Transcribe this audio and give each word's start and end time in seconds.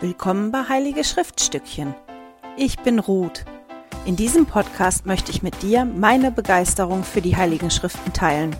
Willkommen 0.00 0.50
bei 0.50 0.68
Heilige 0.68 1.04
Schriftstückchen. 1.04 1.94
Ich 2.56 2.78
bin 2.80 2.98
Ruth. 2.98 3.44
In 4.04 4.16
diesem 4.16 4.44
Podcast 4.44 5.06
möchte 5.06 5.30
ich 5.30 5.44
mit 5.44 5.62
dir 5.62 5.84
meine 5.84 6.32
Begeisterung 6.32 7.04
für 7.04 7.20
die 7.20 7.36
Heiligen 7.36 7.70
Schriften 7.70 8.12
teilen. 8.12 8.56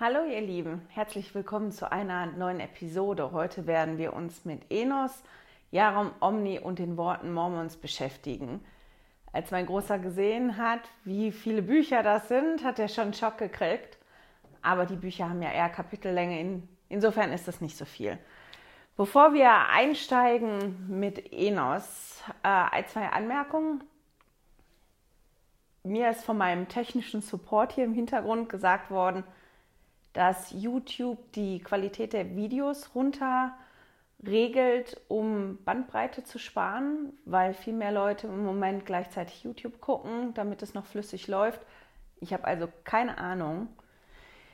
Hallo 0.00 0.24
ihr 0.24 0.40
Lieben, 0.40 0.80
herzlich 0.88 1.34
willkommen 1.34 1.72
zu 1.72 1.92
einer 1.92 2.24
neuen 2.24 2.58
Episode. 2.58 3.32
Heute 3.32 3.66
werden 3.66 3.98
wir 3.98 4.14
uns 4.14 4.46
mit 4.46 4.62
Enos, 4.70 5.12
Jarom 5.70 6.12
Omni 6.20 6.58
und 6.58 6.78
den 6.78 6.96
Worten 6.96 7.34
Mormons 7.34 7.76
beschäftigen. 7.76 8.64
Als 9.30 9.50
mein 9.50 9.66
Großer 9.66 9.98
gesehen 9.98 10.56
hat, 10.56 10.80
wie 11.04 11.32
viele 11.32 11.60
Bücher 11.60 12.02
das 12.02 12.28
sind, 12.28 12.64
hat 12.64 12.78
er 12.78 12.88
schon 12.88 13.12
Schock 13.12 13.36
gekriegt. 13.36 13.98
Aber 14.62 14.86
die 14.86 14.96
Bücher 14.96 15.28
haben 15.28 15.42
ja 15.42 15.52
eher 15.52 15.68
Kapitellänge, 15.68 16.40
in, 16.40 16.68
insofern 16.90 17.32
ist 17.32 17.48
das 17.48 17.62
nicht 17.62 17.78
so 17.78 17.86
viel. 17.86 18.18
Bevor 18.98 19.32
wir 19.32 19.50
einsteigen 19.70 20.98
mit 21.00 21.32
Enos, 21.32 22.22
äh, 22.42 22.84
zwei 22.84 23.08
Anmerkungen. 23.08 23.82
Mir 25.82 26.10
ist 26.10 26.22
von 26.22 26.36
meinem 26.36 26.68
technischen 26.68 27.22
Support 27.22 27.72
hier 27.72 27.84
im 27.84 27.94
Hintergrund 27.94 28.50
gesagt 28.50 28.90
worden, 28.90 29.24
dass 30.12 30.50
YouTube 30.50 31.32
die 31.32 31.60
Qualität 31.60 32.12
der 32.12 32.36
Videos 32.36 32.94
runter 32.94 33.54
regelt, 34.26 35.00
um 35.08 35.58
Bandbreite 35.64 36.24
zu 36.24 36.38
sparen, 36.38 37.14
weil 37.24 37.54
viel 37.54 37.72
mehr 37.72 37.92
Leute 37.92 38.26
im 38.26 38.44
Moment 38.44 38.84
gleichzeitig 38.84 39.44
YouTube 39.44 39.80
gucken, 39.80 40.34
damit 40.34 40.62
es 40.62 40.74
noch 40.74 40.84
flüssig 40.84 41.26
läuft. 41.26 41.60
Ich 42.20 42.34
habe 42.34 42.44
also 42.44 42.68
keine 42.84 43.16
Ahnung, 43.16 43.68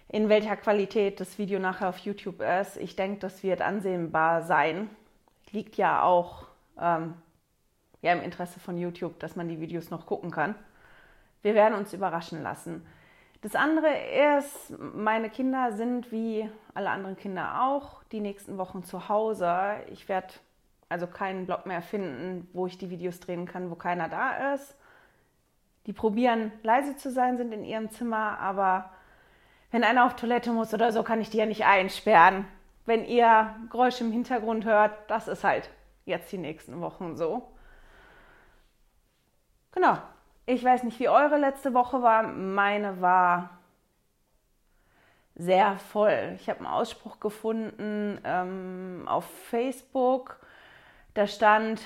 in 0.09 0.29
welcher 0.29 0.57
Qualität 0.57 1.21
das 1.21 1.39
Video 1.39 1.59
nachher 1.59 1.89
auf 1.89 1.99
YouTube 1.99 2.41
ist. 2.41 2.77
Ich 2.77 2.97
denke, 2.97 3.21
das 3.21 3.43
wird 3.43 3.61
ansehnbar 3.61 4.43
sein. 4.43 4.89
Liegt 5.51 5.77
ja 5.77 6.03
auch 6.03 6.47
ähm, 6.81 7.15
ja, 8.03 8.13
im 8.13 8.23
Interesse 8.23 8.61
von 8.61 8.79
YouTube, 8.79 9.19
dass 9.19 9.37
man 9.37 9.49
die 9.49 9.61
Videos 9.61 9.91
noch 9.91 10.07
gucken 10.07 10.31
kann. 10.31 10.55
Wir 11.43 11.55
werden 11.55 11.75
uns 11.75 11.93
überraschen 11.93 12.43
lassen. 12.43 12.87
Das 13.43 13.55
andere 13.55 13.89
ist, 14.37 14.75
meine 14.79 15.31
Kinder 15.31 15.73
sind 15.73 16.11
wie 16.11 16.49
alle 16.75 16.91
anderen 16.91 17.17
Kinder 17.17 17.63
auch 17.63 18.03
die 18.05 18.21
nächsten 18.21 18.59
Wochen 18.59 18.83
zu 18.83 19.09
Hause. 19.09 19.77
Ich 19.93 20.09
werde 20.09 20.35
also 20.89 21.07
keinen 21.07 21.47
Blog 21.47 21.67
mehr 21.67 21.83
finden, 21.83 22.49
wo 22.53 22.67
ich 22.67 22.79
die 22.79 22.91
Videos 22.91 23.21
drehen 23.21 23.47
kann, 23.47 23.71
wo 23.71 23.75
keiner 23.75 24.09
da 24.09 24.55
ist. 24.55 24.77
Die 25.87 25.93
probieren 25.93 26.51
leise 26.63 26.97
zu 26.97 27.11
sein, 27.11 27.37
sind 27.37 27.53
in 27.53 27.65
ihrem 27.65 27.91
Zimmer, 27.91 28.39
aber 28.41 28.91
wenn 29.77 29.85
einer 29.85 30.07
auf 30.07 30.17
Toilette 30.17 30.53
muss 30.53 30.73
oder 30.73 30.91
so, 30.91 31.03
kann 31.03 31.21
ich 31.21 31.29
die 31.29 31.37
ja 31.37 31.45
nicht 31.45 31.67
einsperren. 31.67 32.47
Wenn 32.87 33.05
ihr 33.05 33.55
Geräusche 33.71 34.05
im 34.05 34.11
Hintergrund 34.11 34.65
hört, 34.65 34.93
das 35.11 35.29
ist 35.29 35.45
halt 35.45 35.69
jetzt 36.07 36.33
die 36.33 36.39
nächsten 36.39 36.81
Wochen 36.81 37.15
so. 37.15 37.47
Genau, 39.73 39.99
ich 40.47 40.65
weiß 40.65 40.83
nicht, 40.85 40.99
wie 40.99 41.11
eure 41.11 41.37
letzte 41.37 41.75
Woche 41.75 42.01
war. 42.01 42.23
Meine 42.23 43.03
war 43.03 43.51
sehr 45.35 45.77
voll. 45.77 46.33
Ich 46.37 46.49
habe 46.49 46.61
einen 46.61 46.69
Ausspruch 46.69 47.21
gefunden 47.21 48.19
ähm, 48.25 49.03
auf 49.05 49.27
Facebook. 49.51 50.41
Da 51.13 51.27
stand, 51.27 51.83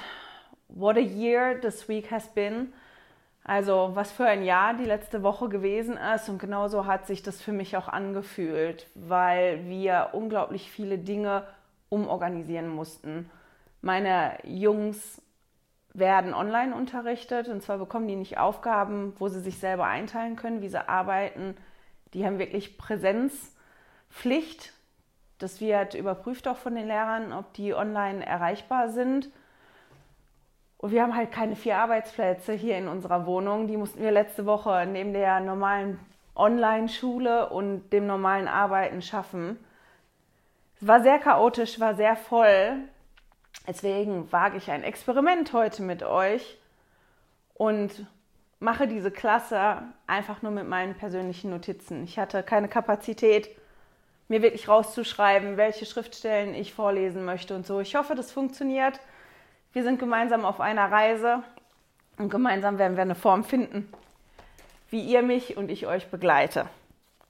What 0.69 0.97
a 0.97 1.01
year 1.01 1.61
this 1.61 1.89
week 1.89 2.13
has 2.13 2.33
been. 2.33 2.73
Also 3.51 3.91
was 3.95 4.13
für 4.13 4.27
ein 4.27 4.45
Jahr 4.45 4.75
die 4.75 4.85
letzte 4.85 5.25
Woche 5.25 5.49
gewesen 5.49 5.97
ist. 6.15 6.29
Und 6.29 6.39
genauso 6.39 6.87
hat 6.87 7.09
sich 7.09 7.25
das 7.25 7.43
für 7.43 7.51
mich 7.51 7.77
auch 7.77 7.89
angefühlt, 7.89 8.87
weil 8.95 9.67
wir 9.67 10.11
unglaublich 10.13 10.71
viele 10.71 10.99
Dinge 10.99 11.43
umorganisieren 11.89 12.69
mussten. 12.69 13.29
Meine 13.83 14.39
Jungs 14.45 15.21
werden 15.95 16.33
online 16.33 16.77
unterrichtet 16.77 17.49
und 17.49 17.61
zwar 17.61 17.79
bekommen 17.79 18.07
die 18.07 18.15
nicht 18.15 18.39
Aufgaben, 18.39 19.15
wo 19.19 19.27
sie 19.27 19.41
sich 19.41 19.59
selber 19.59 19.87
einteilen 19.87 20.37
können, 20.37 20.63
wie 20.63 20.69
sie 20.69 20.89
arbeiten. 20.89 21.57
Die 22.15 22.25
haben 22.25 22.39
wirklich 22.39 22.79
Präsenzpflicht. 22.79 24.75
Das 25.39 25.61
wird 25.61 25.95
überprüft 25.95 26.47
auch 26.47 26.57
von 26.57 26.77
den 26.77 26.87
Lehrern, 26.87 27.33
ob 27.33 27.53
die 27.55 27.75
online 27.75 28.25
erreichbar 28.25 28.91
sind. 28.91 29.29
Und 30.81 30.93
wir 30.93 31.03
haben 31.03 31.15
halt 31.15 31.31
keine 31.31 31.57
vier 31.57 31.77
Arbeitsplätze 31.77 32.55
hier 32.55 32.79
in 32.79 32.89
unserer 32.89 33.27
Wohnung. 33.27 33.67
Die 33.67 33.77
mussten 33.77 34.01
wir 34.01 34.11
letzte 34.11 34.47
Woche 34.47 34.87
neben 34.87 35.13
der 35.13 35.39
normalen 35.41 36.01
Online-Schule 36.35 37.51
und 37.51 37.91
dem 37.91 38.07
normalen 38.07 38.49
Arbeiten 38.49 39.03
schaffen. 39.03 39.63
Es 40.81 40.87
war 40.89 41.03
sehr 41.03 41.19
chaotisch, 41.19 41.79
war 41.81 41.97
sehr 41.97 42.17
voll. 42.17 42.79
Deswegen 43.69 44.33
wage 44.33 44.57
ich 44.57 44.71
ein 44.71 44.83
Experiment 44.83 45.53
heute 45.53 45.83
mit 45.83 46.03
euch 46.03 46.57
und 47.53 48.07
mache 48.59 48.89
diese 48.89 49.11
Klasse 49.11 49.83
einfach 50.07 50.41
nur 50.41 50.53
mit 50.53 50.67
meinen 50.67 50.95
persönlichen 50.95 51.51
Notizen. 51.51 52.05
Ich 52.05 52.19
hatte 52.19 52.43
keine 52.43 52.69
Kapazität, 52.69 53.51
mir 54.29 54.41
wirklich 54.41 54.67
rauszuschreiben, 54.67 55.59
welche 55.59 55.85
Schriftstellen 55.85 56.55
ich 56.55 56.73
vorlesen 56.73 57.27
möchte 57.27 57.55
und 57.55 57.67
so. 57.67 57.81
Ich 57.81 57.97
hoffe, 57.97 58.15
das 58.15 58.33
funktioniert. 58.33 58.99
Wir 59.73 59.85
sind 59.85 60.01
gemeinsam 60.01 60.45
auf 60.45 60.61
einer 60.61 60.91
Reise 60.91 61.45
und 62.19 62.29
gemeinsam 62.29 62.79
werden 62.79 62.97
wir 62.97 63.03
eine 63.03 63.15
Form 63.15 63.45
finden, 63.45 63.93
wie 64.89 65.01
ihr 65.01 65.23
mich 65.23 65.57
und 65.57 65.71
ich 65.71 65.87
euch 65.87 66.11
begleite. 66.11 66.69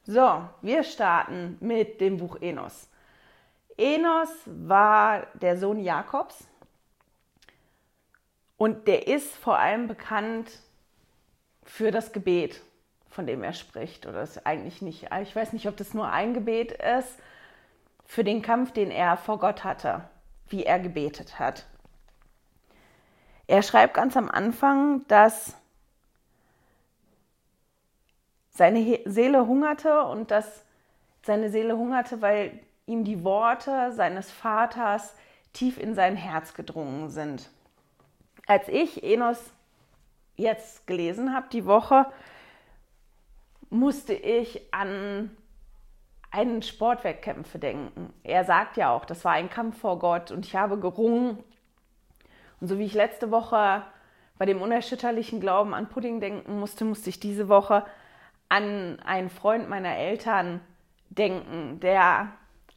So, 0.04 0.42
wir 0.62 0.82
starten 0.82 1.58
mit 1.60 2.00
dem 2.00 2.16
Buch 2.16 2.40
Enos. 2.40 2.88
Enos 3.76 4.30
war 4.46 5.26
der 5.34 5.58
Sohn 5.58 5.80
Jakobs 5.80 6.48
und 8.56 8.88
der 8.88 9.06
ist 9.06 9.36
vor 9.36 9.58
allem 9.58 9.86
bekannt 9.86 10.50
für 11.62 11.90
das 11.90 12.12
Gebet, 12.12 12.62
von 13.10 13.26
dem 13.26 13.42
er 13.42 13.52
spricht. 13.52 14.06
Oder 14.06 14.22
ist 14.22 14.46
eigentlich 14.46 14.80
nicht, 14.80 15.08
ich 15.22 15.36
weiß 15.36 15.52
nicht, 15.52 15.68
ob 15.68 15.76
das 15.76 15.92
nur 15.92 16.10
ein 16.10 16.32
Gebet 16.32 16.72
ist, 16.72 17.18
für 18.06 18.24
den 18.24 18.40
Kampf, 18.40 18.72
den 18.72 18.90
er 18.90 19.18
vor 19.18 19.38
Gott 19.38 19.62
hatte, 19.62 20.08
wie 20.48 20.64
er 20.64 20.80
gebetet 20.80 21.38
hat. 21.38 21.66
Er 23.50 23.64
schreibt 23.64 23.94
ganz 23.94 24.16
am 24.16 24.30
Anfang, 24.30 25.04
dass 25.08 25.56
seine 28.50 29.00
Seele 29.06 29.44
hungerte 29.44 30.04
und 30.04 30.30
dass 30.30 30.64
seine 31.22 31.50
Seele 31.50 31.76
hungerte, 31.76 32.22
weil 32.22 32.60
ihm 32.86 33.02
die 33.02 33.24
Worte 33.24 33.90
seines 33.90 34.30
Vaters 34.30 35.16
tief 35.52 35.78
in 35.78 35.96
sein 35.96 36.14
Herz 36.14 36.54
gedrungen 36.54 37.10
sind. 37.10 37.50
Als 38.46 38.68
ich 38.68 39.02
Enos 39.02 39.42
jetzt 40.36 40.86
gelesen 40.86 41.34
habe, 41.34 41.48
die 41.50 41.66
Woche, 41.66 42.06
musste 43.68 44.14
ich 44.14 44.72
an 44.72 45.36
einen 46.30 46.62
Sportwettkämpfe 46.62 47.58
denken. 47.58 48.12
Er 48.22 48.44
sagt 48.44 48.76
ja 48.76 48.94
auch, 48.94 49.04
das 49.04 49.24
war 49.24 49.32
ein 49.32 49.50
Kampf 49.50 49.80
vor 49.80 49.98
Gott 49.98 50.30
und 50.30 50.46
ich 50.46 50.54
habe 50.54 50.78
gerungen. 50.78 51.42
Und 52.60 52.68
so 52.68 52.78
wie 52.78 52.84
ich 52.84 52.94
letzte 52.94 53.30
Woche 53.30 53.82
bei 54.38 54.46
dem 54.46 54.62
unerschütterlichen 54.62 55.40
Glauben 55.40 55.74
an 55.74 55.88
Pudding 55.88 56.20
denken 56.20 56.58
musste, 56.58 56.84
musste 56.84 57.10
ich 57.10 57.20
diese 57.20 57.48
Woche 57.48 57.84
an 58.48 58.98
einen 59.00 59.30
Freund 59.30 59.68
meiner 59.68 59.96
Eltern 59.96 60.60
denken, 61.10 61.80
der 61.80 62.28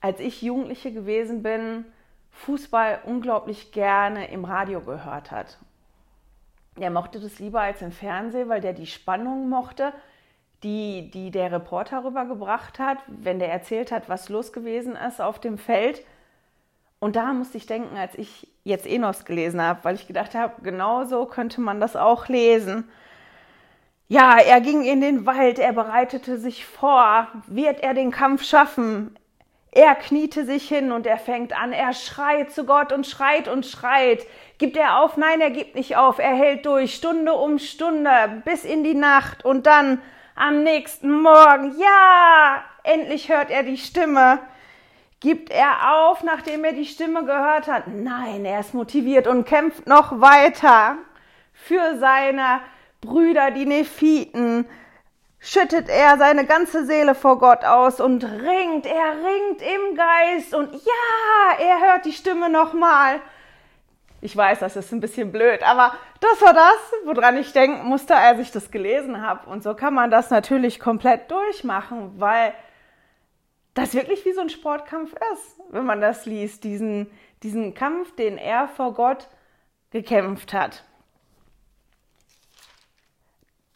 als 0.02 0.20
ich 0.20 0.42
Jugendliche 0.42 0.92
gewesen 0.92 1.44
bin, 1.44 1.86
Fußball 2.32 3.00
unglaublich 3.06 3.72
gerne 3.72 4.30
im 4.32 4.44
Radio 4.44 4.82
gehört 4.82 5.32
hat. 5.32 5.58
Er 6.80 6.90
mochte 6.90 7.20
das 7.20 7.40
lieber 7.40 7.62
als 7.62 7.82
im 7.82 7.92
Fernsehen, 7.92 8.50
weil 8.50 8.60
der 8.60 8.74
die 8.74 8.88
Spannung 8.88 9.48
mochte, 9.48 9.94
die, 10.64 11.12
die 11.12 11.30
der 11.32 11.52
Reporter 11.52 12.04
rübergebracht 12.04 12.80
hat, 12.80 12.98
wenn 13.08 13.40
der 13.40 13.52
erzählt 13.52 13.92
hat, 13.92 14.10
was 14.10 14.30
los 14.30 14.52
gewesen 14.52 14.96
ist 14.96 15.22
auf 15.22 15.40
dem 15.40 15.58
Feld. 15.58 16.04
Und 17.04 17.18
da 17.18 17.34
musste 17.34 17.58
ich 17.58 17.66
denken, 17.66 17.98
als 17.98 18.16
ich 18.16 18.48
jetzt 18.64 18.88
Enos 18.88 19.26
gelesen 19.26 19.62
habe, 19.62 19.84
weil 19.84 19.96
ich 19.96 20.08
gedacht 20.08 20.36
habe, 20.36 20.62
genauso 20.62 21.26
könnte 21.26 21.60
man 21.60 21.82
das 21.82 21.98
auch 21.98 22.30
lesen. 22.30 22.90
Ja, 24.08 24.38
er 24.38 24.62
ging 24.62 24.86
in 24.86 25.02
den 25.02 25.26
Wald, 25.26 25.60
er 25.60 25.74
bereitete 25.74 26.38
sich 26.38 26.66
vor, 26.66 27.28
wird 27.48 27.82
er 27.82 27.94
den 27.94 28.12
Kampf 28.12 28.46
schaffen? 28.46 29.20
Er 29.70 29.96
kniete 29.96 30.46
sich 30.46 30.66
hin 30.70 30.94
und 30.94 31.06
er 31.06 31.18
fängt 31.18 31.52
an, 31.52 31.74
er 31.74 31.92
schreit 31.92 32.54
zu 32.54 32.66
Gott 32.66 32.94
und 32.94 33.06
schreit 33.06 33.50
und 33.50 33.66
schreit. 33.66 34.26
Gibt 34.58 34.78
er 34.78 35.02
auf? 35.02 35.18
Nein, 35.18 35.42
er 35.42 35.52
gibt 35.52 35.76
nicht 35.76 35.98
auf. 35.98 36.20
Er 36.20 36.34
hält 36.34 36.66
durch, 36.66 36.96
Stunde 36.96 37.34
um 37.34 37.60
Stunde, 37.60 38.42
bis 38.46 38.64
in 38.64 38.86
die 38.86 38.96
Nacht 38.96 39.44
und 39.44 39.66
dann 39.66 40.02
am 40.36 40.64
nächsten 40.64 41.12
Morgen, 41.12 41.76
ja, 41.78 42.64
endlich 42.84 43.28
hört 43.28 43.52
er 43.52 43.64
die 43.64 43.78
Stimme. 43.78 44.40
Gibt 45.24 45.52
er 45.52 45.96
auf, 45.96 46.22
nachdem 46.22 46.66
er 46.66 46.74
die 46.74 46.84
Stimme 46.84 47.24
gehört 47.24 47.70
hat? 47.70 47.88
Nein, 47.88 48.44
er 48.44 48.60
ist 48.60 48.74
motiviert 48.74 49.26
und 49.26 49.46
kämpft 49.46 49.88
noch 49.88 50.20
weiter 50.20 50.98
für 51.54 51.98
seine 51.98 52.60
Brüder, 53.00 53.50
die 53.52 53.66
Nephiten, 53.66 54.66
schüttet 55.40 55.88
er 55.88 56.18
seine 56.18 56.46
ganze 56.46 56.86
Seele 56.86 57.16
vor 57.16 57.40
Gott 57.40 57.64
aus 57.64 58.02
und 58.02 58.26
ringt, 58.26 58.86
er 58.86 59.14
ringt 59.14 59.62
im 59.62 59.96
Geist 59.96 60.54
und 60.54 60.74
ja, 60.74 61.58
er 61.58 61.80
hört 61.80 62.04
die 62.04 62.12
Stimme 62.12 62.50
nochmal. 62.50 63.22
Ich 64.20 64.36
weiß, 64.36 64.60
das 64.60 64.76
ist 64.76 64.92
ein 64.92 65.00
bisschen 65.00 65.32
blöd, 65.32 65.64
aber 65.64 65.96
das 66.20 66.42
war 66.42 66.54
das, 66.54 66.94
woran 67.06 67.38
ich 67.38 67.54
denken 67.54 67.88
musste, 67.88 68.18
als 68.18 68.40
ich 68.40 68.52
das 68.52 68.72
gelesen 68.72 69.26
habe. 69.26 69.50
Und 69.50 69.64
so 69.64 69.74
kann 69.74 69.94
man 69.94 70.12
das 70.12 70.32
natürlich 70.32 70.82
komplett 70.82 71.32
durchmachen, 71.32 72.20
weil 72.20 72.54
das 73.74 73.94
wirklich 73.94 74.24
wie 74.26 74.34
so 74.34 74.42
ein 74.42 74.50
Sportkampf 74.50 75.14
ist, 75.34 75.60
wenn 75.70 75.86
man 75.86 76.02
das 76.02 76.26
liest, 76.26 76.64
diesen, 76.64 77.10
diesen 77.42 77.74
Kampf, 77.74 78.16
den 78.16 78.38
er 78.38 78.68
vor 78.68 78.94
Gott 78.94 79.28
gekämpft 79.92 80.54
hat. 80.54 80.84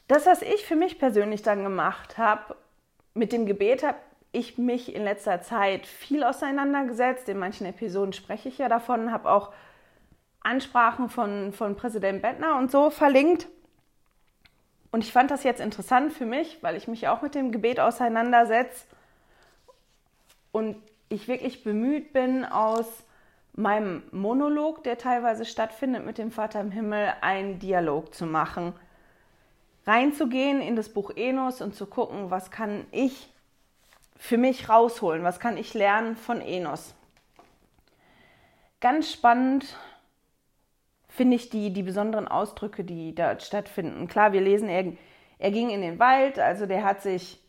Das, 0.08 0.26
was 0.26 0.42
ich 0.42 0.66
für 0.66 0.76
mich 0.76 1.00
persönlich 1.00 1.42
dann 1.42 1.64
gemacht 1.64 2.18
habe, 2.18 2.56
mit 3.14 3.34
dem 3.34 3.46
Gebet 3.46 3.84
habe 3.84 3.98
ich 4.32 4.58
mich 4.58 4.96
in 4.96 5.04
letzter 5.04 5.42
Zeit 5.42 5.88
viel 5.88 6.24
auseinandergesetzt. 6.24 7.28
In 7.28 7.40
manchen 7.40 7.66
Episoden 7.66 8.14
spreche 8.14 8.50
ich 8.50 8.58
ja 8.60 8.70
davon, 8.70 9.12
habe 9.12 9.30
auch 9.30 9.52
Ansprachen 10.42 11.10
von, 11.10 11.52
von 11.52 11.76
Präsident 11.76 12.22
Bettner 12.22 12.58
und 12.58 12.72
so 12.72 12.90
verlinkt. 12.90 13.48
Und 14.92 15.04
ich 15.04 15.12
fand 15.12 15.32
das 15.32 15.44
jetzt 15.44 15.60
interessant 15.60 16.14
für 16.14 16.26
mich, 16.26 16.62
weil 16.62 16.78
ich 16.78 16.88
mich 16.88 17.08
auch 17.08 17.22
mit 17.22 17.36
dem 17.36 17.52
Gebet 17.52 17.80
auseinandersetze 17.80 18.86
und 20.58 20.76
ich 21.08 21.28
wirklich 21.28 21.64
bemüht 21.64 22.14
bin, 22.14 22.44
aus 22.44 23.04
meinem 23.54 24.02
Monolog, 24.12 24.84
der 24.84 24.98
teilweise 24.98 25.46
stattfindet 25.46 26.04
mit 26.04 26.18
dem 26.18 26.32
Vater 26.32 26.60
im 26.60 26.72
Himmel, 26.72 27.14
einen 27.22 27.60
Dialog 27.60 28.14
zu 28.14 28.26
machen 28.26 28.74
reinzugehen 29.86 30.62
in 30.62 30.76
das 30.76 30.90
Buch 30.90 31.12
Enos 31.16 31.62
und 31.62 31.74
zu 31.74 31.86
gucken, 31.86 32.30
was 32.30 32.52
kann 32.52 32.86
ich 32.92 33.30
für 34.18 34.38
mich 34.38 34.68
rausholen, 34.68 35.24
was 35.24 35.40
kann 35.40 35.58
ich 35.58 35.74
lernen 35.74 36.18
von 36.18 36.42
Enos. 36.42 36.94
Ganz 38.82 39.12
spannend 39.12 39.78
finde 41.08 41.38
ich 41.38 41.50
die, 41.50 41.72
die 41.72 41.84
besonderen 41.84 42.28
Ausdrücke, 42.28 42.84
die 42.84 43.16
dort 43.16 43.44
stattfinden. 43.44 44.08
Klar, 44.08 44.34
wir 44.34 44.42
lesen, 44.42 44.68
er, 44.68 44.92
er 45.40 45.52
ging 45.52 45.70
in 45.70 45.82
den 45.82 46.00
Wald, 46.00 46.38
also 46.38 46.66
der 46.66 46.84
hat 46.84 47.02
sich 47.02 47.40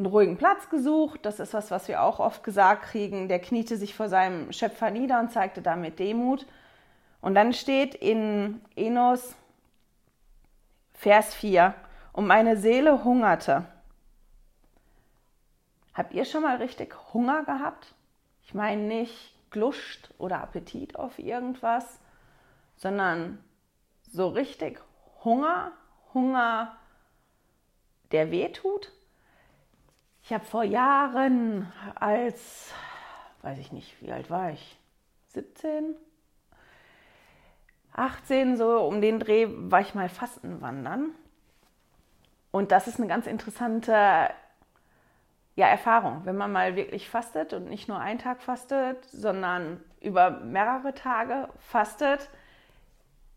einen 0.00 0.12
ruhigen 0.12 0.36
Platz 0.36 0.68
gesucht. 0.68 1.20
Das 1.24 1.40
ist 1.40 1.54
was, 1.54 1.70
was 1.70 1.86
wir 1.86 2.02
auch 2.02 2.18
oft 2.20 2.42
gesagt 2.42 2.84
kriegen. 2.84 3.28
Der 3.28 3.38
kniete 3.38 3.76
sich 3.76 3.94
vor 3.94 4.08
seinem 4.08 4.52
Schöpfer 4.52 4.90
nieder 4.90 5.20
und 5.20 5.30
zeigte 5.30 5.62
damit 5.62 5.98
Demut. 5.98 6.46
Und 7.20 7.34
dann 7.34 7.52
steht 7.52 7.94
in 7.94 8.60
Enos 8.76 9.36
Vers 10.94 11.34
4. 11.34 11.74
Und 12.12 12.26
meine 12.26 12.56
Seele 12.56 13.04
hungerte. 13.04 13.66
Habt 15.94 16.14
ihr 16.14 16.24
schon 16.24 16.42
mal 16.42 16.56
richtig 16.56 16.94
Hunger 17.12 17.44
gehabt? 17.44 17.94
Ich 18.42 18.54
meine 18.54 18.82
nicht 18.82 19.34
Gluscht 19.50 20.10
oder 20.18 20.40
Appetit 20.40 20.96
auf 20.96 21.18
irgendwas, 21.18 22.00
sondern 22.76 23.44
so 24.10 24.28
richtig 24.28 24.80
Hunger, 25.24 25.72
Hunger, 26.14 26.76
der 28.12 28.30
weh 28.30 28.48
tut. 28.48 28.92
Ich 30.30 30.34
habe 30.34 30.44
vor 30.44 30.62
Jahren 30.62 31.72
als, 31.96 32.72
weiß 33.42 33.58
ich 33.58 33.72
nicht, 33.72 34.00
wie 34.00 34.12
alt 34.12 34.30
war 34.30 34.52
ich? 34.52 34.78
17? 35.30 35.96
18, 37.94 38.56
so 38.56 38.78
um 38.78 39.00
den 39.00 39.18
Dreh 39.18 39.48
war 39.50 39.80
ich 39.80 39.96
mal 39.96 40.08
Fasten 40.08 40.60
wandern. 40.60 41.10
Und 42.52 42.70
das 42.70 42.86
ist 42.86 43.00
eine 43.00 43.08
ganz 43.08 43.26
interessante 43.26 43.90
ja, 45.56 45.66
Erfahrung, 45.66 46.20
wenn 46.22 46.36
man 46.36 46.52
mal 46.52 46.76
wirklich 46.76 47.10
fastet 47.10 47.52
und 47.52 47.68
nicht 47.68 47.88
nur 47.88 47.98
einen 47.98 48.20
Tag 48.20 48.40
fastet, 48.40 49.04
sondern 49.06 49.82
über 50.00 50.30
mehrere 50.30 50.94
Tage 50.94 51.48
fastet, 51.58 52.30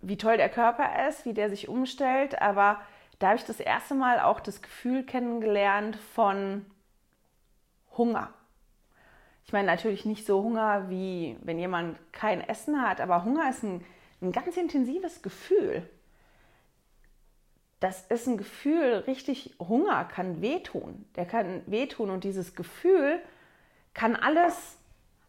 wie 0.01 0.17
toll 0.17 0.37
der 0.37 0.49
Körper 0.49 1.07
ist, 1.07 1.25
wie 1.25 1.33
der 1.33 1.49
sich 1.49 1.67
umstellt. 1.67 2.39
Aber 2.39 2.81
da 3.17 3.29
habe 3.29 3.37
ich 3.37 3.45
das 3.45 3.59
erste 3.59 3.95
Mal 3.95 4.19
auch 4.19 4.39
das 4.39 4.61
Gefühl 4.61 5.03
kennengelernt 5.03 5.95
von 5.95 6.67
Hunger. 7.97 8.33
Ich 9.45 9.53
meine 9.53 9.67
natürlich 9.67 10.05
nicht 10.05 10.25
so 10.25 10.41
Hunger, 10.41 10.89
wie 10.89 11.37
wenn 11.41 11.59
jemand 11.59 11.97
kein 12.11 12.41
Essen 12.41 12.81
hat, 12.81 13.01
aber 13.01 13.23
Hunger 13.23 13.49
ist 13.49 13.63
ein 13.63 13.83
ein 14.23 14.31
ganz 14.31 14.57
intensives 14.57 15.21
Gefühl. 15.21 15.87
Das 17.79 18.05
ist 18.07 18.27
ein 18.27 18.37
Gefühl, 18.37 19.03
richtig 19.05 19.55
Hunger 19.59 20.05
kann 20.05 20.41
wehtun. 20.41 21.05
Der 21.15 21.25
kann 21.25 21.61
wehtun 21.65 22.09
und 22.09 22.23
dieses 22.23 22.55
Gefühl 22.55 23.19
kann 23.93 24.15
alles 24.15 24.77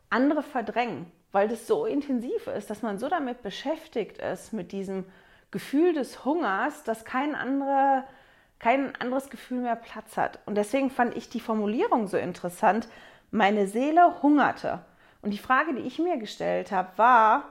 andere 0.08 0.42
verdrängen, 0.42 1.10
weil 1.32 1.48
das 1.48 1.66
so 1.66 1.84
intensiv 1.84 2.46
ist, 2.46 2.70
dass 2.70 2.82
man 2.82 2.98
so 2.98 3.08
damit 3.08 3.42
beschäftigt 3.42 4.18
ist, 4.18 4.52
mit 4.52 4.70
diesem 4.70 5.04
Gefühl 5.50 5.92
des 5.92 6.24
Hungers, 6.24 6.84
dass 6.84 7.04
kein, 7.04 7.34
andere, 7.34 8.04
kein 8.64 8.96
anderes 8.96 9.28
Gefühl 9.28 9.60
mehr 9.60 9.76
Platz 9.76 10.16
hat. 10.16 10.38
Und 10.46 10.54
deswegen 10.54 10.88
fand 10.88 11.14
ich 11.18 11.28
die 11.28 11.40
Formulierung 11.40 12.06
so 12.06 12.16
interessant. 12.16 12.88
Meine 13.30 13.66
Seele 13.66 14.22
hungerte. 14.22 14.82
Und 15.20 15.32
die 15.32 15.38
Frage, 15.38 15.74
die 15.74 15.82
ich 15.82 15.98
mir 15.98 16.16
gestellt 16.16 16.72
habe, 16.72 16.96
war, 16.96 17.44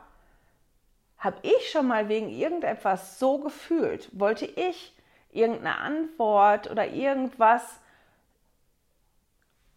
habe 1.20 1.38
ich 1.44 1.70
schon 1.70 1.86
mal 1.86 2.10
wegen 2.10 2.30
irgendetwas 2.30 3.20
so 3.20 3.38
gefühlt? 3.38 4.10
Wollte 4.20 4.48
ich 4.48 4.98
irgendeine 5.30 5.78
Antwort 5.78 6.72
oder 6.72 6.88
irgendwas 6.88 7.80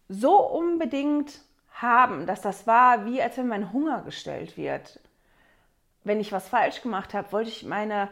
so 0.09 0.41
unbedingt 0.41 1.41
haben, 1.69 2.25
dass 2.25 2.41
das 2.41 2.65
war, 2.65 3.05
wie 3.05 3.21
als 3.21 3.37
wenn 3.37 3.47
mein 3.47 3.71
Hunger 3.73 4.01
gestellt 4.01 4.57
wird? 4.57 4.99
Wenn 6.03 6.19
ich 6.19 6.31
was 6.31 6.49
falsch 6.49 6.81
gemacht 6.81 7.13
habe, 7.13 7.31
wollte 7.31 7.51
ich 7.51 7.63
meine, 7.63 8.09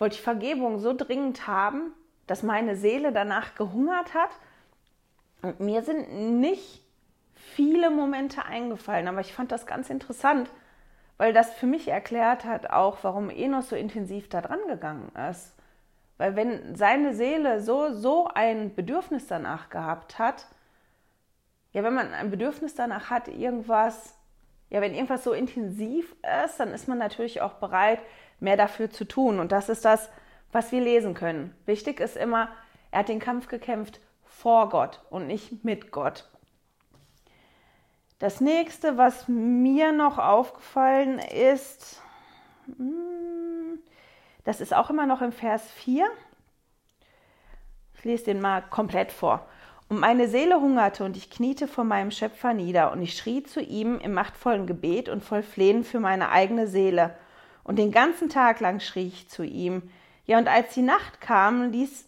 wollte 0.00 0.16
ich 0.16 0.22
Vergebung 0.22 0.80
so 0.80 0.92
dringend 0.92 1.46
haben, 1.46 1.94
dass 2.26 2.42
meine 2.42 2.76
Seele 2.76 3.12
danach 3.12 3.54
gehungert 3.54 4.14
hat? 4.14 4.30
Und 5.42 5.60
mir 5.60 5.82
sind 5.82 6.40
nicht 6.40 6.82
viele 7.34 7.90
Momente 7.90 8.44
eingefallen, 8.44 9.08
aber 9.08 9.20
ich 9.20 9.32
fand 9.32 9.52
das 9.52 9.66
ganz 9.66 9.90
interessant, 9.90 10.50
weil 11.18 11.32
das 11.32 11.52
für 11.54 11.66
mich 11.66 11.88
erklärt 11.88 12.44
hat 12.44 12.70
auch, 12.70 12.98
warum 13.02 13.30
Enos 13.30 13.68
so 13.68 13.76
intensiv 13.76 14.28
da 14.28 14.40
dran 14.40 14.60
gegangen 14.66 15.12
ist. 15.30 15.54
Weil 16.16 16.36
wenn 16.36 16.76
seine 16.76 17.14
Seele 17.14 17.60
so, 17.60 17.92
so 17.92 18.28
ein 18.32 18.74
Bedürfnis 18.74 19.26
danach 19.26 19.68
gehabt 19.68 20.18
hat, 20.18 20.46
ja, 21.72 21.82
wenn 21.82 21.94
man 21.94 22.12
ein 22.12 22.30
Bedürfnis 22.30 22.74
danach 22.74 23.10
hat, 23.10 23.26
irgendwas, 23.28 24.16
ja, 24.70 24.80
wenn 24.80 24.94
irgendwas 24.94 25.24
so 25.24 25.32
intensiv 25.32 26.14
ist, 26.44 26.58
dann 26.60 26.72
ist 26.72 26.86
man 26.86 26.98
natürlich 26.98 27.42
auch 27.42 27.54
bereit, 27.54 27.98
mehr 28.38 28.56
dafür 28.56 28.90
zu 28.90 29.04
tun. 29.04 29.40
Und 29.40 29.50
das 29.50 29.68
ist 29.68 29.84
das, 29.84 30.08
was 30.54 30.70
wir 30.70 30.80
lesen 30.80 31.14
können. 31.14 31.52
Wichtig 31.66 31.98
ist 31.98 32.16
immer, 32.16 32.48
er 32.92 33.00
hat 33.00 33.08
den 33.08 33.18
Kampf 33.18 33.48
gekämpft 33.48 34.00
vor 34.22 34.68
Gott 34.68 35.00
und 35.10 35.26
nicht 35.26 35.64
mit 35.64 35.90
Gott. 35.90 36.30
Das 38.20 38.40
nächste, 38.40 38.96
was 38.96 39.26
mir 39.26 39.90
noch 39.90 40.16
aufgefallen 40.18 41.18
ist, 41.18 42.00
hm, 42.76 43.80
das 44.44 44.60
ist 44.60 44.72
auch 44.72 44.90
immer 44.90 45.06
noch 45.06 45.22
im 45.22 45.32
Vers 45.32 45.68
4. 45.72 46.06
Ich 47.96 48.04
lese 48.04 48.26
den 48.26 48.40
mal 48.40 48.62
komplett 48.62 49.10
vor. 49.10 49.48
Und 49.88 49.98
meine 49.98 50.28
Seele 50.28 50.60
hungerte 50.60 51.04
und 51.04 51.16
ich 51.16 51.30
kniete 51.30 51.66
vor 51.66 51.82
meinem 51.82 52.12
Schöpfer 52.12 52.54
nieder 52.54 52.92
und 52.92 53.02
ich 53.02 53.16
schrie 53.16 53.42
zu 53.42 53.60
ihm 53.60 53.98
im 53.98 54.14
machtvollen 54.14 54.66
Gebet 54.66 55.08
und 55.08 55.24
voll 55.24 55.42
Flehen 55.42 55.82
für 55.82 55.98
meine 55.98 56.30
eigene 56.30 56.68
Seele. 56.68 57.16
Und 57.64 57.80
den 57.80 57.90
ganzen 57.90 58.28
Tag 58.28 58.60
lang 58.60 58.78
schrie 58.78 59.08
ich 59.08 59.28
zu 59.28 59.42
ihm. 59.42 59.90
Ja, 60.26 60.38
und 60.38 60.48
als 60.48 60.74
die 60.74 60.82
Nacht 60.82 61.20
kam, 61.20 61.70
ließ 61.70 62.06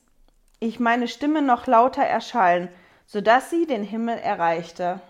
ich 0.58 0.80
meine 0.80 1.08
Stimme 1.08 1.42
noch 1.42 1.66
lauter 1.66 2.02
erschallen, 2.02 2.68
so 3.06 3.20
dass 3.20 3.50
sie 3.50 3.66
den 3.66 3.84
Himmel 3.84 4.18
erreichte. 4.18 5.00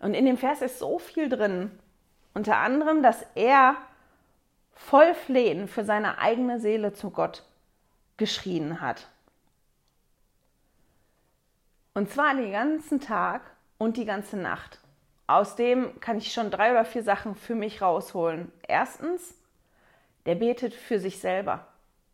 Und 0.00 0.14
in 0.14 0.24
dem 0.24 0.38
Vers 0.38 0.62
ist 0.62 0.78
so 0.78 0.98
viel 0.98 1.28
drin. 1.28 1.70
Unter 2.32 2.56
anderem, 2.56 3.02
dass 3.02 3.24
er 3.34 3.76
voll 4.72 5.14
Flehen 5.14 5.68
für 5.68 5.84
seine 5.84 6.18
eigene 6.18 6.60
Seele 6.60 6.92
zu 6.92 7.10
Gott 7.10 7.44
geschrien 8.16 8.80
hat. 8.80 9.08
Und 11.94 12.10
zwar 12.10 12.34
den 12.34 12.50
ganzen 12.50 13.00
Tag 13.00 13.42
und 13.78 13.96
die 13.96 14.04
ganze 14.04 14.36
Nacht. 14.36 14.80
Aus 15.26 15.56
dem 15.56 16.00
kann 16.00 16.18
ich 16.18 16.32
schon 16.32 16.50
drei 16.50 16.72
oder 16.72 16.84
vier 16.84 17.02
Sachen 17.02 17.34
für 17.34 17.54
mich 17.54 17.80
rausholen. 17.80 18.50
Erstens, 18.66 19.34
der 20.26 20.34
betet 20.34 20.74
für 20.74 20.98
sich 20.98 21.18
selber, 21.18 21.66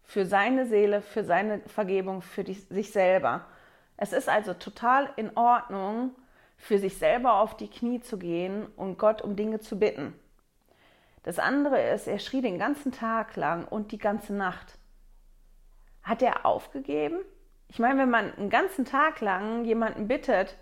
für 0.03 0.27
seine 0.27 0.67
Seele, 0.67 1.03
für 1.03 1.25
seine 1.25 1.61
Vergebung, 1.61 2.23
für 2.23 2.45
die, 2.45 2.55
sich 2.55 2.93
selber. 2.93 3.47
Es 3.97 4.13
ist 4.13 4.29
also 4.29 4.55
total 4.55 5.11
in 5.17 5.37
Ordnung, 5.37 6.15
für 6.57 6.79
sich 6.79 6.99
selber 6.99 7.35
auf 7.35 7.57
die 7.57 7.69
Knie 7.69 8.01
zu 8.01 8.19
gehen 8.19 8.67
und 8.77 8.99
Gott 8.99 9.23
um 9.23 9.37
Dinge 9.37 9.61
zu 9.61 9.79
bitten. 9.79 10.15
Das 11.23 11.39
andere 11.39 11.81
ist, 11.91 12.07
er 12.07 12.19
schrie 12.19 12.41
den 12.41 12.59
ganzen 12.59 12.93
Tag 12.93 13.37
lang 13.37 13.67
und 13.67 13.93
die 13.93 13.99
ganze 13.99 14.35
Nacht. 14.35 14.79
Hat 16.03 16.23
er 16.23 16.47
aufgegeben? 16.47 17.19
Ich 17.69 17.79
meine, 17.79 18.01
wenn 18.01 18.11
man 18.11 18.35
einen 18.35 18.51
ganzen 18.51 18.85
Tag 18.85 19.21
lang 19.21 19.65
jemanden 19.65 20.09
bittet, 20.09 20.57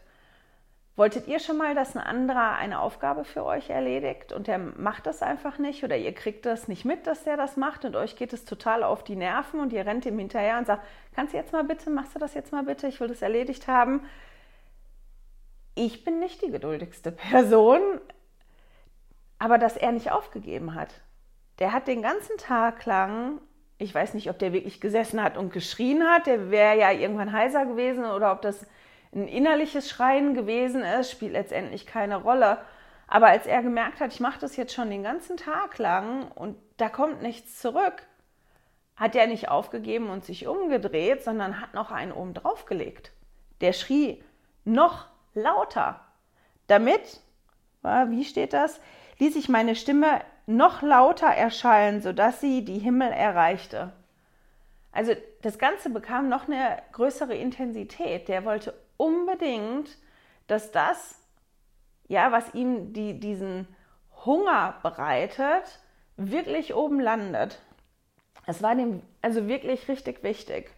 Wolltet 0.99 1.29
ihr 1.29 1.39
schon 1.39 1.59
mal, 1.59 1.77
dass 1.77 1.95
ein 1.95 2.03
anderer 2.03 2.57
eine 2.57 2.81
Aufgabe 2.81 3.23
für 3.23 3.45
euch 3.45 3.71
erledigt 3.71 4.33
und 4.33 4.49
der 4.49 4.59
macht 4.59 5.07
das 5.07 5.23
einfach 5.23 5.57
nicht 5.59 5.85
oder 5.85 5.97
ihr 5.97 6.13
kriegt 6.13 6.45
das 6.45 6.67
nicht 6.67 6.85
mit, 6.85 7.07
dass 7.07 7.23
der 7.23 7.37
das 7.37 7.57
macht 7.57 7.85
und 7.85 7.95
euch 7.95 8.17
geht 8.17 8.33
es 8.33 8.45
total 8.45 8.83
auf 8.83 9.05
die 9.05 9.15
Nerven 9.15 9.61
und 9.61 9.73
ihr 9.73 9.87
rennt 9.87 10.07
ihm 10.07 10.19
hinterher 10.19 10.59
und 10.59 10.67
sagt, 10.67 10.85
kannst 11.15 11.35
du 11.35 11.37
jetzt 11.37 11.53
mal 11.53 11.63
bitte, 11.63 11.89
machst 11.91 12.17
du 12.17 12.19
das 12.19 12.35
jetzt 12.35 12.51
mal 12.51 12.65
bitte, 12.65 12.89
ich 12.89 12.99
will 12.99 13.07
das 13.07 13.23
erledigt 13.23 13.69
haben. 13.69 14.01
Ich 15.77 16.03
bin 16.03 16.19
nicht 16.19 16.43
die 16.43 16.51
geduldigste 16.51 17.13
Person, 17.31 17.81
aber 19.39 19.59
dass 19.59 19.77
er 19.77 19.93
nicht 19.93 20.11
aufgegeben 20.11 20.75
hat. 20.75 20.93
Der 21.61 21.73
hat 21.73 21.87
den 21.87 22.03
ganzen 22.03 22.39
Tag 22.39 22.85
lang, 22.87 23.41
ich 23.79 23.95
weiß 23.95 24.15
nicht, 24.15 24.31
ob 24.31 24.41
der 24.41 24.53
wirklich 24.53 24.81
gesessen 24.81 25.23
hat 25.23 25.37
und 25.37 25.53
geschrien 25.53 26.03
hat, 26.03 26.27
der 26.27 26.51
wäre 26.51 26.77
ja 26.77 26.91
irgendwann 26.91 27.33
heiser 27.33 27.67
gewesen 27.67 28.05
oder 28.05 28.33
ob 28.33 28.43
das 28.43 28.67
ein 29.15 29.29
innerliches 29.29 29.89
Schreien 29.89 30.35
gewesen 30.35 30.83
ist, 30.83 31.11
spielt 31.11 31.33
letztendlich 31.33 31.87
keine 31.87 32.17
Rolle. 32.17 32.59
Aber 33.07 33.29
als 33.29 33.47
er 33.47 33.63
gemerkt 33.63 34.01
hat, 34.01 34.13
ich 34.13 34.21
mache 34.21 34.39
das 34.39 34.57
jetzt 34.57 34.75
schon 34.75 34.91
den 34.91 35.03
ganzen 35.03 35.37
Tag 35.37 35.79
lang 35.79 36.31
und 36.33 36.57
da 36.77 36.89
kommt 36.89 37.23
nichts 37.23 37.59
zurück, 37.59 38.03
hat 38.97 39.17
er 39.17 39.27
nicht 39.27 39.49
aufgegeben 39.49 40.11
und 40.11 40.25
sich 40.25 40.47
umgedreht, 40.47 41.23
sondern 41.23 41.61
hat 41.61 41.73
noch 41.73 41.91
einen 41.91 42.13
oben 42.13 42.35
draufgelegt. 42.35 43.13
Der 43.61 43.73
schrie 43.73 44.23
noch 44.65 45.07
lauter. 45.35 46.01
Damit, 46.67 47.21
wie 47.83 48.25
steht 48.25 48.53
das, 48.53 48.81
ließ 49.19 49.37
ich 49.37 49.49
meine 49.49 49.75
Stimme 49.75 50.21
noch 50.47 50.83
lauter 50.83 51.29
erschallen, 51.29 52.03
sodass 52.03 52.41
sie 52.41 52.65
die 52.65 52.79
Himmel 52.79 53.11
erreichte. 53.11 53.93
Also 54.93 55.15
das 55.43 55.59
Ganze 55.59 55.91
bekam 55.91 56.29
noch 56.29 56.47
eine 56.47 56.83
größere 56.93 57.35
Intensität. 57.35 58.29
Der 58.29 58.45
wollte 58.45 58.75
unbedingt, 58.99 59.89
dass 60.47 60.71
das, 60.71 61.19
ja, 62.07 62.31
was 62.31 62.53
ihm 62.55 62.93
die, 62.93 63.19
diesen 63.19 63.67
Hunger 64.27 64.79
bereitet, 64.83 65.81
wirklich 66.17 66.75
oben 66.75 67.01
landet. 67.01 67.63
Es 68.47 68.63
war 68.63 68.75
dem 68.75 69.03
also 69.23 69.49
wirklich 69.49 69.89
richtig 69.89 70.23
wichtig. 70.23 70.71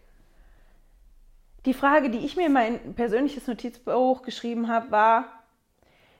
Die 1.65 1.73
Frage, 1.73 2.09
die 2.09 2.25
ich 2.25 2.37
mir 2.37 2.47
in 2.47 2.53
mein 2.53 2.95
persönliches 2.95 3.47
Notizbuch 3.47 4.23
geschrieben 4.23 4.67
habe, 4.67 4.91
war, 4.91 5.25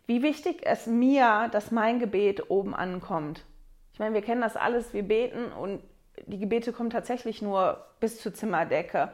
wie 0.05 0.21
wichtig 0.21 0.61
es 0.63 0.87
mir, 0.87 1.49
dass 1.51 1.71
mein 1.71 1.99
Gebet 1.99 2.49
oben 2.49 2.75
ankommt. 2.75 3.45
Ich 3.93 3.99
meine, 3.99 4.13
wir 4.13 4.21
kennen 4.21 4.41
das 4.41 4.55
alles, 4.55 4.93
wir 4.93 5.03
beten 5.03 5.51
und 5.51 5.81
die 6.27 6.39
Gebete 6.39 6.73
kommen 6.73 6.89
tatsächlich 6.89 7.41
nur 7.41 7.85
bis 7.99 8.21
zur 8.21 8.33
Zimmerdecke. 8.33 9.11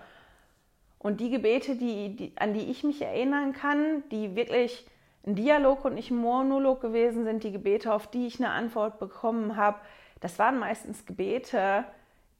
Und 0.99 1.19
die 1.19 1.29
Gebete, 1.29 1.75
die, 1.75 2.15
die, 2.15 2.33
an 2.37 2.53
die 2.53 2.71
ich 2.71 2.83
mich 2.83 3.01
erinnern 3.01 3.53
kann, 3.53 4.03
die 4.09 4.35
wirklich 4.35 4.85
ein 5.25 5.35
Dialog 5.35 5.85
und 5.85 5.95
nicht 5.95 6.09
ein 6.09 6.17
Monolog 6.17 6.81
gewesen 6.81 7.23
sind, 7.23 7.43
die 7.43 7.51
Gebete, 7.51 7.93
auf 7.93 8.07
die 8.07 8.27
ich 8.27 8.39
eine 8.39 8.49
Antwort 8.49 8.99
bekommen 8.99 9.55
habe, 9.55 9.77
das 10.21 10.39
waren 10.39 10.57
meistens 10.57 11.05
Gebete, 11.05 11.85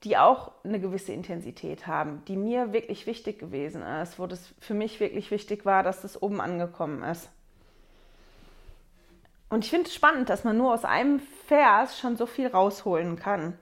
die 0.03 0.17
auch 0.17 0.51
eine 0.63 0.79
gewisse 0.79 1.11
Intensität 1.11 1.87
haben, 1.87 2.23
die 2.27 2.37
mir 2.37 2.71
wirklich 2.71 3.07
wichtig 3.07 3.39
gewesen 3.39 3.81
ist, 3.81 4.19
wo 4.19 4.27
das 4.27 4.53
für 4.59 4.73
mich 4.73 4.99
wirklich 4.99 5.31
wichtig 5.31 5.65
war, 5.65 5.83
dass 5.83 6.01
das 6.01 6.21
oben 6.21 6.39
angekommen 6.39 7.03
ist. 7.03 7.29
Und 9.49 9.63
ich 9.63 9.69
finde 9.69 9.87
es 9.87 9.95
spannend, 9.95 10.29
dass 10.29 10.43
man 10.43 10.57
nur 10.57 10.73
aus 10.73 10.85
einem 10.85 11.19
Vers 11.47 11.99
schon 11.99 12.17
so 12.17 12.25
viel 12.25 12.47
rausholen 12.47 13.15
kann. 13.17 13.57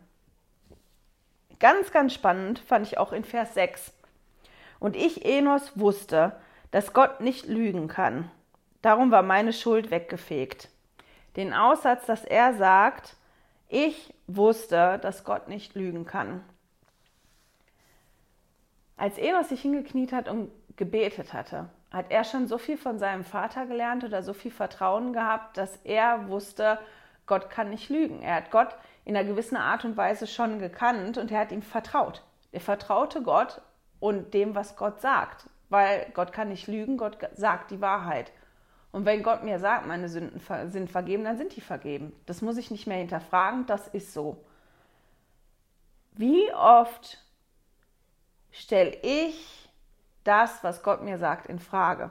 Ganz, 1.59 1.91
ganz 1.91 2.13
spannend 2.13 2.59
fand 2.59 2.87
ich 2.87 2.97
auch 2.97 3.13
in 3.13 3.23
Vers 3.23 3.53
6. 3.53 3.93
Und 4.85 4.95
ich, 4.95 5.25
Enos, 5.25 5.71
wusste, 5.79 6.33
dass 6.69 6.93
Gott 6.93 7.19
nicht 7.19 7.47
lügen 7.47 7.87
kann. 7.87 8.29
Darum 8.83 9.09
war 9.09 9.23
meine 9.23 9.51
Schuld 9.51 9.89
weggefegt. 9.89 10.69
Den 11.35 11.53
Aussatz, 11.53 12.05
dass 12.05 12.23
er 12.23 12.53
sagt, 12.53 13.15
ich 13.67 14.13
wusste, 14.27 14.99
dass 15.01 15.23
Gott 15.23 15.47
nicht 15.47 15.73
lügen 15.73 16.05
kann. 16.05 16.43
Als 18.95 19.17
Enos 19.17 19.49
sich 19.49 19.63
hingekniet 19.63 20.13
hat 20.13 20.29
und 20.29 20.51
gebetet 20.75 21.33
hatte, 21.33 21.67
hat 21.89 22.11
er 22.11 22.23
schon 22.23 22.47
so 22.47 22.59
viel 22.59 22.77
von 22.77 22.99
seinem 22.99 23.23
Vater 23.23 23.65
gelernt 23.65 24.03
oder 24.03 24.21
so 24.21 24.33
viel 24.33 24.51
Vertrauen 24.51 25.13
gehabt, 25.13 25.57
dass 25.57 25.77
er 25.83 26.27
wusste, 26.27 26.77
Gott 27.25 27.49
kann 27.49 27.71
nicht 27.71 27.89
lügen. 27.89 28.21
Er 28.21 28.35
hat 28.35 28.51
Gott 28.51 28.75
in 29.03 29.17
einer 29.17 29.27
gewissen 29.27 29.57
Art 29.57 29.83
und 29.83 29.97
Weise 29.97 30.27
schon 30.27 30.59
gekannt 30.59 31.17
und 31.17 31.31
er 31.31 31.39
hat 31.39 31.51
ihm 31.51 31.63
vertraut. 31.63 32.21
Er 32.51 32.61
vertraute 32.61 33.23
Gott 33.23 33.63
und 33.99 34.33
dem, 34.33 34.55
was 34.55 34.75
Gott 34.75 35.01
sagt. 35.01 35.49
Weil 35.69 36.09
Gott 36.13 36.31
kann 36.31 36.49
nicht 36.49 36.67
lügen, 36.67 36.97
Gott 36.97 37.17
sagt 37.35 37.71
die 37.71 37.81
Wahrheit. 37.81 38.31
Und 38.91 39.05
wenn 39.05 39.23
Gott 39.23 39.43
mir 39.43 39.59
sagt, 39.59 39.87
meine 39.87 40.07
Sünden 40.07 40.39
sind 40.71 40.89
vergeben, 40.89 41.25
dann 41.25 41.37
sind 41.37 41.55
die 41.55 41.61
vergeben. 41.61 42.13
Das 42.25 42.41
muss 42.41 42.57
ich 42.57 42.71
nicht 42.71 42.87
mehr 42.87 42.97
hinterfragen, 42.97 43.65
das 43.65 43.87
ist 43.87 44.13
so. 44.13 44.45
Wie 46.13 46.53
oft 46.53 47.17
stelle 48.51 48.95
ich 49.01 49.69
das, 50.23 50.63
was 50.63 50.81
Gott 50.81 51.03
mir 51.03 51.17
sagt, 51.17 51.47
in 51.47 51.59
Frage? 51.59 52.09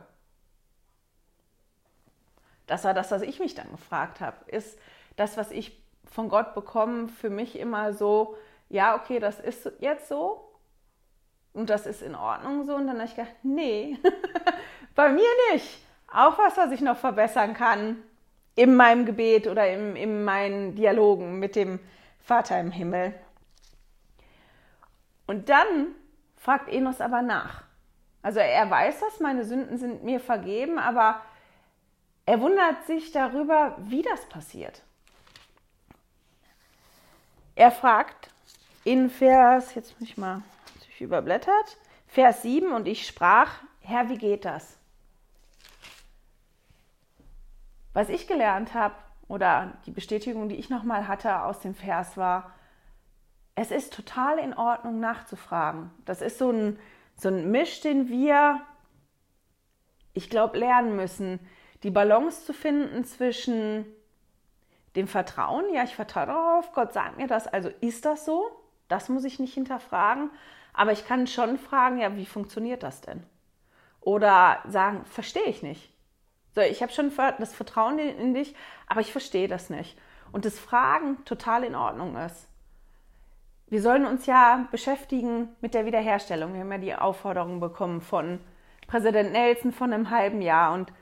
Das 2.67 2.85
war 2.85 2.93
das, 2.93 3.11
was 3.11 3.23
ich 3.23 3.41
mich 3.41 3.55
dann 3.55 3.71
gefragt 3.71 4.21
habe. 4.21 4.37
Ist 4.51 4.79
das, 5.17 5.37
was 5.37 5.51
ich 5.51 5.83
von 6.05 6.29
Gott 6.29 6.55
bekomme, 6.55 7.09
für 7.09 7.31
mich 7.31 7.59
immer 7.59 7.95
so, 7.95 8.37
ja, 8.69 8.95
okay, 8.95 9.21
das 9.21 9.41
ist 9.41 9.71
jetzt 9.81 10.09
so, 10.09 10.44
und 11.55 11.71
das 11.71 11.87
ist 11.87 12.03
in 12.03 12.15
Ordnung 12.15 12.65
so. 12.65 12.75
Und 12.75 12.89
dann 12.89 12.97
habe 12.97 13.07
ich 13.07 13.15
gedacht, 13.15 13.35
nee, 13.43 13.97
bei 14.95 15.09
mir 15.09 15.29
nicht. 15.53 15.81
Auch 16.13 16.37
was, 16.39 16.57
was 16.57 16.73
ich 16.73 16.81
noch 16.81 16.99
verbessern 16.99 17.55
kann 17.55 17.97
in 18.57 18.77
meinem 18.77 19.07
Gebet 19.07 19.47
oder 19.47 19.69
in, 19.69 19.97
in 19.97 20.25
meinen 20.25 20.75
Dialogen 20.75 21.39
mit 21.39 21.57
dem 21.57 21.81
Vater 22.21 22.61
im 22.61 22.71
Himmel. 22.71 23.15
Und 25.27 25.49
dann 25.49 25.95
fragt 26.37 26.69
Enos 26.69 27.01
aber 27.01 27.23
nach. 27.23 27.63
Also 28.23 28.41
er 28.41 28.69
weiß 28.69 29.01
das, 29.01 29.21
meine 29.21 29.45
Sünden 29.45 29.79
sind 29.79 30.05
mir 30.05 30.21
vergeben, 30.21 30.79
aber 30.79 31.21
er 32.27 32.41
wundert 32.41 32.85
sich 32.87 33.13
darüber, 33.13 33.77
wie 33.79 34.03
das 34.03 34.27
passiert. 34.27 34.83
Er 37.55 37.71
fragt 37.71 38.31
in 38.83 39.11
Vers, 39.11 39.75
jetzt 39.75 39.99
muss 40.01 40.09
ich 40.09 40.17
mal 40.17 40.43
ich 40.95 41.01
überblättert. 41.01 41.79
Vers 42.07 42.43
7 42.43 42.73
und 42.73 42.87
ich 42.87 43.07
sprach, 43.07 43.51
Herr, 43.81 44.09
wie 44.09 44.19
geht 44.19 44.45
das? 44.45 44.79
Was 47.93 48.09
ich 48.09 48.27
gelernt 48.27 48.75
habe 48.75 48.95
oder 49.29 49.73
die 49.87 49.91
Bestätigung, 49.91 50.49
die 50.49 50.57
ich 50.57 50.71
nochmal 50.71 51.09
hatte 51.09 51.43
aus 51.43 51.61
dem 51.61 51.75
Vers 51.75 52.17
war, 52.17 52.53
es 53.55 53.71
ist 53.71 53.93
total 53.93 54.39
in 54.39 54.55
Ordnung 54.55 55.01
nachzufragen. 55.01 55.91
Das 56.05 56.21
ist 56.21 56.39
so 56.39 56.51
ein, 56.51 56.79
so 57.17 57.29
ein 57.29 57.51
Misch, 57.51 57.81
den 57.81 58.09
wir, 58.09 58.61
ich 60.13 60.29
glaube, 60.29 60.59
lernen 60.59 60.97
müssen, 60.97 61.39
die 61.85 61.91
Balance 61.91 62.45
zu 62.45 62.53
finden 62.53 63.05
zwischen 63.05 63.85
dem 64.97 65.07
Vertrauen, 65.09 65.73
ja, 65.73 65.85
ich 65.85 65.95
vertraue 65.95 66.27
darauf, 66.27 66.73
Gott 66.73 66.93
sagt 66.93 67.17
mir 67.17 67.27
das, 67.27 67.47
also 67.47 67.69
ist 67.81 68.05
das 68.05 68.25
so? 68.25 68.45
Das 68.89 69.09
muss 69.09 69.25
ich 69.25 69.39
nicht 69.39 69.55
hinterfragen. 69.55 70.31
Aber 70.75 70.93
ich 70.93 71.07
kann 71.07 71.27
schon 71.27 71.57
fragen, 71.57 71.99
ja, 71.99 72.15
wie 72.17 72.27
funktioniert 72.27 72.83
das 72.83 73.01
denn? 73.01 73.23
Oder 74.01 74.63
sagen, 74.69 75.05
verstehe 75.07 75.47
ich 75.47 75.63
nicht. 75.63 75.91
So, 76.55 76.61
ich 76.61 76.83
habe 76.83 76.93
schon 76.93 77.11
das 77.39 77.55
Vertrauen 77.55 77.99
in 77.99 78.35
dich, 78.35 78.55
aber 78.87 79.01
ich 79.01 79.13
verstehe 79.13 79.49
das 79.49 79.71
nicht. 79.71 79.99
Und 80.31 80.45
das 80.45 80.59
Fragen 80.59 81.25
total 81.25 81.65
in 81.65 81.75
Ordnung 81.75 82.17
ist. 82.17 82.49
Wir 83.69 83.81
sollen 83.81 84.05
uns 84.05 84.27
ja 84.27 84.69
beschäftigen 84.71 85.49
mit 85.61 85.75
der 85.75 85.87
Wiederherstellung. 85.87 86.53
Wir 86.53 86.61
haben 86.61 86.73
ja 86.73 86.79
die 86.79 86.95
Aufforderung 86.95 87.61
bekommen 87.61 88.01
von 88.01 88.41
Präsident 88.87 89.33
Nelson 89.33 89.73
von 89.73 89.93
einem 89.93 90.11
halben 90.11 90.43
Jahr. 90.43 90.75
Und 90.75 90.93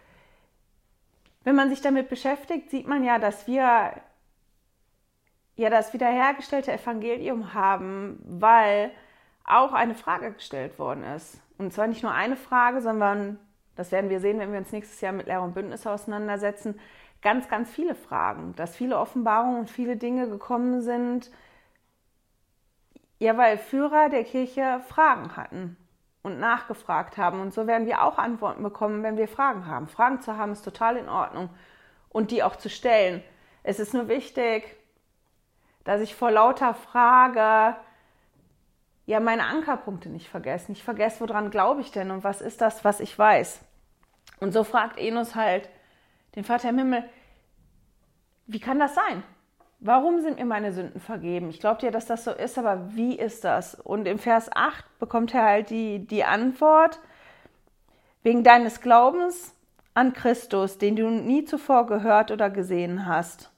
wenn 1.44 1.56
man 1.56 1.70
sich 1.70 1.80
damit 1.80 2.08
beschäftigt, 2.08 2.70
sieht 2.70 2.86
man 2.86 3.04
ja, 3.04 3.18
dass 3.18 3.46
wir 3.46 3.92
ja 5.56 5.70
das 5.70 5.92
wiederhergestellte 5.92 6.72
Evangelium 6.72 7.52
haben, 7.52 8.18
weil 8.24 8.90
auch 9.44 9.72
eine 9.72 9.94
Frage 9.94 10.32
gestellt 10.32 10.78
worden 10.78 11.04
ist. 11.04 11.40
Und 11.58 11.72
zwar 11.72 11.86
nicht 11.86 12.02
nur 12.02 12.12
eine 12.12 12.36
Frage, 12.36 12.80
sondern, 12.80 13.38
das 13.76 13.92
werden 13.92 14.10
wir 14.10 14.20
sehen, 14.20 14.38
wenn 14.38 14.52
wir 14.52 14.58
uns 14.58 14.72
nächstes 14.72 15.00
Jahr 15.00 15.12
mit 15.12 15.26
Lehrer 15.26 15.42
und 15.42 15.54
Bündnisse 15.54 15.90
auseinandersetzen, 15.90 16.78
ganz, 17.22 17.48
ganz 17.48 17.70
viele 17.70 17.94
Fragen, 17.94 18.54
dass 18.56 18.76
viele 18.76 18.98
Offenbarungen 18.98 19.60
und 19.60 19.70
viele 19.70 19.96
Dinge 19.96 20.28
gekommen 20.28 20.82
sind, 20.82 21.30
ja, 23.18 23.36
weil 23.36 23.56
Führer 23.56 24.08
der 24.08 24.24
Kirche 24.24 24.80
Fragen 24.88 25.36
hatten 25.36 25.76
und 26.22 26.40
nachgefragt 26.40 27.16
haben. 27.16 27.40
Und 27.40 27.54
so 27.54 27.68
werden 27.68 27.86
wir 27.86 28.02
auch 28.02 28.18
Antworten 28.18 28.62
bekommen, 28.62 29.04
wenn 29.04 29.16
wir 29.16 29.28
Fragen 29.28 29.66
haben. 29.66 29.86
Fragen 29.86 30.20
zu 30.20 30.36
haben 30.36 30.52
ist 30.52 30.62
total 30.62 30.96
in 30.96 31.08
Ordnung 31.08 31.48
und 32.08 32.32
die 32.32 32.42
auch 32.42 32.56
zu 32.56 32.68
stellen. 32.68 33.22
Es 33.62 33.78
ist 33.78 33.94
nur 33.94 34.08
wichtig, 34.08 34.76
dass 35.84 36.00
ich 36.00 36.16
vor 36.16 36.32
lauter 36.32 36.74
Frage 36.74 37.76
ja 39.06 39.20
meine 39.20 39.44
Ankerpunkte 39.46 40.08
nicht 40.08 40.28
vergessen. 40.28 40.72
Ich 40.72 40.84
vergesse, 40.84 41.20
woran 41.20 41.50
glaube 41.50 41.80
ich 41.80 41.90
denn 41.90 42.10
und 42.10 42.24
was 42.24 42.40
ist 42.40 42.60
das, 42.60 42.84
was 42.84 43.00
ich 43.00 43.18
weiß. 43.18 43.60
Und 44.40 44.52
so 44.52 44.64
fragt 44.64 44.98
Enos 44.98 45.34
halt 45.34 45.68
den 46.34 46.44
Vater 46.44 46.70
im 46.70 46.78
Himmel, 46.78 47.04
wie 48.46 48.60
kann 48.60 48.78
das 48.78 48.94
sein? 48.94 49.22
Warum 49.80 50.20
sind 50.20 50.38
mir 50.38 50.44
meine 50.44 50.72
Sünden 50.72 51.00
vergeben? 51.00 51.50
Ich 51.50 51.58
glaube 51.58 51.80
dir, 51.80 51.90
dass 51.90 52.06
das 52.06 52.24
so 52.24 52.30
ist, 52.30 52.56
aber 52.56 52.94
wie 52.94 53.18
ist 53.18 53.44
das? 53.44 53.74
Und 53.74 54.06
im 54.06 54.18
Vers 54.18 54.48
8 54.52 54.84
bekommt 54.98 55.34
er 55.34 55.44
halt 55.44 55.70
die, 55.70 56.06
die 56.06 56.24
Antwort, 56.24 57.00
wegen 58.22 58.44
deines 58.44 58.80
Glaubens 58.80 59.56
an 59.94 60.12
Christus, 60.12 60.78
den 60.78 60.94
du 60.96 61.10
nie 61.10 61.44
zuvor 61.44 61.86
gehört 61.86 62.30
oder 62.30 62.48
gesehen 62.48 63.06
hast. 63.06 63.50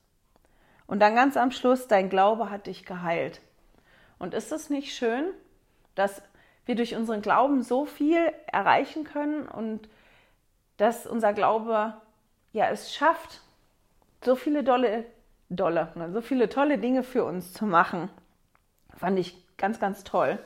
Und 0.87 1.01
dann 1.01 1.15
ganz 1.15 1.37
am 1.37 1.51
Schluss, 1.51 1.89
dein 1.89 2.09
Glaube 2.09 2.51
hat 2.51 2.67
dich 2.67 2.85
geheilt. 2.85 3.41
Und 4.19 4.35
ist 4.35 4.53
es 4.53 4.71
nicht 4.71 4.95
schön, 4.95 5.27
dass 5.95 6.23
wir 6.67 6.75
durch 6.75 6.95
unseren 6.95 7.23
Glauben 7.23 7.63
so 7.63 7.85
viel 7.85 8.33
erreichen 8.47 9.05
können 9.05 9.47
und 9.47 9.89
dass 10.77 11.07
unser 11.07 11.33
Glaube 11.33 11.95
ja 12.53 12.69
es 12.71 12.95
schafft, 12.95 13.41
so 14.25 14.35
viele 14.37 14.65
dolle 14.65 15.05
dolle, 15.49 15.93
ne? 15.95 16.13
so 16.13 16.21
viele 16.21 16.49
tolle 16.49 16.79
Dinge 16.79 17.03
für 17.03 17.25
uns 17.25 17.53
zu 17.53 17.67
machen. 17.67 18.09
Fand 18.97 19.19
ich 19.19 19.37
ganz, 19.57 19.81
ganz 19.81 20.05
toll. 20.05 20.39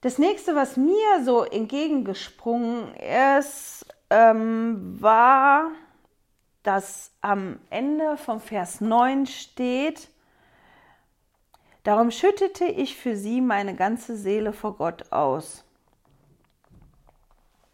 Das 0.00 0.18
nächste, 0.18 0.54
was 0.54 0.76
mir 0.76 1.24
so 1.24 1.42
entgegengesprungen 1.42 2.94
ist, 3.38 3.86
ähm, 4.10 5.00
war, 5.00 5.70
dass 6.62 7.10
am 7.20 7.58
Ende 7.70 8.16
vom 8.16 8.40
Vers 8.40 8.80
9 8.80 9.26
steht, 9.26 10.08
Darum 11.86 12.10
schüttete 12.10 12.64
ich 12.64 12.96
für 12.96 13.14
sie 13.14 13.40
meine 13.40 13.76
ganze 13.76 14.16
Seele 14.16 14.52
vor 14.52 14.76
Gott 14.76 15.12
aus. 15.12 15.64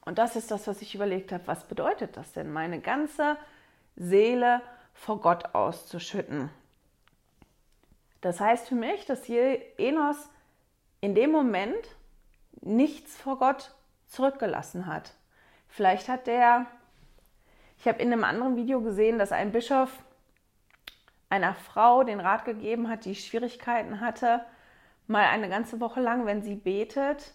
Und 0.05 0.19
das 0.19 0.37
ist 0.37 0.51
das, 0.51 0.67
was 0.67 0.83
ich 0.83 0.95
überlegt 0.95 1.33
habe. 1.33 1.47
Was 1.47 1.65
bedeutet 1.65 2.19
das 2.19 2.31
denn? 2.35 2.53
Meine 2.53 2.79
ganze 2.79 3.39
Seele 3.97 4.61
vor 4.93 5.19
Gott 5.23 5.55
auszuschütten. 5.55 6.51
Das 8.21 8.39
heißt 8.39 8.69
für 8.69 8.75
mich, 8.75 9.07
dass 9.07 9.25
hier 9.25 9.59
Enos 9.79 10.29
in 11.01 11.15
dem 11.15 11.31
Moment 11.31 11.97
nichts 12.61 13.17
vor 13.17 13.39
Gott 13.39 13.75
zurückgelassen 14.09 14.85
hat. 14.85 15.15
Vielleicht 15.69 16.11
hat 16.11 16.27
der, 16.27 16.67
ich 17.79 17.89
habe 17.89 18.03
in 18.03 18.13
einem 18.13 18.25
anderen 18.25 18.57
Video 18.57 18.83
gesehen, 18.83 19.19
dass 19.19 19.33
ein 19.33 19.53
Bischof 19.53 19.91
einer 21.33 21.55
Frau 21.55 22.05
den 22.05 22.21
Rat 22.21 22.45
gegeben 22.45 22.91
hat, 22.91 23.07
die 23.07 23.15
Schwierigkeiten 23.15 24.01
hatte, 24.01 24.45
mal 25.07 25.25
eine 25.25 25.49
ganze 25.49 25.81
Woche 25.81 26.03
lang, 26.03 26.27
wenn 26.27 26.43
sie 26.43 26.57
betet, 26.57 27.33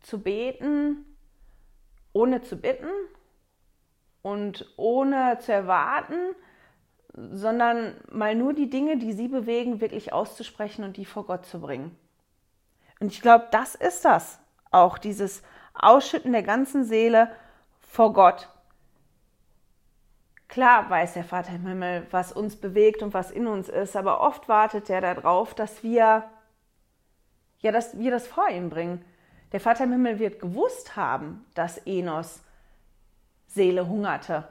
zu 0.00 0.22
beten, 0.22 1.04
ohne 2.14 2.40
zu 2.40 2.56
bitten 2.56 2.88
und 4.22 4.66
ohne 4.78 5.36
zu 5.40 5.52
erwarten, 5.52 6.16
sondern 7.12 8.00
mal 8.10 8.34
nur 8.34 8.54
die 8.54 8.70
Dinge, 8.70 8.96
die 8.96 9.12
sie 9.12 9.28
bewegen, 9.28 9.82
wirklich 9.82 10.14
auszusprechen 10.14 10.82
und 10.82 10.96
die 10.96 11.04
vor 11.04 11.26
Gott 11.26 11.44
zu 11.44 11.60
bringen. 11.60 11.94
Und 13.00 13.12
ich 13.12 13.20
glaube, 13.20 13.48
das 13.50 13.74
ist 13.74 14.06
das 14.06 14.40
auch, 14.70 14.96
dieses 14.96 15.42
Ausschütten 15.74 16.32
der 16.32 16.42
ganzen 16.42 16.84
Seele 16.84 17.30
vor 17.80 18.14
Gott. 18.14 18.48
Klar 20.56 20.88
weiß 20.88 21.12
der 21.12 21.24
Vater 21.24 21.54
im 21.54 21.66
Himmel, 21.66 22.06
was 22.10 22.32
uns 22.32 22.56
bewegt 22.56 23.02
und 23.02 23.12
was 23.12 23.30
in 23.30 23.46
uns 23.46 23.68
ist, 23.68 23.94
aber 23.94 24.22
oft 24.22 24.48
wartet 24.48 24.88
er 24.88 25.02
darauf, 25.02 25.52
dass 25.52 25.82
wir, 25.82 26.24
ja, 27.58 27.72
dass 27.72 27.98
wir 27.98 28.10
das 28.10 28.26
vor 28.26 28.48
ihm 28.48 28.70
bringen. 28.70 29.04
Der 29.52 29.60
Vater 29.60 29.84
im 29.84 29.92
Himmel 29.92 30.18
wird 30.18 30.40
gewusst 30.40 30.96
haben, 30.96 31.44
dass 31.52 31.76
Enos 31.76 32.40
Seele 33.46 33.86
hungerte 33.86 34.48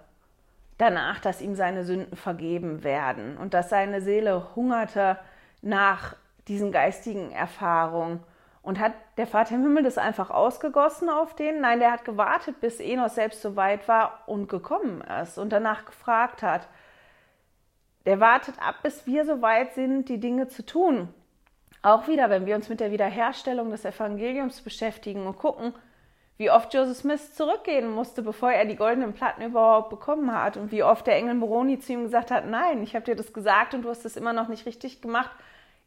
danach, 0.77 1.21
dass 1.21 1.41
ihm 1.41 1.55
seine 1.55 1.83
Sünden 1.83 2.15
vergeben 2.15 2.83
werden 2.83 3.35
und 3.37 3.55
dass 3.55 3.71
seine 3.71 3.99
Seele 3.99 4.55
hungerte 4.55 5.17
nach 5.63 6.15
diesen 6.47 6.71
geistigen 6.71 7.31
Erfahrungen. 7.31 8.19
Und 8.65 8.79
hat 8.79 8.93
der 9.17 9.27
Vater 9.27 9.53
im 9.53 9.61
Himmel 9.61 9.83
das 9.83 9.99
einfach 9.99 10.31
ausgegossen 10.31 11.07
auf 11.07 11.35
den? 11.35 11.61
Nein, 11.61 11.77
der 11.79 11.91
hat 11.91 12.03
gewartet, 12.03 12.61
bis 12.61 12.79
Enos 12.79 13.13
selbst 13.13 13.43
so 13.43 13.55
weit 13.55 13.87
war 13.87 14.23
und 14.25 14.49
gekommen 14.49 15.01
ist 15.21 15.37
und 15.37 15.51
danach 15.51 15.85
gefragt 15.85 16.41
hat. 16.41 16.67
Der 18.07 18.19
wartet 18.19 18.55
ab, 18.59 18.77
bis 18.81 19.05
wir 19.05 19.23
so 19.23 19.43
weit 19.43 19.75
sind, 19.75 20.09
die 20.09 20.19
Dinge 20.19 20.47
zu 20.47 20.65
tun. 20.65 21.09
Auch 21.83 22.07
wieder, 22.07 22.31
wenn 22.31 22.47
wir 22.47 22.55
uns 22.55 22.67
mit 22.67 22.79
der 22.79 22.89
Wiederherstellung 22.89 23.69
des 23.69 23.85
Evangeliums 23.85 24.61
beschäftigen 24.61 25.27
und 25.27 25.37
gucken, 25.37 25.75
wie 26.39 26.49
oft 26.49 26.73
Joseph 26.73 26.97
Smith 26.97 27.35
zurückgehen 27.35 27.91
musste, 27.91 28.23
bevor 28.23 28.51
er 28.51 28.65
die 28.65 28.75
goldenen 28.75 29.13
Platten 29.13 29.43
überhaupt 29.43 29.91
bekommen 29.91 30.33
hat 30.33 30.57
und 30.57 30.71
wie 30.71 30.81
oft 30.81 31.05
der 31.05 31.17
Engel 31.17 31.35
Moroni 31.35 31.77
zu 31.77 31.93
ihm 31.93 32.01
gesagt 32.01 32.31
hat, 32.31 32.47
nein, 32.47 32.81
ich 32.81 32.95
habe 32.95 33.05
dir 33.05 33.15
das 33.15 33.31
gesagt 33.31 33.75
und 33.75 33.83
du 33.83 33.89
hast 33.89 34.05
es 34.05 34.17
immer 34.17 34.33
noch 34.33 34.47
nicht 34.47 34.65
richtig 34.65 35.03
gemacht. 35.03 35.29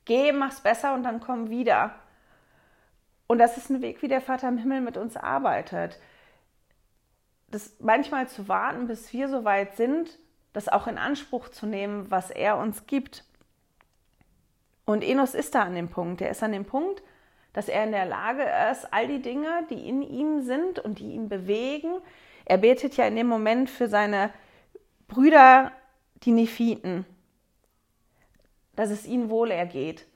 Geh, 0.04 0.30
mach's 0.30 0.60
besser 0.60 0.94
und 0.94 1.02
dann 1.02 1.18
komm 1.18 1.50
wieder. 1.50 1.92
Und 3.28 3.38
das 3.38 3.56
ist 3.56 3.70
ein 3.70 3.82
Weg, 3.82 4.02
wie 4.02 4.08
der 4.08 4.20
Vater 4.20 4.48
im 4.48 4.58
Himmel 4.58 4.80
mit 4.80 4.96
uns 4.96 5.16
arbeitet. 5.16 6.00
Das 7.50 7.76
manchmal 7.78 8.26
zu 8.26 8.48
warten, 8.48 8.88
bis 8.88 9.12
wir 9.12 9.28
so 9.28 9.44
weit 9.44 9.76
sind, 9.76 10.18
das 10.52 10.68
auch 10.68 10.88
in 10.88 10.98
Anspruch 10.98 11.48
zu 11.50 11.66
nehmen, 11.66 12.10
was 12.10 12.30
er 12.30 12.58
uns 12.58 12.86
gibt. 12.86 13.24
Und 14.86 15.04
Enos 15.04 15.34
ist 15.34 15.54
da 15.54 15.62
an 15.62 15.74
dem 15.74 15.88
Punkt. 15.88 16.22
Er 16.22 16.30
ist 16.30 16.42
an 16.42 16.52
dem 16.52 16.64
Punkt, 16.64 17.02
dass 17.52 17.68
er 17.68 17.84
in 17.84 17.92
der 17.92 18.06
Lage 18.06 18.44
ist, 18.72 18.92
all 18.92 19.06
die 19.06 19.20
Dinge, 19.20 19.66
die 19.70 19.88
in 19.88 20.02
ihm 20.02 20.42
sind 20.42 20.78
und 20.78 20.98
die 20.98 21.12
ihn 21.12 21.28
bewegen, 21.28 22.00
er 22.46 22.56
betet 22.56 22.96
ja 22.96 23.06
in 23.06 23.16
dem 23.16 23.26
Moment 23.26 23.68
für 23.68 23.88
seine 23.88 24.32
Brüder, 25.06 25.72
die 26.22 26.32
Nephiten, 26.32 27.04
dass 28.74 28.90
es 28.90 29.06
ihnen 29.06 29.28
wohl 29.28 29.50
ergeht, 29.50 30.06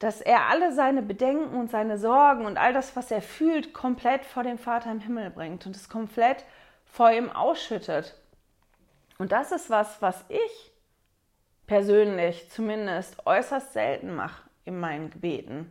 dass 0.00 0.22
er 0.22 0.48
alle 0.48 0.72
seine 0.72 1.02
Bedenken 1.02 1.54
und 1.54 1.70
seine 1.70 1.98
Sorgen 1.98 2.46
und 2.46 2.56
all 2.56 2.72
das, 2.72 2.96
was 2.96 3.10
er 3.10 3.20
fühlt, 3.20 3.74
komplett 3.74 4.24
vor 4.24 4.42
dem 4.42 4.58
Vater 4.58 4.90
im 4.90 5.00
Himmel 5.00 5.30
bringt 5.30 5.66
und 5.66 5.76
es 5.76 5.90
komplett 5.90 6.44
vor 6.86 7.12
ihm 7.12 7.30
ausschüttet. 7.30 8.16
Und 9.18 9.30
das 9.30 9.52
ist 9.52 9.68
was, 9.68 10.00
was 10.00 10.24
ich 10.28 10.72
persönlich 11.66 12.50
zumindest 12.50 13.26
äußerst 13.26 13.74
selten 13.74 14.16
mache 14.16 14.42
in 14.64 14.80
meinen 14.80 15.10
Gebeten. 15.10 15.70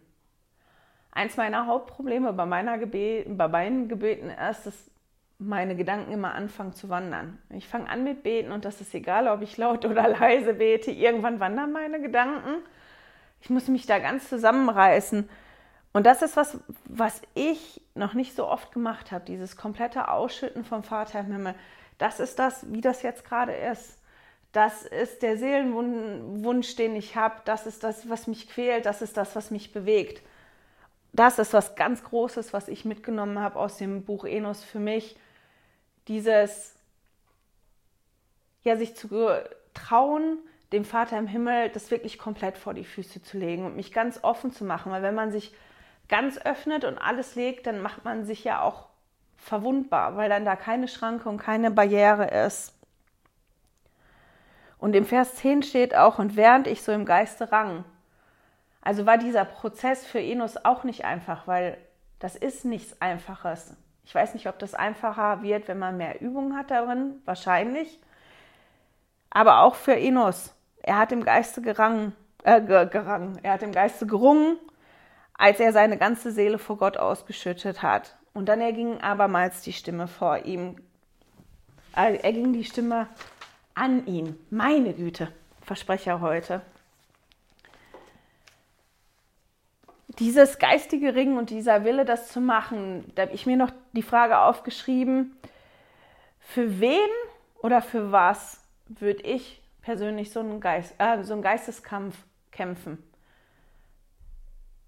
Eins 1.12 1.36
meiner 1.36 1.66
Hauptprobleme 1.66 2.32
bei, 2.32 2.46
meiner 2.46 2.78
Gebet, 2.78 3.36
bei 3.36 3.48
meinen 3.48 3.90
Gebeten 3.90 4.30
ist, 4.30 4.68
dass 4.68 4.92
meine 5.40 5.76
Gedanken 5.76 6.12
immer 6.12 6.36
anfangen 6.36 6.74
zu 6.74 6.88
wandern. 6.90 7.40
Ich 7.50 7.68
fange 7.68 7.90
an 7.90 8.04
mit 8.04 8.22
Beten 8.22 8.52
und 8.52 8.64
das 8.64 8.80
ist 8.80 8.94
egal, 8.94 9.28
ob 9.28 9.42
ich 9.42 9.58
laut 9.58 9.86
oder 9.86 10.08
leise 10.20 10.54
bete. 10.54 10.92
Irgendwann 10.92 11.40
wandern 11.40 11.72
meine 11.72 12.00
Gedanken. 12.00 12.62
Ich 13.42 13.50
muss 13.50 13.68
mich 13.68 13.86
da 13.86 14.00
ganz 14.00 14.30
zusammenreißen. 14.30 15.30
Und 15.92 16.06
das 16.06 16.22
ist 16.22 16.38
was, 16.38 16.60
was 16.86 17.22
ich 17.34 17.82
noch 17.96 18.14
nicht 18.14 18.36
so 18.36 18.48
oft 18.48 18.72
gemacht 18.72 19.12
habe, 19.12 19.26
dieses 19.26 19.58
komplette 19.58 20.10
Ausschütten 20.10 20.64
vom 20.64 20.84
Vater 20.84 21.22
im 21.22 21.32
Himmel. 21.32 21.56
Das 21.98 22.20
ist 22.20 22.40
das, 22.40 22.72
wie 22.72 22.82
das 22.82 23.02
jetzt 23.02 23.26
gerade 23.26 23.54
ist. 23.54 23.98
Das 24.52 24.84
ist 24.84 25.22
der 25.22 25.38
Seelenwunsch, 25.38 26.76
den 26.76 26.96
ich 26.96 27.16
habe. 27.16 27.36
Das 27.46 27.66
ist 27.66 27.84
das, 27.84 28.10
was 28.10 28.28
mich 28.28 28.50
quält. 28.50 28.86
Das 28.86 29.02
ist 29.02 29.18
das, 29.18 29.36
was 29.36 29.52
mich 29.52 29.72
bewegt. 29.72 30.24
Das 31.12 31.40
ist 31.40 31.54
was 31.54 31.76
ganz 31.76 32.04
Großes, 32.04 32.54
was 32.54 32.68
ich 32.68 32.86
mitgenommen 32.86 33.40
habe 33.40 33.60
aus 33.60 33.78
dem 33.78 34.06
Buch 34.06 34.26
Enos 34.26 34.64
für 34.64 34.80
mich. 34.80 35.18
Dieses, 36.08 36.76
ja, 38.64 38.78
sich 38.78 38.96
zu 38.96 39.10
trauen, 39.74 40.40
dem 40.72 40.86
Vater 40.86 41.18
im 41.18 41.28
Himmel 41.28 41.70
das 41.70 41.92
wirklich 41.92 42.18
komplett 42.20 42.58
vor 42.58 42.74
die 42.74 42.84
Füße 42.84 43.22
zu 43.22 43.38
legen 43.38 43.66
und 43.66 43.76
mich 43.76 43.92
ganz 43.92 44.24
offen 44.24 44.52
zu 44.52 44.64
machen. 44.64 44.92
Weil 44.92 45.02
wenn 45.02 45.16
man 45.16 45.32
sich 45.32 45.54
ganz 46.08 46.38
öffnet 46.38 46.86
und 46.86 46.98
alles 46.98 47.36
legt, 47.36 47.68
dann 47.68 47.82
macht 47.82 48.06
man 48.06 48.26
sich 48.26 48.44
ja 48.44 48.62
auch 48.62 48.88
verwundbar, 49.38 50.16
weil 50.18 50.30
dann 50.30 50.46
da 50.46 50.56
keine 50.56 50.88
Schranke 50.88 51.30
und 51.30 51.38
keine 51.38 51.72
Barriere 51.72 52.28
ist. 52.46 52.74
Und 54.78 54.96
im 54.96 55.06
Vers 55.06 55.36
10 55.36 55.64
steht 55.64 55.96
auch, 55.96 56.20
und 56.20 56.36
während 56.36 56.68
ich 56.68 56.84
so 56.84 56.92
im 56.92 57.06
Geiste 57.06 57.52
rang. 57.52 57.84
Also 58.82 59.06
war 59.06 59.18
dieser 59.18 59.46
Prozess 59.46 60.06
für 60.06 60.22
Enos 60.22 60.58
auch 60.64 60.84
nicht 60.84 61.04
einfach, 61.04 61.48
weil 61.48 61.78
das 62.20 62.36
ist 62.36 62.66
nichts 62.66 63.02
Einfaches. 63.02 63.76
Ich 64.04 64.16
weiß 64.16 64.34
nicht, 64.34 64.48
ob 64.48 64.58
das 64.58 64.74
einfacher 64.74 65.42
wird, 65.42 65.68
wenn 65.68 65.80
man 65.80 65.98
mehr 65.98 66.22
Übung 66.22 66.56
hat 66.58 66.72
darin, 66.72 67.22
wahrscheinlich. 67.26 68.00
Aber 69.30 69.60
auch 69.62 69.76
für 69.76 69.96
Enos. 69.96 70.56
Er 70.82 70.98
hat 70.98 71.12
im 71.12 71.24
Geiste 71.24 71.62
gerangen, 71.62 72.14
äh, 72.44 72.62
gerangen. 72.62 73.40
Er 73.44 73.54
hat 73.54 73.64
im 73.64 73.72
Geiste 73.72 74.08
gerungen, 74.08 74.58
als 75.34 75.60
er 75.60 75.74
seine 75.74 75.98
ganze 75.98 76.32
Seele 76.32 76.60
vor 76.60 76.78
Gott 76.78 76.98
ausgeschüttet 76.98 77.82
hat. 77.84 78.18
Und 78.34 78.48
dann 78.48 78.62
erging 78.62 79.02
abermals 79.02 79.62
die 79.62 79.74
Stimme 79.74 80.08
vor 80.08 80.46
ihm. 80.46 80.76
Äh, 81.96 82.18
erging 82.18 82.54
die 82.54 82.64
Stimme 82.64 83.08
an 83.74 84.06
ihn. 84.06 84.38
Meine 84.50 84.94
Güte, 84.94 85.32
Versprecher 85.62 86.22
heute. 86.22 86.62
dieses 90.20 90.60
geistige 90.60 91.16
Ringen 91.16 91.38
und 91.38 91.50
dieser 91.50 91.84
Wille, 91.84 92.06
das 92.06 92.32
zu 92.32 92.42
machen, 92.42 93.10
da 93.16 93.24
habe 93.24 93.34
ich 93.34 93.46
mir 93.46 93.58
noch 93.58 93.72
die 93.94 94.04
Frage 94.04 94.40
aufgeschrieben, 94.40 95.36
für 96.40 96.80
wen 96.80 97.10
oder 97.62 97.82
für 97.82 98.12
was 98.12 98.60
würde 98.88 99.24
ich 99.24 99.59
persönlich 99.82 100.32
so 100.32 100.40
einen, 100.40 100.60
Geist, 100.60 100.96
äh, 100.98 101.24
so 101.24 101.34
einen 101.34 101.42
Geisteskampf 101.42 102.16
kämpfen? 102.52 103.04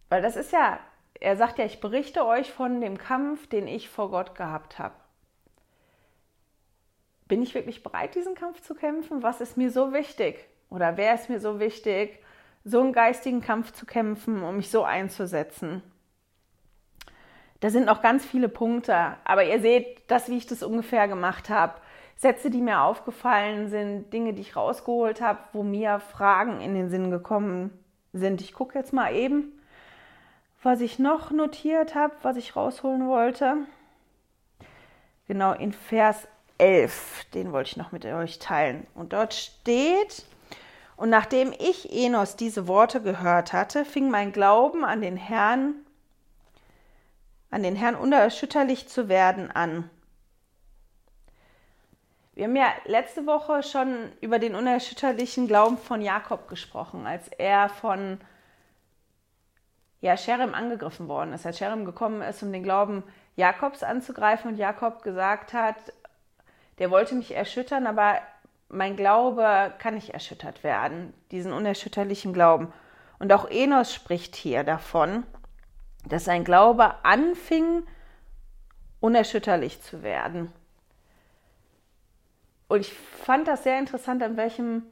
Weil 0.10 0.21
das 0.21 0.36
ist 0.36 0.51
ja, 0.51 0.80
er 1.19 1.38
sagt 1.38 1.58
ja, 1.58 1.65
ich 1.65 1.80
berichte 1.80 2.25
euch 2.25 2.51
von 2.51 2.82
dem 2.82 2.97
Kampf, 2.97 3.47
den 3.47 3.67
ich 3.67 3.89
vor 3.89 4.10
Gott 4.12 4.36
gehabt 4.36 4.80
habe. 4.80 4.95
Bin 7.27 7.41
ich 7.41 7.54
wirklich 7.54 7.82
bereit, 7.82 8.15
diesen 8.15 8.36
Kampf 8.36 8.62
zu 8.62 8.75
kämpfen? 8.75 9.23
Was 9.23 9.39
ist 9.39 9.56
mir 9.56 9.71
so 9.71 9.93
wichtig? 9.93 10.45
Oder 10.69 10.97
wer 10.97 11.13
ist 11.13 11.30
mir 11.30 11.39
so 11.39 11.60
wichtig, 11.60 12.19
so 12.63 12.82
einen 12.82 12.93
geistigen 12.93 13.41
Kampf 13.41 13.71
zu 13.71 13.86
kämpfen, 13.86 14.43
um 14.43 14.58
mich 14.58 14.69
so 14.69 14.84
einzusetzen? 14.84 15.82
Da 17.60 17.69
sind 17.69 17.86
noch 17.86 18.01
ganz 18.01 18.25
viele 18.25 18.49
Punkte, 18.49 19.15
aber 19.23 19.43
ihr 19.45 19.62
seht 19.62 20.10
das, 20.10 20.30
wie 20.30 20.38
ich 20.38 20.47
das 20.47 20.63
ungefähr 20.63 21.08
gemacht 21.08 21.49
habe. 21.49 21.80
Sätze, 22.21 22.51
die 22.51 22.62
mir 22.62 22.81
aufgefallen 22.81 23.67
sind, 23.69 24.13
Dinge, 24.13 24.34
die 24.34 24.41
ich 24.41 24.55
rausgeholt 24.55 25.21
habe, 25.21 25.39
wo 25.53 25.63
mir 25.63 25.99
Fragen 25.99 26.62
in 26.62 26.75
den 26.75 26.88
Sinn 26.88 27.10
gekommen 27.10 27.71
sind. 28.13 28.41
Ich 28.41 28.53
gucke 28.53 28.77
jetzt 28.77 28.93
mal 28.93 29.15
eben, 29.15 29.60
was 30.62 30.81
ich 30.81 30.99
noch 30.99 31.31
notiert 31.31 31.95
habe, 31.95 32.13
was 32.21 32.38
ich 32.38 32.55
rausholen 32.55 33.07
wollte. 33.07 33.57
Genau 35.27 35.53
in 35.53 35.73
Vers 35.73 36.27
11, 36.60 37.25
den 37.34 37.53
wollte 37.53 37.71
ich 37.71 37.77
noch 37.77 37.91
mit 37.91 38.05
euch 38.05 38.38
teilen. 38.38 38.86
Und 38.93 39.13
dort 39.13 39.34
steht, 39.34 40.23
und 40.97 41.10
nachdem 41.10 41.51
ich 41.53 41.91
Enos 41.91 42.36
diese 42.36 42.67
Worte 42.67 43.01
gehört 43.01 43.51
hatte, 43.51 43.84
fing 43.84 44.12
mein 44.12 44.31
Glauben 44.31 44.86
an 44.86 45.01
den 45.01 45.17
Herrn, 45.17 45.73
an 47.49 47.63
den 47.63 47.75
Herrn 47.75 47.95
unerschütterlich 47.95 48.88
zu 48.88 49.10
werden 49.10 49.49
an. 49.49 49.89
Wir 52.34 52.46
haben 52.46 52.56
ja 52.56 52.72
letzte 52.86 53.26
Woche 53.26 53.62
schon 53.62 54.10
über 54.22 54.39
den 54.39 54.56
unerschütterlichen 54.56 55.48
Glauben 55.48 55.78
von 55.78 56.02
Jakob 56.02 56.48
gesprochen, 56.48 57.06
als 57.06 57.28
er 57.28 57.67
von 57.67 58.20
ja, 60.00 60.15
Sherem 60.15 60.54
angegriffen 60.54 61.10
worden 61.10 61.34
ist, 61.34 61.46
als 61.46 61.58
Sherem 61.58 61.84
gekommen 61.84 62.22
ist, 62.22 62.41
um 62.41 62.54
den 62.54 62.63
Glauben 62.63 63.04
Jakobs 63.36 63.84
anzugreifen 63.84 64.52
und 64.52 64.58
Jakob 64.58 65.04
gesagt 65.04 65.54
hat, 65.54 65.76
der 66.80 66.89
wollte 66.89 67.15
mich 67.15 67.36
erschüttern, 67.36 67.86
aber 67.86 68.20
mein 68.70 68.96
Glaube 68.96 69.74
kann 69.78 69.96
nicht 69.96 70.12
erschüttert 70.12 70.63
werden, 70.63 71.13
diesen 71.32 71.52
unerschütterlichen 71.52 72.32
Glauben. 72.32 72.72
Und 73.20 73.34
auch 73.34 73.50
Enos 73.50 73.94
spricht 73.94 74.36
hier 74.38 74.63
davon, 74.63 75.24
dass 76.08 76.26
sein 76.26 76.46
Glaube 76.46 76.96
anfing, 77.04 77.84
unerschütterlich 79.02 79.82
zu 79.82 80.02
werden. 80.02 80.52
Und 82.71 82.79
ich 82.79 82.93
fand 82.93 83.49
das 83.49 83.63
sehr 83.63 83.77
interessant, 83.77 84.23
an 84.23 84.38
welchem 84.38 84.84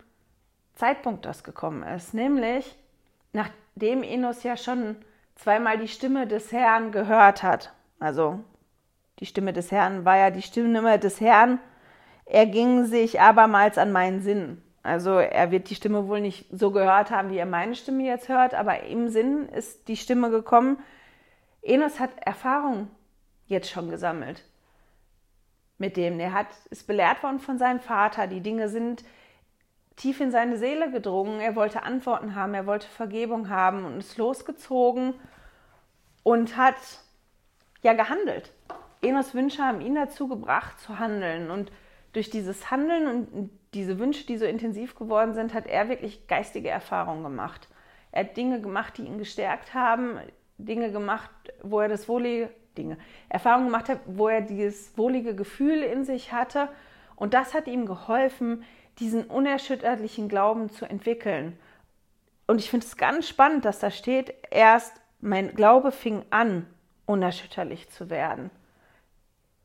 Zeitpunkt 0.75 1.23
das 1.23 1.45
gekommen 1.45 1.83
ist. 1.83 2.13
Nämlich, 2.13 2.75
nachdem 3.31 4.03
Enos 4.03 4.43
ja 4.43 4.57
schon 4.57 4.97
zweimal 5.35 5.77
die 5.77 5.87
Stimme 5.87 6.27
des 6.27 6.51
Herrn 6.51 6.91
gehört 6.91 7.41
hat. 7.41 7.71
Also, 7.97 8.41
die 9.19 9.25
Stimme 9.25 9.53
des 9.53 9.71
Herrn 9.71 10.03
war 10.03 10.17
ja 10.17 10.29
die 10.29 10.41
Stimme 10.41 10.99
des 10.99 11.21
Herrn, 11.21 11.57
er 12.25 12.47
ging 12.47 12.83
sich 12.83 13.21
abermals 13.21 13.77
an 13.77 13.93
meinen 13.93 14.21
Sinn. 14.21 14.61
Also 14.83 15.11
er 15.11 15.51
wird 15.51 15.69
die 15.69 15.75
Stimme 15.75 16.09
wohl 16.09 16.19
nicht 16.19 16.47
so 16.51 16.71
gehört 16.71 17.11
haben, 17.11 17.29
wie 17.29 17.37
er 17.37 17.45
meine 17.45 17.75
Stimme 17.75 18.03
jetzt 18.03 18.27
hört, 18.27 18.55
aber 18.55 18.83
im 18.83 19.07
Sinn 19.07 19.47
ist 19.47 19.87
die 19.87 19.95
Stimme 19.95 20.31
gekommen. 20.31 20.83
Enos 21.61 22.01
hat 22.01 22.11
Erfahrung 22.25 22.89
jetzt 23.47 23.69
schon 23.69 23.89
gesammelt 23.89 24.43
mit 25.79 25.97
dem. 25.97 26.19
Er 26.19 26.33
hat, 26.33 26.47
ist 26.69 26.85
belehrt 26.85 27.23
worden 27.23 27.39
von 27.39 27.57
seinem 27.57 27.79
Vater. 27.79 28.27
Die 28.27 28.41
Dinge 28.41 28.69
sind 28.69 29.03
tief 29.95 30.21
in 30.21 30.31
seine 30.31 30.57
Seele 30.57 30.91
gedrungen. 30.91 31.39
Er 31.39 31.55
wollte 31.55 31.83
Antworten 31.83 32.35
haben, 32.35 32.53
er 32.53 32.67
wollte 32.67 32.87
Vergebung 32.87 33.49
haben 33.49 33.85
und 33.85 33.97
ist 33.97 34.17
losgezogen 34.17 35.15
und 36.23 36.55
hat 36.55 36.75
ja 37.81 37.93
gehandelt. 37.93 38.53
Enos 39.01 39.33
Wünsche 39.33 39.63
haben 39.63 39.81
ihn 39.81 39.95
dazu 39.95 40.27
gebracht 40.27 40.79
zu 40.79 40.99
handeln 40.99 41.49
und 41.49 41.71
durch 42.13 42.29
dieses 42.29 42.71
Handeln 42.71 43.07
und 43.07 43.49
diese 43.73 43.99
Wünsche, 43.99 44.25
die 44.25 44.37
so 44.37 44.45
intensiv 44.45 44.95
geworden 44.95 45.33
sind, 45.33 45.53
hat 45.53 45.67
er 45.67 45.89
wirklich 45.89 46.27
geistige 46.27 46.69
Erfahrungen 46.69 47.23
gemacht. 47.23 47.67
Er 48.11 48.25
hat 48.25 48.35
Dinge 48.35 48.61
gemacht, 48.61 48.97
die 48.97 49.03
ihn 49.03 49.19
gestärkt 49.19 49.73
haben, 49.73 50.17
Dinge 50.57 50.91
gemacht, 50.91 51.29
wo 51.61 51.79
er 51.79 51.87
das 51.87 52.09
wohlige 52.09 52.49
Dinge, 52.79 52.97
Erfahrungen 53.29 53.67
gemacht 53.67 53.89
hat, 53.89 53.99
wo 54.05 54.27
er 54.27 54.41
dieses 54.41 54.97
wohlige 54.97 55.35
Gefühl 55.35 55.83
in 55.83 56.05
sich 56.05 56.31
hatte 56.31 56.69
und 57.15 57.33
das 57.33 57.53
hat 57.53 57.67
ihm 57.67 57.85
geholfen, 57.85 58.63
diesen 58.97 59.25
unerschütterlichen 59.25 60.29
Glauben 60.29 60.69
zu 60.69 60.85
entwickeln. 60.85 61.59
Und 62.47 62.59
ich 62.59 62.69
finde 62.69 62.85
es 62.85 62.97
ganz 62.97 63.27
spannend, 63.27 63.65
dass 63.65 63.79
da 63.79 63.91
steht, 63.91 64.33
erst 64.49 64.93
mein 65.19 65.53
Glaube 65.53 65.91
fing 65.91 66.23
an, 66.29 66.65
unerschütterlich 67.05 67.89
zu 67.89 68.09
werden. 68.09 68.49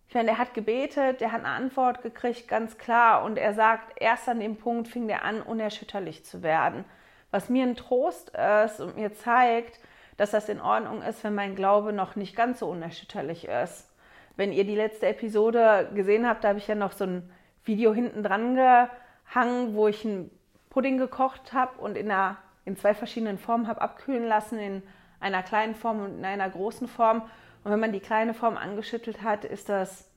Ich 0.09 0.15
meine, 0.15 0.31
er 0.31 0.39
hat 0.39 0.55
gebetet, 0.55 1.23
er 1.23 1.33
hat 1.33 1.45
eine 1.45 1.55
Antwort 1.55 2.03
gekriegt, 2.03 2.47
ganz 2.49 2.77
klar. 2.79 3.25
Und 3.25 3.39
er 3.39 3.55
sagt, 3.55 4.01
erst 4.01 4.29
an 4.29 4.41
dem 4.41 4.57
Punkt 4.57 4.89
fing 4.89 5.09
er 5.09 5.25
an, 5.25 5.41
unerschütterlich 5.41 6.25
zu 6.25 6.43
werden. 6.43 6.85
Was 7.31 7.49
mir 7.49 7.65
ein 7.65 7.77
Trost 7.77 8.31
ist 8.65 8.81
und 8.81 8.97
mir 8.97 9.15
zeigt, 9.15 9.81
dass 10.17 10.31
das 10.31 10.49
in 10.49 10.61
Ordnung 10.61 11.03
ist, 11.03 11.25
wenn 11.25 11.35
mein 11.35 11.55
Glaube 11.55 11.93
noch 11.93 12.17
nicht 12.17 12.37
ganz 12.37 12.61
so 12.61 12.69
unerschütterlich 12.69 13.49
ist. 13.49 13.91
Wenn 14.37 14.53
ihr 14.53 14.65
die 14.65 14.75
letzte 14.75 15.07
Episode 15.07 15.91
gesehen 15.95 16.29
habt, 16.29 16.45
da 16.45 16.49
habe 16.49 16.59
ich 16.59 16.67
ja 16.67 16.75
noch 16.75 16.93
so 16.93 17.05
ein 17.05 17.31
Video 17.65 17.95
hinten 17.95 18.23
dran 18.23 18.55
gehangen, 18.55 19.75
wo 19.75 19.89
ich 19.89 20.05
einen 20.05 20.31
Pudding 20.71 20.99
gekocht 20.99 21.53
habe 21.53 21.81
und 21.81 21.97
in, 21.97 22.11
einer, 22.11 22.37
in 22.65 22.77
zwei 22.77 22.95
verschiedenen 22.95 23.39
Formen 23.39 23.69
habe 23.69 23.81
abkühlen 23.81 24.27
lassen, 24.27 24.59
in 24.59 24.83
einer 25.21 25.43
kleinen 25.43 25.75
Form 25.75 26.01
und 26.01 26.19
in 26.19 26.25
einer 26.25 26.51
großen 26.51 26.89
Form. 26.89 27.23
Und 27.63 27.71
wenn 27.73 27.81
man 27.81 27.93
die 27.93 28.01
kleine 28.01 28.35
Form 28.35 28.57
angeschüttelt 28.57 29.23
hat, 29.23 29.45
ist 29.45 29.69
das 29.69 30.11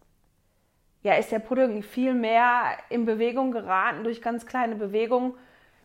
ja, 1.03 1.13
ist 1.13 1.31
der 1.31 1.39
Pudding 1.39 1.83
viel 1.83 2.13
mehr 2.13 2.77
in 2.89 3.05
Bewegung 3.05 3.51
geraten 3.51 4.03
durch 4.03 4.21
ganz 4.21 4.45
kleine 4.45 4.75
Bewegungen. 4.75 5.35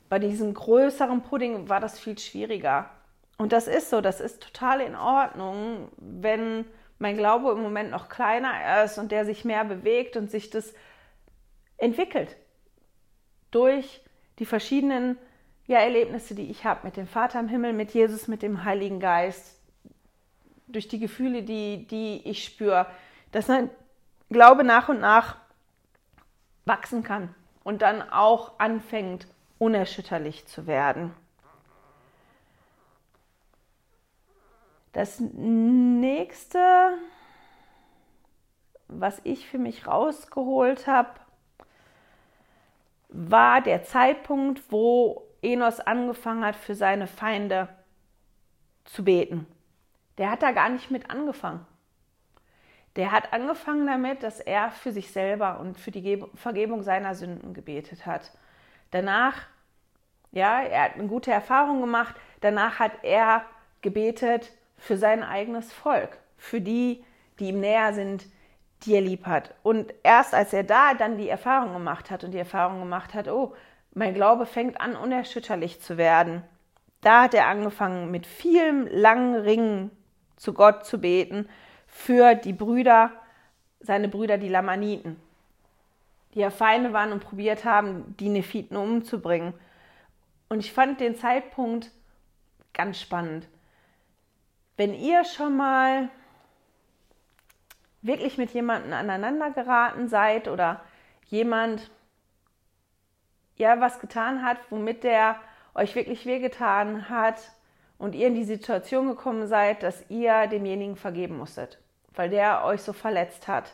Bei 0.08 0.18
diesem 0.18 0.52
größeren 0.52 1.22
Pudding 1.22 1.68
war 1.68 1.80
das 1.80 1.98
viel 1.98 2.18
schwieriger. 2.18 2.90
Und 3.38 3.52
das 3.52 3.66
ist 3.66 3.90
so, 3.90 4.00
das 4.00 4.20
ist 4.20 4.42
total 4.42 4.80
in 4.80 4.94
Ordnung, 4.94 5.88
wenn 5.96 6.64
mein 6.98 7.16
Glaube 7.16 7.50
im 7.52 7.62
Moment 7.62 7.90
noch 7.90 8.08
kleiner 8.08 8.84
ist 8.84 8.98
und 8.98 9.10
der 9.10 9.24
sich 9.24 9.44
mehr 9.44 9.64
bewegt 9.64 10.16
und 10.16 10.30
sich 10.30 10.50
das 10.50 10.72
entwickelt 11.76 12.36
durch 13.50 14.00
die 14.38 14.46
verschiedenen 14.46 15.18
ja, 15.66 15.78
Erlebnisse, 15.78 16.34
die 16.34 16.50
ich 16.50 16.64
habe 16.64 16.80
mit 16.84 16.96
dem 16.96 17.06
Vater 17.06 17.40
im 17.40 17.48
Himmel, 17.48 17.72
mit 17.72 17.92
Jesus, 17.92 18.28
mit 18.28 18.42
dem 18.42 18.64
Heiligen 18.64 19.00
Geist, 19.00 19.58
durch 20.66 20.88
die 20.88 20.98
Gefühle, 20.98 21.42
die, 21.42 21.86
die 21.86 22.22
ich 22.24 22.44
spüre, 22.44 22.86
dass 23.30 23.48
mein 23.48 23.70
Glaube 24.30 24.64
nach 24.64 24.88
und 24.88 25.00
nach 25.00 25.36
wachsen 26.64 27.02
kann 27.02 27.34
und 27.64 27.82
dann 27.82 28.02
auch 28.02 28.58
anfängt, 28.58 29.26
unerschütterlich 29.58 30.46
zu 30.46 30.66
werden. 30.66 31.14
Das 34.92 35.20
nächste, 35.20 36.58
was 38.88 39.20
ich 39.24 39.48
für 39.48 39.58
mich 39.58 39.86
rausgeholt 39.86 40.86
habe, 40.86 41.10
war 43.08 43.62
der 43.62 43.84
Zeitpunkt, 43.84 44.70
wo 44.70 45.26
Enos 45.40 45.80
angefangen 45.80 46.44
hat, 46.44 46.56
für 46.56 46.74
seine 46.74 47.06
Feinde 47.06 47.68
zu 48.84 49.04
beten. 49.04 49.46
Der 50.18 50.30
hat 50.30 50.42
da 50.42 50.52
gar 50.52 50.68
nicht 50.68 50.90
mit 50.90 51.10
angefangen. 51.10 51.66
Der 52.96 53.10
hat 53.10 53.32
angefangen 53.32 53.86
damit, 53.86 54.22
dass 54.22 54.40
er 54.40 54.70
für 54.70 54.92
sich 54.92 55.10
selber 55.10 55.58
und 55.60 55.78
für 55.78 55.90
die 55.90 56.22
Vergebung 56.34 56.82
seiner 56.82 57.14
Sünden 57.14 57.54
gebetet 57.54 58.04
hat. 58.04 58.30
Danach, 58.90 59.46
ja, 60.30 60.60
er 60.60 60.84
hat 60.84 60.94
eine 60.94 61.08
gute 61.08 61.32
Erfahrung 61.32 61.80
gemacht. 61.80 62.14
Danach 62.42 62.78
hat 62.78 62.92
er 63.02 63.46
gebetet 63.80 64.52
für 64.82 64.96
sein 64.96 65.22
eigenes 65.22 65.72
Volk, 65.72 66.18
für 66.36 66.60
die, 66.60 67.04
die 67.38 67.50
ihm 67.50 67.60
näher 67.60 67.94
sind, 67.94 68.26
die 68.82 68.94
er 68.94 69.00
lieb 69.00 69.26
hat. 69.26 69.54
Und 69.62 69.94
erst 70.02 70.34
als 70.34 70.52
er 70.52 70.64
da 70.64 70.94
dann 70.94 71.18
die 71.18 71.28
Erfahrung 71.28 71.72
gemacht 71.72 72.10
hat 72.10 72.24
und 72.24 72.32
die 72.32 72.38
Erfahrung 72.38 72.80
gemacht 72.80 73.14
hat, 73.14 73.28
oh, 73.28 73.54
mein 73.94 74.12
Glaube 74.12 74.44
fängt 74.44 74.80
an, 74.80 74.96
unerschütterlich 74.96 75.80
zu 75.80 75.98
werden, 75.98 76.42
da 77.00 77.22
hat 77.22 77.34
er 77.34 77.46
angefangen, 77.46 78.10
mit 78.10 78.26
vielem 78.26 78.88
langen 78.88 79.36
Ringen 79.36 79.90
zu 80.36 80.52
Gott 80.52 80.84
zu 80.84 80.98
beten 80.98 81.48
für 81.86 82.34
die 82.34 82.52
Brüder, 82.52 83.12
seine 83.78 84.08
Brüder, 84.08 84.36
die 84.36 84.48
Lamaniten, 84.48 85.16
die 86.34 86.40
ja 86.40 86.50
Feinde 86.50 86.92
waren 86.92 87.12
und 87.12 87.22
probiert 87.22 87.64
haben, 87.64 88.16
die 88.18 88.28
Nephiten 88.28 88.76
umzubringen. 88.76 89.54
Und 90.48 90.58
ich 90.58 90.72
fand 90.72 90.98
den 90.98 91.14
Zeitpunkt 91.14 91.92
ganz 92.72 93.00
spannend. 93.00 93.46
Wenn 94.76 94.94
ihr 94.94 95.24
schon 95.24 95.56
mal 95.56 96.08
wirklich 98.02 98.36
mit 98.36 98.50
jemandem 98.50 98.92
aneinander 98.92 99.50
geraten 99.50 100.08
seid 100.08 100.48
oder 100.48 100.80
jemand 101.26 101.90
ja 103.56 103.80
was 103.80 104.00
getan 104.00 104.44
hat, 104.44 104.58
womit 104.70 105.04
der 105.04 105.36
euch 105.74 105.94
wirklich 105.94 106.26
wehgetan 106.26 107.08
hat 107.08 107.40
und 107.98 108.14
ihr 108.14 108.26
in 108.26 108.34
die 108.34 108.44
Situation 108.44 109.08
gekommen 109.08 109.46
seid, 109.46 109.82
dass 109.82 110.04
ihr 110.10 110.46
demjenigen 110.48 110.96
vergeben 110.96 111.38
musstet, 111.38 111.78
weil 112.14 112.30
der 112.30 112.64
euch 112.64 112.82
so 112.82 112.92
verletzt 112.92 113.48
hat. 113.48 113.72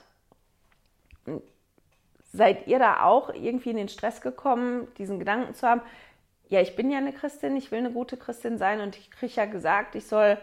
Seid 2.32 2.66
ihr 2.66 2.78
da 2.78 3.04
auch 3.04 3.32
irgendwie 3.32 3.70
in 3.70 3.78
den 3.78 3.88
Stress 3.88 4.20
gekommen, 4.20 4.86
diesen 4.98 5.18
Gedanken 5.18 5.54
zu 5.54 5.66
haben, 5.66 5.80
ja, 6.48 6.60
ich 6.60 6.76
bin 6.76 6.90
ja 6.90 6.98
eine 6.98 7.12
Christin, 7.12 7.56
ich 7.56 7.70
will 7.70 7.78
eine 7.78 7.92
gute 7.92 8.16
Christin 8.16 8.58
sein 8.58 8.80
und 8.80 8.96
ich 8.96 9.10
kriege 9.10 9.32
ja 9.34 9.46
gesagt, 9.46 9.94
ich 9.94 10.06
soll 10.06 10.38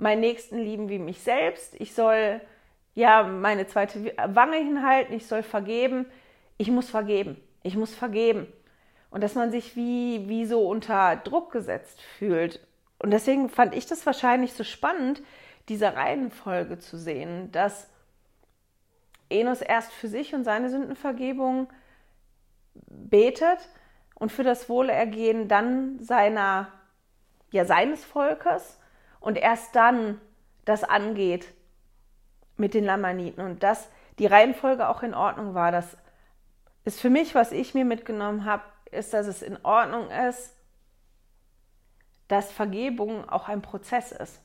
meinen 0.00 0.20
Nächsten 0.20 0.58
lieben 0.58 0.88
wie 0.88 0.98
mich 0.98 1.20
selbst, 1.20 1.74
ich 1.78 1.94
soll 1.94 2.40
ja 2.94 3.22
meine 3.22 3.66
zweite 3.66 4.12
Wange 4.26 4.56
hinhalten, 4.56 5.14
ich 5.14 5.26
soll 5.26 5.42
vergeben, 5.42 6.06
ich 6.56 6.70
muss 6.70 6.88
vergeben, 6.88 7.36
ich 7.62 7.76
muss 7.76 7.94
vergeben. 7.94 8.46
Und 9.10 9.22
dass 9.22 9.34
man 9.34 9.50
sich 9.50 9.76
wie, 9.76 10.28
wie 10.28 10.46
so 10.46 10.68
unter 10.68 11.16
Druck 11.16 11.52
gesetzt 11.52 12.00
fühlt. 12.00 12.60
Und 12.98 13.10
deswegen 13.10 13.48
fand 13.48 13.74
ich 13.74 13.86
das 13.86 14.06
wahrscheinlich 14.06 14.52
so 14.52 14.64
spannend, 14.64 15.22
diese 15.68 15.94
Reihenfolge 15.94 16.78
zu 16.78 16.96
sehen, 16.96 17.52
dass 17.52 17.88
Enos 19.28 19.60
erst 19.62 19.92
für 19.92 20.08
sich 20.08 20.34
und 20.34 20.44
seine 20.44 20.70
Sündenvergebung 20.70 21.68
betet 22.74 23.58
und 24.14 24.32
für 24.32 24.44
das 24.44 24.68
Wohlergehen 24.68 25.48
dann 25.48 25.98
seiner, 26.00 26.72
ja, 27.52 27.64
seines 27.64 28.04
Volkes 28.04 28.79
und 29.20 29.36
erst 29.36 29.76
dann 29.76 30.20
das 30.64 30.84
angeht 30.84 31.52
mit 32.56 32.74
den 32.74 32.84
Lamaniten 32.84 33.44
und 33.44 33.62
dass 33.62 33.88
die 34.18 34.26
Reihenfolge 34.26 34.88
auch 34.88 35.02
in 35.02 35.14
Ordnung 35.14 35.54
war. 35.54 35.72
Das 35.72 35.96
ist 36.84 37.00
für 37.00 37.10
mich, 37.10 37.34
was 37.34 37.52
ich 37.52 37.74
mir 37.74 37.84
mitgenommen 37.84 38.44
habe, 38.44 38.62
ist, 38.90 39.12
dass 39.14 39.26
es 39.26 39.42
in 39.42 39.58
Ordnung 39.64 40.10
ist, 40.10 40.56
dass 42.28 42.52
Vergebung 42.52 43.28
auch 43.28 43.48
ein 43.48 43.62
Prozess 43.62 44.12
ist 44.12 44.40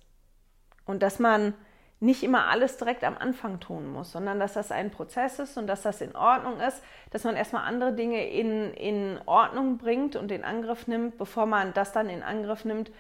und 0.86 1.04
dass 1.04 1.20
man 1.20 1.54
nicht 2.00 2.24
immer 2.24 2.48
alles 2.48 2.78
direkt 2.78 3.04
am 3.04 3.18
Anfang 3.18 3.60
tun 3.60 3.88
muss, 3.88 4.12
sondern 4.12 4.40
dass 4.40 4.54
das 4.54 4.72
ein 4.72 4.92
Prozess 4.92 5.40
ist 5.40 5.58
und 5.58 5.68
dass 5.68 5.82
das 5.82 6.02
in 6.02 6.16
Ordnung 6.16 6.60
ist, 6.60 6.84
dass 7.12 7.24
man 7.24 7.36
erstmal 7.36 7.64
andere 7.64 7.94
Dinge 7.94 8.28
in, 8.28 8.74
in 8.74 9.20
Ordnung 9.26 9.78
bringt 9.78 10.16
und 10.16 10.32
in 10.32 10.44
Angriff 10.44 10.88
nimmt, 10.88 11.18
bevor 11.18 11.46
man 11.46 11.74
das 11.74 11.94
dann 11.94 12.10
in 12.10 12.22
Angriff 12.22 12.66
nimmt, 12.66 12.92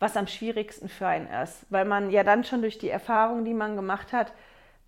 was 0.00 0.16
am 0.16 0.26
schwierigsten 0.26 0.88
für 0.88 1.06
einen 1.06 1.28
ist, 1.28 1.66
weil 1.68 1.84
man 1.84 2.10
ja 2.10 2.24
dann 2.24 2.42
schon 2.42 2.62
durch 2.62 2.78
die 2.78 2.88
Erfahrung, 2.88 3.44
die 3.44 3.54
man 3.54 3.76
gemacht 3.76 4.12
hat, 4.12 4.32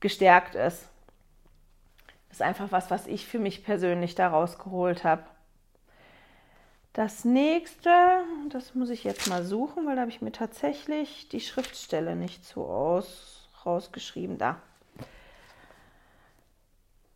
gestärkt 0.01 0.57
ist. 0.57 0.89
Das 2.29 2.39
ist 2.39 2.43
einfach 2.43 2.73
was, 2.73 2.91
was 2.91 3.07
ich 3.07 3.27
für 3.27 3.39
mich 3.39 3.63
persönlich 3.63 4.15
daraus 4.15 4.59
geholt 4.59 5.05
habe. 5.05 5.23
Das 6.95 7.25
nächste, 7.25 7.91
das 8.49 8.75
muss 8.75 8.91
ich 8.91 9.05
jetzt 9.05 9.29
mal 9.29 9.45
suchen, 9.45 9.87
weil 9.87 9.97
da 9.97 10.03
habe 10.03 10.11
ich 10.11 10.23
mir 10.23 10.33
tatsächlich 10.33 11.29
die 11.29 11.41
Schriftstelle 11.41 12.17
nicht 12.17 12.45
so 12.45 12.65
aus, 12.67 13.49
rausgeschrieben. 13.65 14.39
Da. 14.39 14.61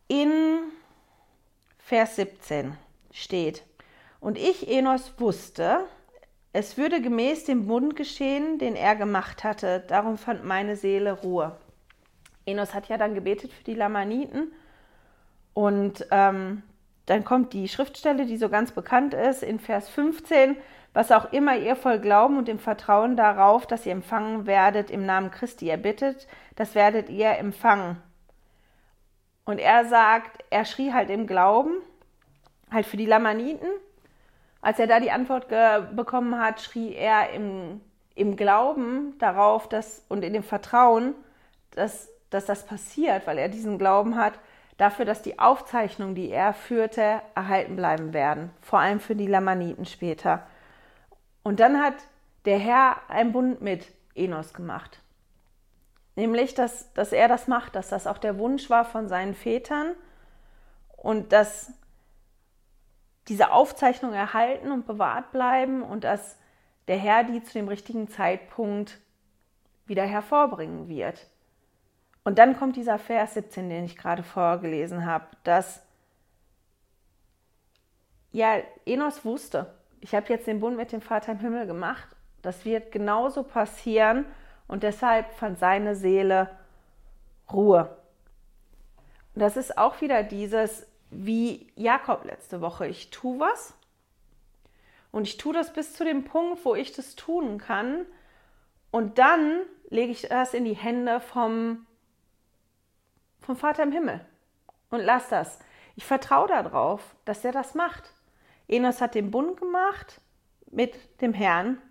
In 0.07 0.59
Vers 1.79 2.15
17 2.15 2.77
steht, 3.11 3.63
und 4.19 4.37
ich, 4.37 4.67
Enos, 4.69 5.13
wusste, 5.19 5.85
es 6.57 6.75
würde 6.75 7.01
gemäß 7.01 7.43
dem 7.43 7.67
Bund 7.67 7.95
geschehen, 7.95 8.57
den 8.57 8.75
er 8.75 8.95
gemacht 8.95 9.43
hatte. 9.43 9.83
Darum 9.87 10.17
fand 10.17 10.43
meine 10.43 10.75
Seele 10.75 11.11
Ruhe. 11.11 11.55
Enos 12.47 12.73
hat 12.73 12.89
ja 12.89 12.97
dann 12.97 13.13
gebetet 13.13 13.53
für 13.53 13.63
die 13.63 13.75
Lamaniten. 13.75 14.51
Und 15.53 16.07
ähm, 16.09 16.63
dann 17.05 17.23
kommt 17.23 17.53
die 17.53 17.67
Schriftstelle, 17.67 18.25
die 18.25 18.37
so 18.37 18.49
ganz 18.49 18.71
bekannt 18.71 19.13
ist, 19.13 19.43
in 19.43 19.59
Vers 19.59 19.87
15. 19.89 20.57
Was 20.95 21.11
auch 21.11 21.31
immer 21.31 21.55
ihr 21.55 21.75
voll 21.75 21.99
Glauben 21.99 22.39
und 22.39 22.49
im 22.49 22.57
Vertrauen 22.57 23.15
darauf, 23.15 23.67
dass 23.67 23.85
ihr 23.85 23.91
empfangen 23.91 24.47
werdet 24.47 24.89
im 24.89 25.05
Namen 25.05 25.29
Christi 25.29 25.69
erbittet, 25.69 26.25
das 26.55 26.73
werdet 26.73 27.11
ihr 27.11 27.37
empfangen. 27.37 27.97
Und 29.45 29.59
er 29.59 29.85
sagt, 29.85 30.43
er 30.49 30.65
schrie 30.65 30.91
halt 30.91 31.11
im 31.11 31.27
Glauben, 31.27 31.75
halt 32.71 32.87
für 32.87 32.97
die 32.97 33.05
Lamaniten 33.05 33.69
als 34.61 34.79
er 34.79 34.87
da 34.87 34.99
die 34.99 35.11
Antwort 35.11 35.47
bekommen 35.95 36.39
hat, 36.39 36.61
schrie 36.61 36.93
er 36.93 37.31
im, 37.31 37.81
im 38.15 38.35
Glauben 38.35 39.17
darauf 39.19 39.69
dass, 39.69 40.03
und 40.09 40.23
in 40.23 40.33
dem 40.33 40.43
Vertrauen, 40.43 41.13
dass, 41.71 42.09
dass 42.29 42.45
das 42.45 42.65
passiert, 42.65 43.27
weil 43.27 43.37
er 43.37 43.49
diesen 43.49 43.77
Glauben 43.77 44.15
hat, 44.15 44.39
dafür, 44.77 45.05
dass 45.05 45.21
die 45.21 45.39
Aufzeichnungen, 45.39 46.15
die 46.15 46.29
er 46.29 46.53
führte, 46.53 47.21
erhalten 47.35 47.75
bleiben 47.75 48.13
werden. 48.13 48.51
Vor 48.61 48.79
allem 48.79 48.99
für 48.99 49.15
die 49.15 49.27
Lamaniten 49.27 49.85
später. 49.85 50.45
Und 51.43 51.59
dann 51.59 51.81
hat 51.81 51.95
der 52.45 52.59
Herr 52.59 52.97
einen 53.09 53.31
Bund 53.31 53.61
mit 53.61 53.87
Enos 54.15 54.53
gemacht. 54.53 54.99
Nämlich, 56.15 56.55
dass, 56.55 56.91
dass 56.93 57.11
er 57.11 57.27
das 57.27 57.47
macht, 57.47 57.75
dass 57.75 57.89
das 57.89 58.07
auch 58.07 58.17
der 58.17 58.39
Wunsch 58.39 58.69
war 58.69 58.85
von 58.85 59.07
seinen 59.07 59.35
Vätern 59.35 59.93
und 60.95 61.31
dass 61.31 61.71
diese 63.27 63.51
Aufzeichnung 63.51 64.13
erhalten 64.13 64.71
und 64.71 64.85
bewahrt 64.85 65.31
bleiben 65.31 65.81
und 65.83 66.03
dass 66.03 66.37
der 66.87 66.97
Herr 66.97 67.23
die 67.23 67.43
zu 67.43 67.53
dem 67.53 67.67
richtigen 67.67 68.07
Zeitpunkt 68.07 68.99
wieder 69.85 70.03
hervorbringen 70.03 70.87
wird. 70.87 71.27
Und 72.23 72.39
dann 72.39 72.57
kommt 72.57 72.75
dieser 72.75 72.99
Vers 72.99 73.35
17, 73.35 73.69
den 73.69 73.85
ich 73.85 73.97
gerade 73.97 74.23
vorgelesen 74.23 75.05
habe, 75.05 75.25
dass 75.43 75.81
ja, 78.31 78.57
Enos 78.85 79.23
wusste, 79.25 79.73
ich 80.01 80.13
habe 80.13 80.27
jetzt 80.29 80.47
den 80.47 80.59
Bund 80.59 80.77
mit 80.77 80.91
dem 80.91 81.01
Vater 81.01 81.31
im 81.31 81.39
Himmel 81.39 81.65
gemacht, 81.65 82.07
das 82.41 82.65
wird 82.65 82.91
genauso 82.91 83.43
passieren 83.43 84.25
und 84.67 84.83
deshalb 84.83 85.33
fand 85.33 85.57
seine 85.57 85.95
Seele 85.95 86.49
Ruhe. 87.51 87.97
Und 89.33 89.41
das 89.41 89.57
ist 89.57 89.77
auch 89.77 90.01
wieder 90.01 90.23
dieses, 90.23 90.85
wie 91.09 91.71
Jakob 91.75 92.25
letzte 92.25 92.61
Woche. 92.61 92.87
Ich 92.87 93.09
tue 93.09 93.39
was 93.39 93.73
und 95.11 95.23
ich 95.27 95.37
tue 95.37 95.53
das 95.53 95.73
bis 95.73 95.93
zu 95.93 96.03
dem 96.03 96.23
Punkt, 96.23 96.63
wo 96.65 96.75
ich 96.75 96.91
das 96.93 97.15
tun 97.15 97.57
kann. 97.57 98.05
Und 98.91 99.17
dann 99.17 99.63
lege 99.89 100.11
ich 100.11 100.23
das 100.23 100.53
in 100.53 100.65
die 100.65 100.75
Hände 100.75 101.19
vom, 101.19 101.85
vom 103.39 103.55
Vater 103.55 103.83
im 103.83 103.91
Himmel 103.91 104.25
und 104.89 104.99
lass 104.99 105.29
das. 105.29 105.59
Ich 105.95 106.05
vertraue 106.05 106.47
darauf, 106.47 107.15
dass 107.25 107.43
er 107.43 107.51
das 107.51 107.73
macht. 107.73 108.13
Enos 108.67 109.01
hat 109.01 109.15
den 109.15 109.31
Bund 109.31 109.57
gemacht 109.59 110.21
mit 110.69 111.21
dem 111.21 111.33
Herrn 111.33 111.81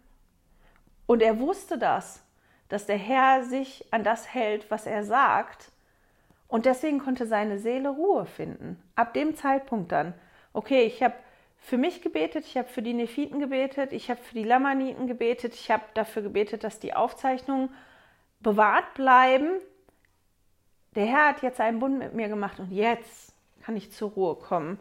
und 1.07 1.23
er 1.23 1.41
wusste 1.41 1.79
das, 1.79 2.23
dass 2.69 2.87
der 2.87 2.99
Herr 2.99 3.45
sich 3.45 3.93
an 3.93 4.05
das 4.05 4.33
hält, 4.33 4.71
was 4.71 4.87
er 4.87 5.05
sagt 5.05 5.73
und 6.49 6.67
deswegen 6.67 7.01
konnte 7.01 7.27
seine 7.27 7.59
Seele 7.59 7.89
Ruhe 7.89 8.27
finden. 8.27 8.81
Ab 8.95 9.15
dem 9.15 9.35
Zeitpunkt 9.37 9.93
dann, 9.93 10.15
okay, 10.53 10.83
ich 10.85 11.03
habe 11.03 11.15
für 11.59 11.79
mich 11.79 12.03
gebetet, 12.03 12.45
ich 12.47 12.57
habe 12.57 12.69
für 12.69 12.83
die 12.83 12.95
Nephiten 12.95 13.41
gebetet, 13.41 13.93
ich 13.93 14.11
habe 14.11 14.23
für 14.23 14.35
die 14.35 14.45
Lamaniten 14.45 15.07
gebetet, 15.07 15.55
ich 15.55 15.71
habe 15.71 15.83
dafür 15.95 16.23
gebetet, 16.23 16.63
dass 16.63 16.79
die 16.79 16.95
Aufzeichnungen 16.95 17.71
bewahrt 18.41 18.95
bleiben. 18.95 19.61
Der 20.95 21.07
Herr 21.07 21.29
hat 21.29 21.43
jetzt 21.43 21.61
einen 21.61 21.81
Bund 21.81 21.99
mit 21.99 22.15
mir 22.15 22.29
gemacht 22.29 22.61
und 22.61 22.71
jetzt 22.71 23.35
kann 23.63 23.77
ich 23.77 23.91
zur 23.91 24.11
Ruhe 24.11 24.37
kommen. 24.37 24.79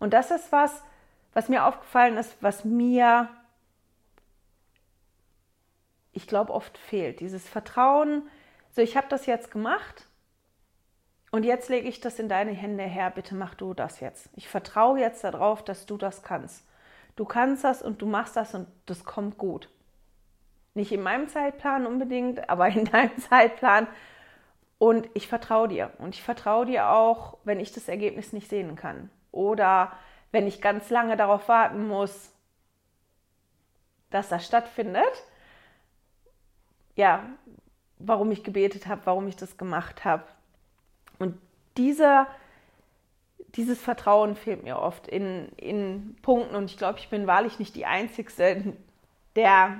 Und 0.00 0.12
das 0.12 0.32
ist 0.32 0.50
was, 0.50 0.82
was 1.32 1.48
mir 1.48 1.64
aufgefallen 1.64 2.16
ist, 2.16 2.36
was 2.40 2.64
mir, 2.64 3.28
ich 6.12 6.26
glaube, 6.26 6.52
oft 6.52 6.76
fehlt. 6.76 7.20
Dieses 7.20 7.48
Vertrauen, 7.48 8.28
so 8.70 8.82
ich 8.82 8.96
habe 8.96 9.06
das 9.08 9.26
jetzt 9.26 9.52
gemacht 9.52 10.07
und 11.30 11.44
jetzt 11.44 11.68
lege 11.68 11.88
ich 11.88 12.00
das 12.00 12.18
in 12.18 12.28
deine 12.28 12.52
Hände 12.52 12.84
her, 12.84 13.10
bitte 13.10 13.34
mach 13.34 13.54
du 13.54 13.74
das 13.74 14.00
jetzt. 14.00 14.30
Ich 14.34 14.48
vertraue 14.48 14.98
jetzt 14.98 15.24
darauf, 15.24 15.62
dass 15.62 15.86
du 15.86 15.98
das 15.98 16.22
kannst. 16.22 16.66
Du 17.16 17.24
kannst 17.24 17.64
das 17.64 17.82
und 17.82 18.00
du 18.00 18.06
machst 18.06 18.36
das 18.36 18.54
und 18.54 18.68
das 18.86 19.04
kommt 19.04 19.36
gut. 19.36 19.68
Nicht 20.74 20.92
in 20.92 21.02
meinem 21.02 21.28
Zeitplan 21.28 21.86
unbedingt, 21.86 22.48
aber 22.50 22.68
in 22.68 22.84
deinem 22.84 23.16
Zeitplan. 23.18 23.86
Und 24.78 25.08
ich 25.14 25.26
vertraue 25.28 25.68
dir. 25.68 25.90
Und 25.98 26.14
ich 26.14 26.22
vertraue 26.22 26.64
dir 26.64 26.90
auch, 26.90 27.38
wenn 27.44 27.60
ich 27.60 27.72
das 27.72 27.88
Ergebnis 27.88 28.32
nicht 28.32 28.48
sehen 28.48 28.76
kann. 28.76 29.10
Oder 29.32 29.92
wenn 30.30 30.46
ich 30.46 30.62
ganz 30.62 30.88
lange 30.88 31.16
darauf 31.16 31.48
warten 31.48 31.88
muss, 31.88 32.32
dass 34.10 34.28
das 34.28 34.46
stattfindet. 34.46 35.24
Ja, 36.94 37.24
warum 37.98 38.30
ich 38.30 38.44
gebetet 38.44 38.86
habe, 38.86 39.02
warum 39.04 39.26
ich 39.28 39.36
das 39.36 39.56
gemacht 39.58 40.04
habe. 40.04 40.24
Und 41.18 41.38
dieser, 41.76 42.26
dieses 43.54 43.80
Vertrauen 43.80 44.36
fehlt 44.36 44.62
mir 44.62 44.78
oft 44.78 45.08
in, 45.08 45.48
in 45.56 46.16
Punkten 46.22 46.54
und 46.54 46.66
ich 46.66 46.76
glaube, 46.76 46.98
ich 46.98 47.08
bin 47.08 47.26
wahrlich 47.26 47.58
nicht 47.58 47.74
die 47.76 47.86
Einzige, 47.86 48.74
der 49.36 49.78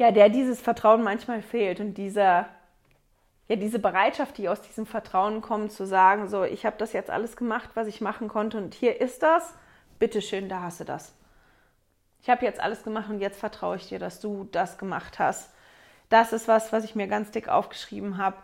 ja, 0.00 0.12
der 0.12 0.30
dieses 0.30 0.62
Vertrauen 0.62 1.02
manchmal 1.02 1.42
fehlt 1.42 1.78
und 1.78 1.92
diese, 1.92 2.46
ja, 3.48 3.56
diese 3.56 3.78
Bereitschaft, 3.78 4.38
die 4.38 4.48
aus 4.48 4.62
diesem 4.62 4.86
Vertrauen 4.86 5.42
kommt, 5.42 5.72
zu 5.72 5.84
sagen, 5.84 6.26
so, 6.26 6.42
ich 6.42 6.64
habe 6.64 6.76
das 6.78 6.94
jetzt 6.94 7.10
alles 7.10 7.36
gemacht, 7.36 7.68
was 7.74 7.86
ich 7.86 8.00
machen 8.00 8.28
konnte 8.28 8.56
und 8.56 8.72
hier 8.72 8.98
ist 8.98 9.22
das, 9.22 9.54
bitteschön, 9.98 10.48
da 10.48 10.62
hast 10.62 10.80
du 10.80 10.84
das. 10.84 11.14
Ich 12.22 12.30
habe 12.30 12.46
jetzt 12.46 12.60
alles 12.60 12.82
gemacht 12.82 13.10
und 13.10 13.20
jetzt 13.20 13.38
vertraue 13.38 13.76
ich 13.76 13.88
dir, 13.88 13.98
dass 13.98 14.20
du 14.20 14.48
das 14.50 14.78
gemacht 14.78 15.18
hast. 15.18 15.52
Das 16.08 16.32
ist 16.32 16.48
was, 16.48 16.72
was 16.72 16.84
ich 16.84 16.94
mir 16.94 17.06
ganz 17.06 17.30
dick 17.30 17.50
aufgeschrieben 17.50 18.16
habe, 18.16 18.38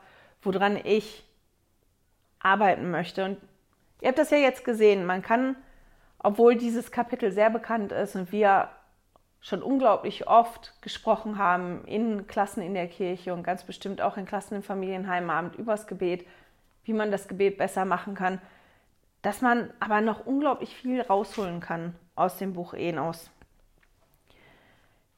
woran 0.47 0.77
ich 0.83 1.25
arbeiten 2.39 2.91
möchte. 2.91 3.25
Und 3.25 3.39
ihr 4.01 4.09
habt 4.09 4.19
das 4.19 4.31
ja 4.31 4.39
jetzt 4.39 4.65
gesehen. 4.65 5.05
Man 5.05 5.23
kann, 5.23 5.57
obwohl 6.19 6.57
dieses 6.57 6.91
Kapitel 6.91 7.33
sehr 7.33 7.51
bekannt 7.51 7.93
ist 7.93 8.15
und 8.17 8.33
wir 8.33 8.71
schon 9.41 9.63
unglaublich 9.63 10.27
oft 10.27 10.73
gesprochen 10.83 11.39
haben 11.39 11.85
in 11.85 12.27
Klassen 12.27 12.63
in 12.63 12.75
der 12.75 12.89
Kirche 12.89 13.35
und 13.35 13.43
ganz 13.43 13.65
bestimmt 13.65 14.01
auch 14.01 14.17
in 14.17 14.27
Klassen 14.27 14.57
im 14.57 14.63
Familienheimabend 14.63 15.57
übers 15.57 15.87
Gebet, 15.87 16.27
wie 16.85 16.93
man 16.93 17.11
das 17.11 17.29
Gebet 17.29 17.59
besser 17.59 17.85
machen 17.85 18.15
kann, 18.15 18.41
dass 19.23 19.43
man 19.43 19.73
aber 19.81 20.01
noch 20.01 20.27
unglaublich 20.27 20.75
viel 20.75 21.01
rausholen 21.01 21.61
kann 21.61 21.95
aus 22.15 22.39
dem 22.39 22.55
Buch 22.55 22.75
Enos. 22.75 23.31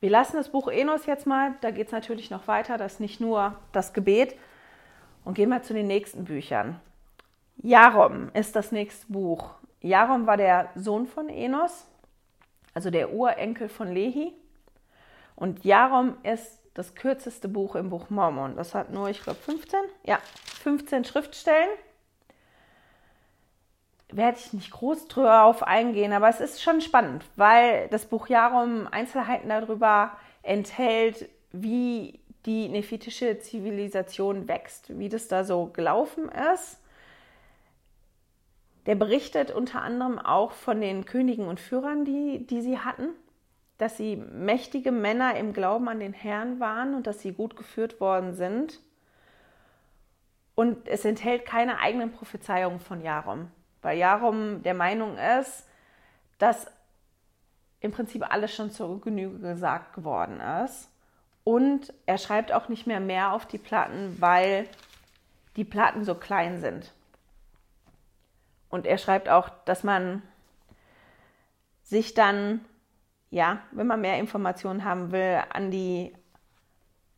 Wir 0.01 0.11
lassen 0.11 0.37
das 0.37 0.51
Buch 0.51 0.69
Enos 0.69 1.07
jetzt 1.07 1.27
mal, 1.27 1.55
da 1.61 1.71
geht 1.71 1.87
es 1.87 1.93
natürlich 1.93 2.31
noch 2.31 2.47
weiter, 2.49 2.79
das 2.79 2.95
ist 2.95 3.01
nicht 3.01 3.21
nur 3.21 3.57
das 3.73 3.93
Gebet, 3.93 4.37
und 5.29 5.35
gehen 5.35 5.51
mal 5.51 5.63
zu 5.63 5.75
den 5.75 5.87
nächsten 5.87 6.25
Büchern. 6.25 6.81
Jarom 7.59 8.31
ist 8.33 8.57
das 8.57 8.73
nächste 8.73 9.13
Buch. 9.13 9.51
Jarom 9.83 10.27
war 10.27 10.39
der 10.39 10.71
Sohn 10.75 11.07
von 11.07 11.29
Enos, 11.29 11.87
also 12.73 12.91
der 12.91 13.13
Urenkel 13.13 13.69
von 13.69 13.93
Lehi. 13.93 14.33
Und 15.37 15.67
Jarom 15.67 16.17
ist 16.23 16.63
das 16.73 16.95
kürzeste 16.95 17.47
Buch 17.47 17.77
im 17.77 17.91
Buch 17.91 18.09
Mormon. 18.09 18.57
Das 18.57 18.75
hat 18.75 18.91
nur, 18.91 19.11
ich 19.11 19.23
glaube, 19.23 19.39
15, 19.39 19.79
ja, 20.05 20.19
15 20.63 21.05
Schriftstellen. 21.05 21.69
Werde 24.11 24.39
ich 24.39 24.55
nicht 24.55 24.71
groß 24.71 25.09
drauf 25.09 25.63
eingehen, 25.63 26.15
aber 26.15 26.31
es 26.31 26.41
ist 26.41 26.63
schon 26.63 26.81
spannend, 26.81 27.23
weil 27.37 27.89
das 27.89 28.07
Buch 28.07 28.29
Jarom 28.29 28.89
Einzelheiten 28.91 29.51
darüber 29.51 30.13
enthält, 30.43 31.29
wie 31.53 32.19
die 32.47 32.69
nephitische 32.69 33.39
Zivilisation 33.39 34.49
wächst, 34.49 34.99
wie 34.99 35.09
das 35.09 35.29
da 35.29 35.45
so 35.45 35.67
gelaufen 35.67 36.29
ist 36.55 36.79
der 38.89 38.95
berichtet 38.95 39.51
unter 39.51 39.83
anderem 39.83 40.19
auch 40.19 40.53
von 40.53 40.81
den 40.81 41.05
Königen 41.05 41.47
und 41.47 41.61
Führern, 41.61 42.07
die, 42.07 42.47
die 42.47 42.63
sie 42.63 42.79
hatten, 42.79 43.11
dass 43.77 43.99
sie 43.99 44.17
mächtige 44.17 44.93
Männer 44.93 45.37
im 45.37 45.53
Glauben 45.53 45.91
an 45.91 46.01
den 46.01 46.15
Herrn 46.15 46.59
waren 46.59 46.95
und 46.95 47.07
dass 47.07 47.21
sie 47.21 47.35
gut 47.35 47.55
geführt 47.55 48.01
worden 48.01 48.33
sind. 48.33 48.81
Und 50.55 50.89
es 50.89 51.05
enthält 51.05 51.45
keine 51.45 51.81
eigenen 51.81 52.13
Prophezeiungen 52.13 52.81
von 52.81 53.03
Jarom, 53.03 53.51
weil 53.83 53.99
Jarom 53.99 54.63
der 54.63 54.73
Meinung 54.73 55.19
ist, 55.39 55.69
dass 56.39 56.67
im 57.81 57.93
Prinzip 57.93 58.25
alles 58.33 58.55
schon 58.55 58.71
zur 58.71 59.03
Genüge 59.03 59.39
gesagt 59.39 59.93
geworden 59.97 60.41
ist. 60.65 60.91
Und 61.49 61.95
er 62.05 62.19
schreibt 62.19 62.53
auch 62.53 62.69
nicht 62.69 62.87
mehr 62.87 63.01
mehr 63.01 63.33
auf 63.33 63.47
die 63.47 63.57
Platten, 63.57 64.21
weil 64.21 64.69
die 65.57 65.65
Platten 65.65 66.05
so 66.05 66.15
klein 66.15 66.61
sind. 66.61 66.93
Und 68.69 68.85
er 68.85 68.99
schreibt 68.99 69.31
auch, 69.31 69.49
dass 69.65 69.83
man 69.83 70.21
sich 71.83 72.13
dann, 72.13 72.63
ja, 73.31 73.61
wenn 73.71 73.87
man 73.87 74.03
mehr 74.03 74.19
Informationen 74.19 74.85
haben 74.85 75.11
will, 75.11 75.43
an 75.49 75.71
die 75.71 76.15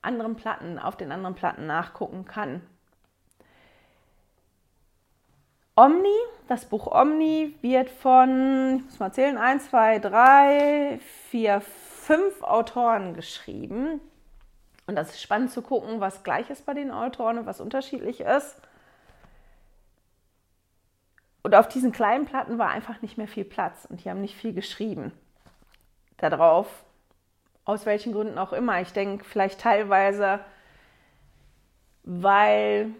anderen 0.00 0.36
Platten, 0.36 0.78
auf 0.78 0.96
den 0.96 1.10
anderen 1.10 1.34
Platten 1.34 1.66
nachgucken 1.66 2.24
kann. 2.24 2.62
Omni, 5.74 6.18
das 6.46 6.66
Buch 6.66 6.86
Omni 6.86 7.56
wird 7.62 7.90
von, 7.90 8.76
ich 8.76 8.84
muss 8.84 9.00
mal 9.00 9.12
zählen, 9.12 9.38
1, 9.38 9.70
2, 9.70 9.98
3, 9.98 11.00
4, 11.30 11.60
5 11.60 12.42
Autoren 12.44 13.14
geschrieben. 13.14 14.00
Und 14.90 14.96
das 14.96 15.10
ist 15.10 15.22
spannend 15.22 15.52
zu 15.52 15.62
gucken, 15.62 16.00
was 16.00 16.24
gleich 16.24 16.50
ist 16.50 16.66
bei 16.66 16.74
den 16.74 16.90
Autoren 16.90 17.38
und 17.38 17.46
was 17.46 17.60
unterschiedlich 17.60 18.22
ist. 18.22 18.60
Und 21.44 21.54
auf 21.54 21.68
diesen 21.68 21.92
kleinen 21.92 22.26
Platten 22.26 22.58
war 22.58 22.70
einfach 22.70 23.00
nicht 23.00 23.16
mehr 23.16 23.28
viel 23.28 23.44
Platz 23.44 23.86
und 23.88 24.02
die 24.02 24.10
haben 24.10 24.20
nicht 24.20 24.34
viel 24.34 24.52
geschrieben 24.52 25.12
darauf. 26.16 26.66
Aus 27.64 27.86
welchen 27.86 28.12
Gründen 28.12 28.36
auch 28.36 28.52
immer. 28.52 28.80
Ich 28.80 28.92
denke 28.92 29.24
vielleicht 29.24 29.60
teilweise, 29.60 30.40
weil 32.02 32.90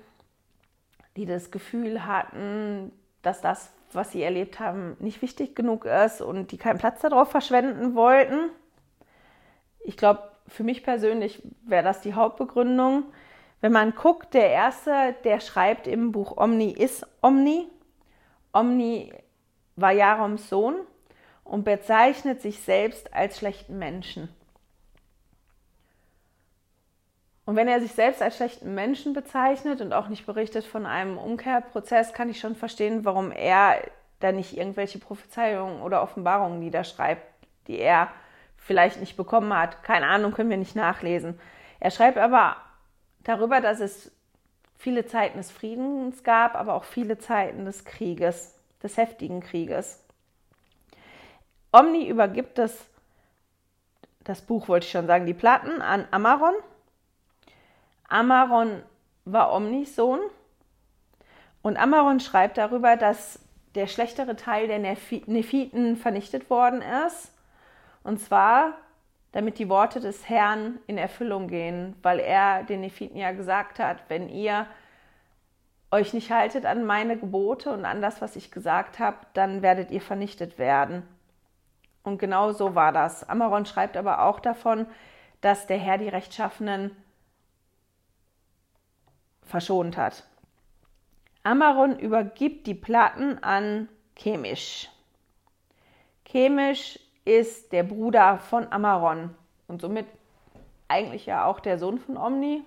die 1.17 1.27
das 1.27 1.51
Gefühl 1.51 2.07
hatten, 2.07 2.93
dass 3.23 3.41
das, 3.41 3.73
was 3.93 4.13
sie 4.13 4.23
erlebt 4.23 4.61
haben, 4.61 4.97
nicht 5.01 5.23
wichtig 5.23 5.57
genug 5.57 5.87
ist 5.87 6.21
und 6.21 6.53
die 6.53 6.57
keinen 6.57 6.79
Platz 6.79 7.01
darauf 7.01 7.33
verschwenden 7.33 7.97
wollten. 7.97 8.49
Ich 9.81 9.97
glaube, 9.97 10.30
für 10.51 10.65
mich 10.65 10.83
persönlich 10.83 11.43
wäre 11.63 11.85
das 11.85 12.01
die 12.01 12.15
Hauptbegründung. 12.15 13.05
Wenn 13.61 13.73
man 13.73 13.95
guckt, 13.95 14.35
der 14.35 14.51
erste, 14.51 15.15
der 15.25 15.41
schreibt 15.41 15.87
im 15.87 16.13
Buch 16.13 16.37
Omni 16.37 16.73
ist 16.73 17.07
Omni, 17.23 17.69
Omni 18.53 19.13
war 19.77 19.93
Jaroms 19.93 20.49
Sohn 20.49 20.77
und 21.45 21.65
bezeichnet 21.65 22.43
sich 22.43 22.61
selbst 22.61 23.15
als 23.15 23.39
schlechten 23.39 23.79
Menschen. 23.79 24.29
Und 27.45 27.57
wenn 27.57 27.69
er 27.69 27.81
sich 27.81 27.93
selbst 27.93 28.23
als 28.23 28.37
schlechten 28.37 28.75
Menschen 28.75 29.13
bezeichnet 29.13 29.81
und 29.81 29.93
auch 29.93 30.09
nicht 30.09 30.27
berichtet 30.27 30.65
von 30.65 30.87
einem 30.87 31.19
Umkehrprozess, 31.19 32.13
kann 32.13 32.31
ich 32.31 32.39
schon 32.39 32.55
verstehen, 32.55 33.05
warum 33.05 33.33
er 33.33 33.83
da 34.21 34.31
nicht 34.31 34.57
irgendwelche 34.57 34.99
Prophezeiungen 34.99 35.83
oder 35.83 36.03
Offenbarungen 36.03 36.61
niederschreibt, 36.61 37.23
die 37.67 37.79
er 37.79 38.09
vielleicht 38.61 39.01
nicht 39.01 39.17
bekommen 39.17 39.53
hat. 39.53 39.83
Keine 39.83 40.07
Ahnung, 40.07 40.33
können 40.33 40.51
wir 40.51 40.57
nicht 40.57 40.77
nachlesen. 40.77 41.41
Er 41.81 41.91
schreibt 41.91 42.19
aber 42.19 42.57
darüber, 43.25 43.61
dass 43.61 43.81
es 43.81 44.13
viele 44.77 45.07
Zeiten 45.07 45.39
des 45.39 45.51
Friedens 45.51 46.23
gab, 46.23 46.55
aber 46.55 46.75
auch 46.75 46.85
viele 46.85 47.19
Zeiten 47.19 47.65
des 47.65 47.85
Krieges, 47.85 48.55
des 48.83 48.97
heftigen 48.97 49.41
Krieges. 49.41 50.05
Omni 51.73 52.09
übergibt 52.09 52.59
das, 52.59 52.87
das 54.25 54.43
Buch, 54.43 54.69
wollte 54.69 54.87
ich 54.87 54.93
schon 54.93 55.07
sagen, 55.07 55.27
die 55.27 55.35
Platten 55.35 55.83
an 55.83 56.07
Amaron. 56.11 56.55
Amaron 58.09 58.83
war 59.25 59.53
Omnis 59.53 59.95
Sohn 59.95 60.21
und 61.63 61.77
Amaron 61.77 62.21
schreibt 62.21 62.59
darüber, 62.59 62.97
dass 62.97 63.39
der 63.75 63.87
schlechtere 63.87 64.35
Teil 64.35 64.67
der 64.67 64.79
Nephiten 64.79 65.97
vernichtet 65.97 66.51
worden 66.51 66.83
ist. 67.07 67.33
Und 68.03 68.21
zwar 68.21 68.75
damit 69.33 69.59
die 69.59 69.69
Worte 69.69 70.01
des 70.01 70.29
Herrn 70.29 70.81
in 70.87 70.99
Erfüllung 70.99 71.49
gehen, 71.49 71.95
weil 72.03 72.19
er 72.19 72.65
den 72.65 72.81
Nephiten 72.81 73.17
ja 73.17 73.33
gesagt 73.33 73.79
hat, 73.79 74.03
wenn 74.09 74.29
ihr 74.29 74.67
euch 75.93 76.13
nicht 76.13 76.31
haltet 76.31 76.67
an 76.67 76.85
meine 76.85 77.19
Gebote 77.19 77.73
und 77.73 77.85
an 77.85 78.03
das, 78.03 78.21
was 78.21 78.37
ich 78.37 78.51
gesagt 78.51 78.99
habe, 78.99 79.19
dann 79.35 79.63
werdet 79.63 79.91
ihr 79.91 80.01
vernichtet 80.01 80.59
werden. 80.59 81.03
Und 82.03 82.19
genau 82.19 82.53
so 82.53 82.75
war 82.75 82.93
das. 82.93 83.29
Amaron 83.29 83.67
schreibt 83.67 83.97
aber 83.97 84.23
auch 84.23 84.41
davon, 84.41 84.87
dass 85.41 85.67
der 85.67 85.79
Herr 85.79 85.99
die 85.99 86.09
Rechtschaffenen 86.09 86.97
verschont 89.43 89.97
hat. 89.97 90.25
Amaron 91.43 91.99
übergibt 91.99 92.67
die 92.67 92.75
Platten 92.75 93.43
an 93.43 93.89
Chemisch. 94.17 94.89
Chemisch 96.25 96.99
ist 97.31 97.71
der 97.71 97.85
Bruder 97.85 98.39
von 98.39 98.73
Amaron 98.73 99.33
und 99.69 99.81
somit 99.81 100.07
eigentlich 100.89 101.27
ja 101.27 101.45
auch 101.45 101.61
der 101.61 101.79
Sohn 101.79 101.99
von 101.99 102.17
Omni. 102.17 102.65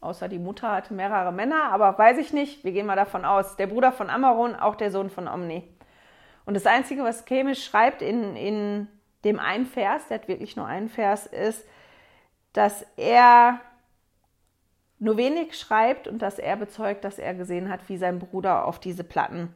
Außer 0.00 0.28
die 0.28 0.38
Mutter 0.38 0.72
hatte 0.72 0.94
mehrere 0.94 1.30
Männer, 1.30 1.64
aber 1.72 1.98
weiß 1.98 2.16
ich 2.16 2.32
nicht. 2.32 2.64
Wir 2.64 2.72
gehen 2.72 2.86
mal 2.86 2.96
davon 2.96 3.26
aus. 3.26 3.56
Der 3.56 3.66
Bruder 3.66 3.92
von 3.92 4.08
Amaron, 4.08 4.54
auch 4.54 4.76
der 4.76 4.90
Sohn 4.90 5.10
von 5.10 5.28
Omni. 5.28 5.68
Und 6.46 6.54
das 6.54 6.64
Einzige, 6.64 7.04
was 7.04 7.26
Chemisch 7.26 7.64
schreibt 7.64 8.00
in, 8.00 8.34
in 8.34 8.88
dem 9.24 9.38
einen 9.40 9.66
Vers, 9.66 10.08
der 10.08 10.20
hat 10.20 10.28
wirklich 10.28 10.56
nur 10.56 10.66
einen 10.66 10.88
Vers, 10.88 11.26
ist, 11.26 11.68
dass 12.54 12.86
er 12.96 13.60
nur 14.98 15.18
wenig 15.18 15.58
schreibt 15.58 16.08
und 16.08 16.22
dass 16.22 16.38
er 16.38 16.56
bezeugt, 16.56 17.04
dass 17.04 17.18
er 17.18 17.34
gesehen 17.34 17.68
hat, 17.68 17.86
wie 17.88 17.98
sein 17.98 18.18
Bruder 18.18 18.64
auf 18.64 18.78
diese 18.78 19.04
Platten 19.04 19.54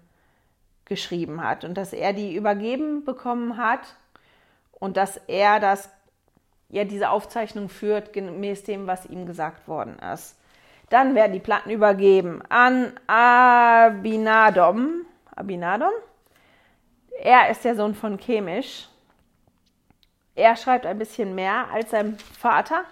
geschrieben 0.84 1.42
hat 1.42 1.64
und 1.64 1.74
dass 1.74 1.92
er 1.92 2.12
die 2.12 2.34
übergeben 2.34 3.04
bekommen 3.04 3.56
hat 3.56 3.96
und 4.72 4.96
dass 4.96 5.16
er 5.28 5.60
das 5.60 5.90
ja 6.68 6.84
diese 6.84 7.10
Aufzeichnung 7.10 7.68
führt 7.68 8.12
gemäß 8.12 8.64
dem, 8.64 8.86
was 8.86 9.06
ihm 9.06 9.26
gesagt 9.26 9.68
worden 9.68 9.98
ist. 9.98 10.36
Dann 10.88 11.14
werden 11.14 11.32
die 11.32 11.40
Platten 11.40 11.70
übergeben 11.70 12.42
an 12.48 12.92
Abinadom. 13.06 13.86
Abinadom. 15.36 15.92
Er 17.22 17.50
ist 17.50 17.64
der 17.64 17.76
Sohn 17.76 17.94
von 17.94 18.18
Chemisch. 18.18 18.88
er 20.34 20.56
schreibt 20.56 20.86
ein 20.86 20.98
bisschen 20.98 21.34
mehr 21.34 21.68
als 21.72 21.90
sein 21.90 22.16
Vater. 22.38 22.84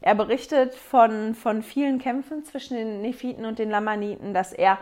Er 0.00 0.14
berichtet 0.14 0.74
von, 0.74 1.34
von 1.34 1.62
vielen 1.62 1.98
Kämpfen 1.98 2.44
zwischen 2.44 2.76
den 2.76 3.00
Nephiten 3.00 3.44
und 3.44 3.58
den 3.58 3.70
Lamaniten, 3.70 4.32
dass 4.32 4.52
er 4.52 4.78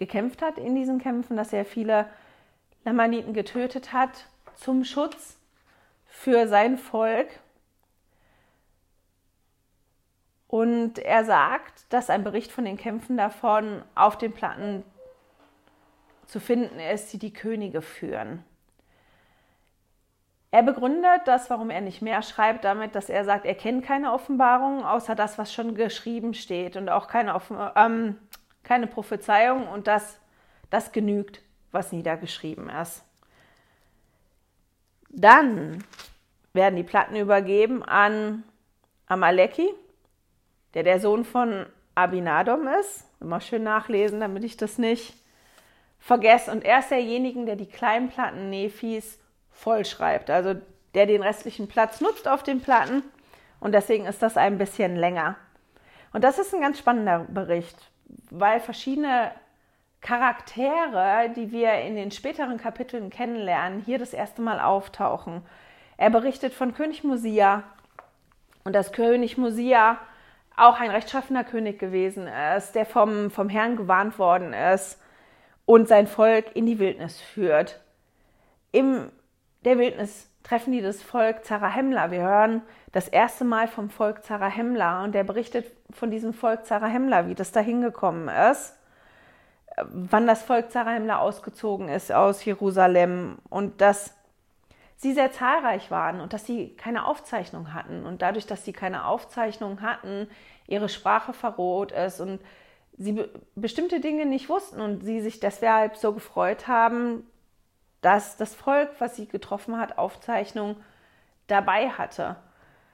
gekämpft 0.00 0.42
hat 0.42 0.58
in 0.58 0.74
diesen 0.74 0.98
Kämpfen, 0.98 1.36
dass 1.36 1.52
er 1.52 1.64
viele 1.64 2.06
Lamaniten 2.84 3.34
getötet 3.34 3.92
hat 3.92 4.26
zum 4.56 4.82
Schutz 4.84 5.38
für 6.06 6.48
sein 6.48 6.78
Volk. 6.78 7.28
Und 10.48 10.98
er 10.98 11.24
sagt, 11.24 11.84
dass 11.92 12.10
ein 12.10 12.24
Bericht 12.24 12.50
von 12.50 12.64
den 12.64 12.78
Kämpfen 12.78 13.16
davon 13.16 13.82
auf 13.94 14.18
den 14.18 14.32
Platten 14.32 14.82
zu 16.26 16.40
finden 16.40 16.80
ist, 16.80 17.12
die 17.12 17.18
die 17.18 17.32
Könige 17.32 17.82
führen. 17.82 18.42
Er 20.52 20.62
begründet 20.62 21.22
das, 21.26 21.50
warum 21.50 21.70
er 21.70 21.80
nicht 21.80 22.02
mehr 22.02 22.22
schreibt, 22.22 22.64
damit, 22.64 22.94
dass 22.96 23.08
er 23.08 23.24
sagt, 23.24 23.44
er 23.44 23.54
kennt 23.54 23.84
keine 23.84 24.12
Offenbarung, 24.12 24.84
außer 24.84 25.14
das, 25.14 25.38
was 25.38 25.52
schon 25.52 25.76
geschrieben 25.76 26.34
steht 26.34 26.76
und 26.76 26.88
auch 26.88 27.06
keine, 27.06 27.34
Offen 27.34 27.56
ähm, 27.76 28.18
keine 28.62 28.86
Prophezeiung 28.86 29.68
und 29.68 29.86
das, 29.86 30.18
das 30.70 30.92
genügt, 30.92 31.42
was 31.72 31.92
niedergeschrieben 31.92 32.68
ist. 32.68 33.04
Dann 35.10 35.84
werden 36.52 36.76
die 36.76 36.82
Platten 36.82 37.16
übergeben 37.16 37.82
an 37.82 38.44
Amaleki, 39.06 39.72
der 40.74 40.82
der 40.82 41.00
Sohn 41.00 41.24
von 41.24 41.66
Abinadom 41.94 42.68
ist. 42.80 43.06
Immer 43.20 43.40
schön 43.40 43.62
nachlesen, 43.62 44.20
damit 44.20 44.44
ich 44.44 44.56
das 44.56 44.78
nicht 44.78 45.14
vergesse. 45.98 46.50
Und 46.50 46.64
er 46.64 46.78
ist 46.78 46.90
derjenige, 46.90 47.44
der 47.44 47.56
die 47.56 47.66
kleinen 47.66 48.08
Platten 48.08 48.50
Nephis 48.50 49.18
vollschreibt, 49.50 50.30
also 50.30 50.54
der 50.94 51.06
den 51.06 51.22
restlichen 51.22 51.68
Platz 51.68 52.00
nutzt 52.00 52.26
auf 52.26 52.42
den 52.42 52.60
Platten 52.60 53.02
und 53.60 53.72
deswegen 53.72 54.06
ist 54.06 54.22
das 54.22 54.36
ein 54.36 54.58
bisschen 54.58 54.96
länger. 54.96 55.36
Und 56.12 56.24
das 56.24 56.38
ist 56.38 56.54
ein 56.54 56.60
ganz 56.60 56.78
spannender 56.78 57.26
Bericht, 57.28 57.76
weil 58.30 58.60
verschiedene 58.60 59.32
Charaktere, 60.00 61.30
die 61.36 61.52
wir 61.52 61.74
in 61.80 61.94
den 61.94 62.10
späteren 62.10 62.58
Kapiteln 62.58 63.10
kennenlernen, 63.10 63.80
hier 63.80 63.98
das 63.98 64.14
erste 64.14 64.40
Mal 64.40 64.60
auftauchen. 64.60 65.42
Er 65.96 66.10
berichtet 66.10 66.54
von 66.54 66.74
König 66.74 67.04
Musia 67.04 67.64
und 68.64 68.74
dass 68.74 68.92
König 68.92 69.36
Musia 69.36 69.98
auch 70.56 70.80
ein 70.80 70.90
rechtschaffener 70.90 71.44
König 71.44 71.78
gewesen 71.78 72.28
ist, 72.56 72.74
der 72.74 72.86
vom, 72.86 73.30
vom 73.30 73.48
Herrn 73.48 73.76
gewarnt 73.76 74.18
worden 74.18 74.52
ist 74.52 75.00
und 75.66 75.88
sein 75.88 76.06
Volk 76.06 76.54
in 76.54 76.66
die 76.66 76.78
Wildnis 76.78 77.20
führt. 77.20 77.80
Im 78.72 79.10
der 79.64 79.78
Wildnis 79.78 80.29
treffen 80.42 80.72
die 80.72 80.80
das 80.80 81.02
Volk 81.02 81.44
Zarahemla. 81.44 82.10
Wir 82.10 82.22
hören 82.22 82.62
das 82.92 83.08
erste 83.08 83.44
Mal 83.44 83.68
vom 83.68 83.90
Volk 83.90 84.24
Zarahemla 84.24 85.04
und 85.04 85.14
der 85.14 85.24
berichtet 85.24 85.66
von 85.90 86.10
diesem 86.10 86.32
Volk 86.32 86.66
Zarahemla, 86.66 87.28
wie 87.28 87.34
das 87.34 87.52
da 87.52 87.60
hingekommen 87.60 88.28
ist, 88.50 88.76
wann 89.84 90.26
das 90.26 90.42
Volk 90.42 90.70
Zarahemla 90.70 91.18
ausgezogen 91.18 91.88
ist 91.88 92.12
aus 92.12 92.44
Jerusalem 92.44 93.38
und 93.48 93.80
dass 93.80 94.14
sie 94.96 95.14
sehr 95.14 95.32
zahlreich 95.32 95.90
waren 95.90 96.20
und 96.20 96.32
dass 96.32 96.44
sie 96.44 96.76
keine 96.76 97.06
Aufzeichnung 97.06 97.72
hatten. 97.72 98.04
Und 98.04 98.20
dadurch, 98.20 98.46
dass 98.46 98.64
sie 98.64 98.72
keine 98.72 99.06
Aufzeichnung 99.06 99.80
hatten, 99.80 100.28
ihre 100.66 100.88
Sprache 100.90 101.32
verroht 101.32 101.92
ist 101.92 102.20
und 102.20 102.40
sie 102.98 103.24
bestimmte 103.54 104.00
Dinge 104.00 104.26
nicht 104.26 104.50
wussten 104.50 104.80
und 104.80 105.02
sie 105.02 105.20
sich 105.20 105.40
deshalb 105.40 105.96
so 105.96 106.12
gefreut 106.12 106.68
haben, 106.68 107.26
dass 108.00 108.36
das 108.36 108.54
Volk, 108.54 108.90
was 108.98 109.16
sie 109.16 109.26
getroffen 109.26 109.78
hat, 109.78 109.98
Aufzeichnung 109.98 110.76
dabei 111.46 111.90
hatte. 111.90 112.36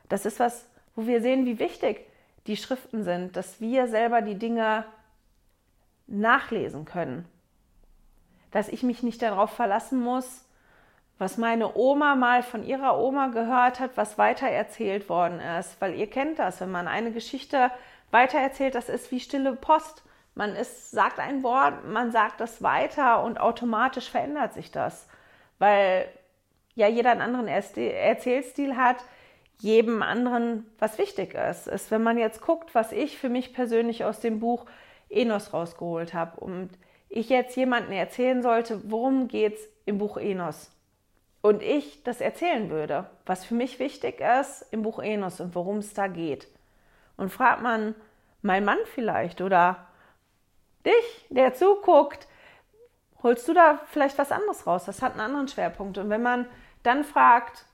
Das 0.08 0.26
ist 0.26 0.40
was, 0.40 0.68
wo 0.94 1.06
wir 1.06 1.20
sehen, 1.20 1.46
wie 1.46 1.58
wichtig 1.58 2.06
die 2.46 2.56
Schriften 2.56 3.02
sind, 3.02 3.36
dass 3.36 3.60
wir 3.60 3.88
selber 3.88 4.22
die 4.22 4.38
Dinge 4.38 4.84
nachlesen 6.06 6.84
können. 6.84 7.26
Dass 8.50 8.68
ich 8.68 8.82
mich 8.82 9.02
nicht 9.02 9.22
darauf 9.22 9.50
verlassen 9.50 10.00
muss, 10.00 10.44
was 11.18 11.38
meine 11.38 11.76
Oma 11.76 12.14
mal 12.14 12.42
von 12.42 12.62
ihrer 12.62 12.98
Oma 12.98 13.28
gehört 13.28 13.80
hat, 13.80 13.96
was 13.96 14.18
weitererzählt 14.18 15.08
worden 15.08 15.40
ist. 15.40 15.80
Weil 15.80 15.94
ihr 15.94 16.08
kennt 16.08 16.38
das, 16.38 16.60
wenn 16.60 16.70
man 16.70 16.88
eine 16.88 17.10
Geschichte 17.10 17.70
weitererzählt, 18.10 18.74
das 18.74 18.88
ist 18.88 19.10
wie 19.10 19.20
stille 19.20 19.54
Post. 19.54 20.02
Man 20.36 20.54
ist, 20.54 20.90
sagt 20.90 21.18
ein 21.18 21.42
Wort, 21.42 21.86
man 21.88 22.12
sagt 22.12 22.40
das 22.40 22.62
weiter 22.62 23.24
und 23.24 23.40
automatisch 23.40 24.10
verändert 24.10 24.52
sich 24.52 24.70
das, 24.70 25.08
weil 25.58 26.08
ja 26.74 26.88
jeder 26.88 27.10
einen 27.10 27.22
anderen 27.22 27.48
Erzählstil 27.48 28.76
hat, 28.76 28.98
jedem 29.60 30.02
anderen 30.02 30.70
was 30.78 30.98
wichtig 30.98 31.32
ist. 31.32 31.66
Ist, 31.66 31.90
wenn 31.90 32.02
man 32.02 32.18
jetzt 32.18 32.42
guckt, 32.42 32.74
was 32.74 32.92
ich 32.92 33.16
für 33.16 33.30
mich 33.30 33.54
persönlich 33.54 34.04
aus 34.04 34.20
dem 34.20 34.38
Buch 34.38 34.66
Enos 35.08 35.54
rausgeholt 35.54 36.12
habe 36.12 36.38
und 36.38 36.68
ich 37.08 37.30
jetzt 37.30 37.56
jemandem 37.56 37.92
erzählen 37.92 38.42
sollte, 38.42 38.82
worum 38.90 39.28
geht's 39.28 39.66
im 39.86 39.96
Buch 39.96 40.18
Enos 40.18 40.70
und 41.40 41.62
ich 41.62 42.02
das 42.02 42.20
erzählen 42.20 42.68
würde, 42.68 43.08
was 43.24 43.46
für 43.46 43.54
mich 43.54 43.78
wichtig 43.78 44.20
ist 44.20 44.66
im 44.70 44.82
Buch 44.82 44.98
Enos 44.98 45.40
und 45.40 45.54
worum 45.54 45.78
es 45.78 45.94
da 45.94 46.08
geht. 46.08 46.46
Und 47.16 47.30
fragt 47.30 47.62
man 47.62 47.94
mein 48.42 48.66
Mann 48.66 48.78
vielleicht 48.84 49.40
oder 49.40 49.85
dich, 50.86 51.26
der 51.28 51.54
zuguckt, 51.54 52.26
holst 53.22 53.46
du 53.48 53.54
da 53.54 53.80
vielleicht 53.86 54.18
was 54.18 54.32
anderes 54.32 54.66
raus. 54.66 54.84
Das 54.84 55.02
hat 55.02 55.12
einen 55.12 55.20
anderen 55.20 55.48
Schwerpunkt. 55.48 55.98
Und 55.98 56.10
wenn 56.10 56.22
man 56.22 56.46
dann 56.82 57.04
fragt, 57.04 57.66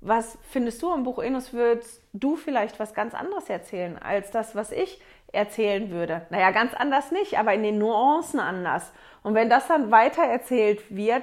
was 0.00 0.38
findest 0.50 0.82
du 0.82 0.92
im 0.92 1.04
Buch 1.04 1.18
Enos, 1.18 1.52
würdest 1.52 2.02
du 2.12 2.36
vielleicht 2.36 2.80
was 2.80 2.94
ganz 2.94 3.14
anderes 3.14 3.48
erzählen 3.48 3.98
als 3.98 4.30
das, 4.30 4.54
was 4.54 4.72
ich 4.72 5.00
erzählen 5.32 5.90
würde. 5.90 6.26
Naja, 6.30 6.50
ganz 6.50 6.74
anders 6.74 7.10
nicht, 7.10 7.38
aber 7.38 7.54
in 7.54 7.62
den 7.62 7.78
Nuancen 7.78 8.40
anders. 8.40 8.92
Und 9.22 9.34
wenn 9.34 9.48
das 9.48 9.68
dann 9.68 9.90
weiter 9.90 10.22
erzählt 10.22 10.94
wird, 10.94 11.22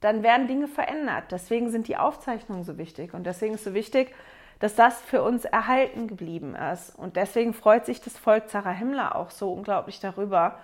dann 0.00 0.22
werden 0.22 0.48
Dinge 0.48 0.66
verändert. 0.66 1.24
Deswegen 1.30 1.70
sind 1.70 1.88
die 1.88 1.96
Aufzeichnungen 1.96 2.64
so 2.64 2.78
wichtig. 2.78 3.12
Und 3.12 3.24
deswegen 3.24 3.54
ist 3.54 3.64
so 3.64 3.74
wichtig, 3.74 4.14
dass 4.60 4.76
das 4.76 5.00
für 5.00 5.22
uns 5.22 5.44
erhalten 5.44 6.06
geblieben 6.06 6.54
ist. 6.54 6.96
Und 6.96 7.16
deswegen 7.16 7.54
freut 7.54 7.86
sich 7.86 8.00
das 8.00 8.16
Volk 8.16 8.48
Zarahemla 8.48 9.12
auch 9.12 9.30
so 9.30 9.52
unglaublich 9.52 10.00
darüber, 10.00 10.58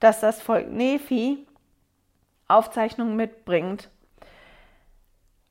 dass 0.00 0.20
das 0.20 0.42
Volk 0.42 0.70
Nephi 0.70 1.46
Aufzeichnungen 2.48 3.16
mitbringt. 3.16 3.90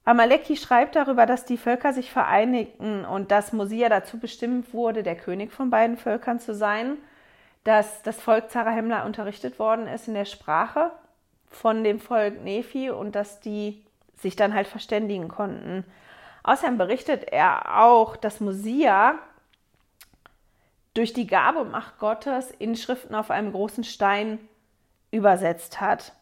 Amaleki 0.06 0.58
schreibt 0.58 0.96
darüber, 0.96 1.26
dass 1.26 1.46
die 1.46 1.58
Völker 1.58 1.94
sich 1.94 2.12
vereinigten 2.12 3.06
und 3.06 3.32
dass 3.32 3.54
Mosia 3.54 3.88
dazu 3.88 4.20
bestimmt 4.20 4.74
wurde, 4.74 5.02
der 5.02 5.16
König 5.16 5.54
von 5.54 5.70
beiden 5.70 5.98
Völkern 5.98 6.40
zu 6.40 6.54
sein, 6.54 6.98
dass 7.64 8.02
das 8.02 8.20
Volk 8.20 8.52
Zarahemla 8.52 9.06
unterrichtet 9.06 9.60
worden 9.60 9.88
ist 9.88 10.08
in 10.08 10.14
der 10.14 10.26
Sprache 10.26 10.92
von 11.50 11.84
dem 11.84 12.00
Volk 12.00 12.44
Nephi 12.44 12.90
und 12.90 13.16
dass 13.16 13.40
die 13.40 13.82
sich 14.18 14.36
dann 14.36 14.54
halt 14.54 14.68
verständigen 14.68 15.30
konnten. 15.30 15.86
Außerdem 16.44 16.78
berichtet 16.78 17.32
er 17.32 17.82
auch, 17.84 18.18
dass 18.18 18.42
Mosia 18.42 19.18
durch 20.94 21.14
die 21.14 21.26
Gabe 21.26 21.60
und 21.60 21.72
Macht 21.72 21.98
Gottes 22.00 22.52
Inschriften 22.52 23.16
auf 23.16 23.32
einem 23.32 23.52
großen 23.52 23.84
Stein 23.84 24.40
übersetzt 25.10 25.80
hat. 25.80 26.14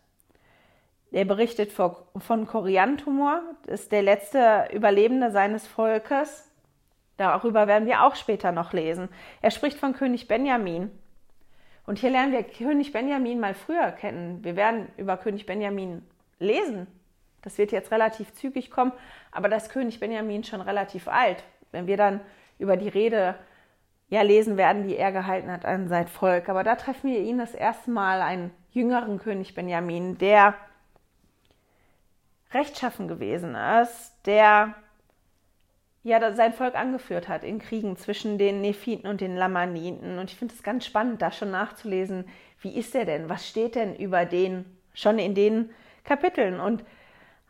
Er 1.12 1.26
berichtet 1.26 1.74
von 1.74 2.48
Koriantumor, 2.48 3.42
das 3.66 3.82
ist 3.82 3.92
der 3.92 4.04
letzte 4.04 4.70
Überlebende 4.72 5.32
seines 5.32 5.68
Volkes. 5.68 6.50
Darüber 7.18 7.68
werden 7.68 7.88
wir 7.88 8.04
auch 8.04 8.16
später 8.16 8.52
noch 8.52 8.72
lesen. 8.72 9.10
Er 9.42 9.52
spricht 9.52 9.78
von 9.78 9.94
König 9.94 10.28
Benjamin. 10.28 10.90
Und 11.86 12.00
hier 12.00 12.12
lernen 12.12 12.32
wir 12.32 12.44
König 12.44 12.94
Benjamin 12.94 13.40
mal 13.40 13.56
früher 13.56 13.92
kennen. 13.92 14.44
Wir 14.44 14.56
werden 14.56 14.88
über 14.96 15.18
König 15.18 15.46
Benjamin 15.46 16.06
lesen 16.40 16.88
das 17.42 17.58
wird 17.58 17.72
jetzt 17.72 17.92
relativ 17.92 18.34
zügig 18.34 18.72
kommen, 18.72 18.92
aber 19.32 19.50
das 19.50 19.70
König 19.70 20.00
Benjamin 20.00 20.44
schon 20.44 20.62
relativ 20.62 21.08
alt. 21.08 21.44
Wenn 21.72 21.88
wir 21.88 21.98
dann 21.98 22.22
über 22.60 22.78
die 22.78 22.90
Rede 22.90 23.36
ja 24.10 24.22
lesen 24.22 24.58
werden, 24.58 24.88
die 24.88 24.98
er 24.98 25.12
gehalten 25.12 25.50
hat 25.52 25.66
an 25.66 25.88
sein 25.88 26.08
Volk. 26.08 26.50
Aber 26.50 26.64
da 26.64 26.76
treffen 26.76 27.10
wir 27.10 27.20
ihn 27.20 27.38
das 27.38 27.56
erste 27.56 27.90
Mal, 27.90 28.22
einen 28.22 28.52
jüngeren 28.72 29.20
König 29.20 29.56
Benjamin, 29.56 30.18
der 30.18 30.54
rechtschaffen 32.54 33.08
gewesen 33.08 33.56
ist, 33.56 34.14
der 34.26 34.76
ja 36.04 36.34
sein 36.34 36.54
Volk 36.54 36.76
angeführt 36.76 37.30
hat 37.30 37.44
in 37.44 37.60
Kriegen 37.60 37.96
zwischen 37.96 38.38
den 38.38 38.62
Nephiten 38.62 39.08
und 39.08 39.22
den 39.22 39.38
Lamaniten. 39.38 40.20
Und 40.20 40.30
ich 40.30 40.38
finde 40.38 40.54
es 40.54 40.64
ganz 40.64 40.86
spannend, 40.86 41.22
da 41.22 41.32
schon 41.32 41.52
nachzulesen, 41.52 42.26
wie 42.60 42.76
ist 42.78 42.94
er 42.96 43.06
denn? 43.06 43.30
Was 43.30 43.48
steht 43.48 43.76
denn 43.76 43.96
über 43.96 44.26
den 44.26 44.66
schon 44.94 45.20
in 45.20 45.36
den 45.36 45.70
Kapiteln? 46.04 46.60
Und 46.60 46.84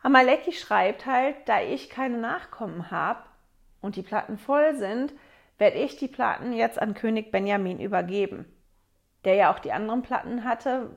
Amaleki 0.04 0.52
schreibt 0.52 1.06
halt, 1.06 1.36
da 1.46 1.62
ich 1.62 1.90
keine 1.90 2.18
Nachkommen 2.18 2.90
habe 2.92 3.22
und 3.82 3.96
die 3.96 4.02
Platten 4.02 4.38
voll 4.38 4.76
sind, 4.76 5.14
werde 5.58 5.78
ich 5.78 5.98
die 5.98 6.08
Platten 6.08 6.54
jetzt 6.54 6.82
an 6.82 6.96
König 6.96 7.32
Benjamin 7.32 7.80
übergeben, 7.80 8.46
der 9.26 9.36
ja 9.36 9.54
auch 9.54 9.60
die 9.60 9.72
anderen 9.72 10.02
Platten 10.02 10.44
hatte, 10.44 10.90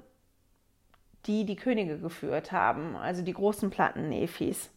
die 1.26 1.44
die 1.44 1.56
Könige 1.56 1.98
geführt 1.98 2.52
haben, 2.52 2.96
also 2.96 3.22
die 3.22 3.32
großen 3.32 3.70
Platten 3.70 4.08
Nephis. 4.08 4.70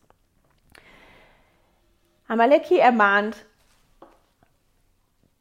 Amaleki 2.28 2.78
ermahnt 2.78 3.46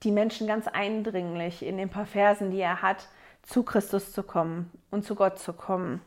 die 0.05 0.13
Menschen 0.13 0.47
ganz 0.47 0.69
eindringlich 0.69 1.65
in 1.65 1.79
den 1.79 1.91
paar 1.91 2.07
Versen, 2.07 2.53
die 2.53 2.61
er 2.61 2.83
hat, 2.83 3.09
zu 3.43 3.65
Christus 3.65 4.13
zu 4.13 4.23
kommen 4.23 4.71
und 4.91 5.05
zu 5.05 5.17
Gott 5.17 5.39
zu 5.39 5.53
kommen. 5.53 6.01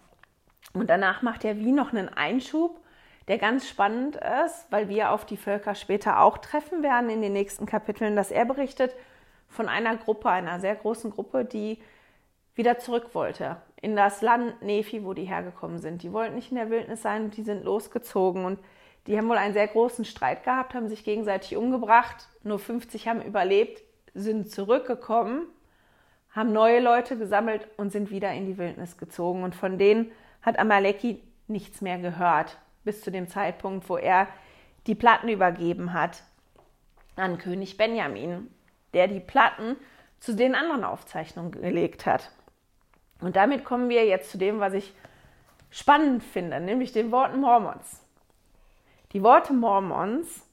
Und 0.74 0.89
danach 0.89 1.22
macht 1.22 1.45
er 1.45 1.57
wie 1.57 1.72
noch 1.72 1.91
einen 1.91 2.10
Einschub, 2.10 2.80
der 3.28 3.38
ganz 3.38 3.68
spannend 3.68 4.18
ist, 4.45 4.68
weil 4.72 4.89
wir 4.89 5.12
auf 5.12 5.26
die 5.26 5.38
Völker 5.38 5.76
später 5.76 6.22
auch 6.22 6.39
treffen 6.39 6.84
werden 6.84 7.10
in 7.10 7.22
den 7.22 7.34
nächsten 7.34 7.66
Kapiteln, 7.66 8.16
dass 8.16 8.32
er 8.32 8.45
berichtet 8.45 8.95
von 9.47 9.68
einer 9.68 9.97
Gruppe, 9.97 10.30
einer 10.30 10.60
sehr 10.60 10.76
großen 10.76 11.12
Gruppe, 11.12 11.45
die 11.45 11.80
wieder 12.55 12.78
zurück 12.80 13.14
wollte 13.14 13.57
in 13.82 13.95
das 13.95 14.22
Land 14.22 14.62
Nephi, 14.62 15.05
wo 15.05 15.14
die 15.14 15.24
hergekommen 15.24 15.80
sind. 15.80 16.03
Die 16.03 16.12
wollten 16.12 16.36
nicht 16.36 16.51
in 16.51 16.57
der 16.57 16.70
Wildnis 16.70 17.01
sein 17.01 17.26
und 17.26 17.38
die 17.38 17.43
sind 17.43 17.64
losgezogen 17.64 18.45
und 18.45 18.60
die 19.07 19.18
haben 19.18 19.30
wohl 19.30 19.38
einen 19.38 19.53
sehr 19.53 19.68
großen 19.68 20.05
Streit 20.05 20.43
gehabt, 20.43 20.74
haben 20.74 20.89
sich 20.89 21.03
gegenseitig 21.03 21.55
umgebracht. 21.55 22.28
Nur 22.43 22.60
50 22.60 23.07
haben 23.07 23.22
überlebt, 23.22 23.82
sind 24.14 24.51
zurückgekommen, 24.51 25.47
haben 26.32 26.51
neue 26.51 26.80
Leute 26.80 27.18
gesammelt 27.18 27.68
und 27.78 27.91
sind 27.91 28.12
wieder 28.12 28.34
in 28.34 28.45
die 28.45 28.57
Wildnis 28.57 28.97
gezogen. 28.97 29.43
Und 29.43 29.55
von 29.55 29.78
denen 29.78 30.12
hat 30.42 30.60
Amaleki 30.60 31.22
nichts 31.48 31.82
mehr 31.82 31.98
gehört, 31.98 32.58
bis 32.84 33.02
zu 33.02 33.12
dem 33.12 33.28
Zeitpunkt, 33.28 33.90
wo 33.90 33.98
er 33.98 34.28
die 34.88 34.96
Platten 34.96 35.30
übergeben 35.30 35.94
hat 35.94 36.24
an 37.16 37.38
König 37.38 37.78
Benjamin, 37.78 38.50
der 38.94 39.08
die 39.08 39.20
Platten 39.20 39.76
zu 40.20 40.36
den 40.36 40.56
anderen 40.56 40.84
Aufzeichnungen 40.84 41.52
gelegt 41.52 42.06
hat. 42.06 42.32
Und 43.22 43.36
damit 43.36 43.66
kommen 43.66 43.90
wir 43.90 44.06
jetzt 44.06 44.32
zu 44.32 44.38
dem, 44.38 44.60
was 44.60 44.74
ich 44.74 44.94
spannend 45.70 46.24
finde, 46.24 46.60
nämlich 46.60 46.92
den 46.92 47.12
Worten 47.12 47.42
Mormons. 47.42 48.02
Die 49.12 49.24
Worte 49.24 49.54
Mormons 49.54 50.46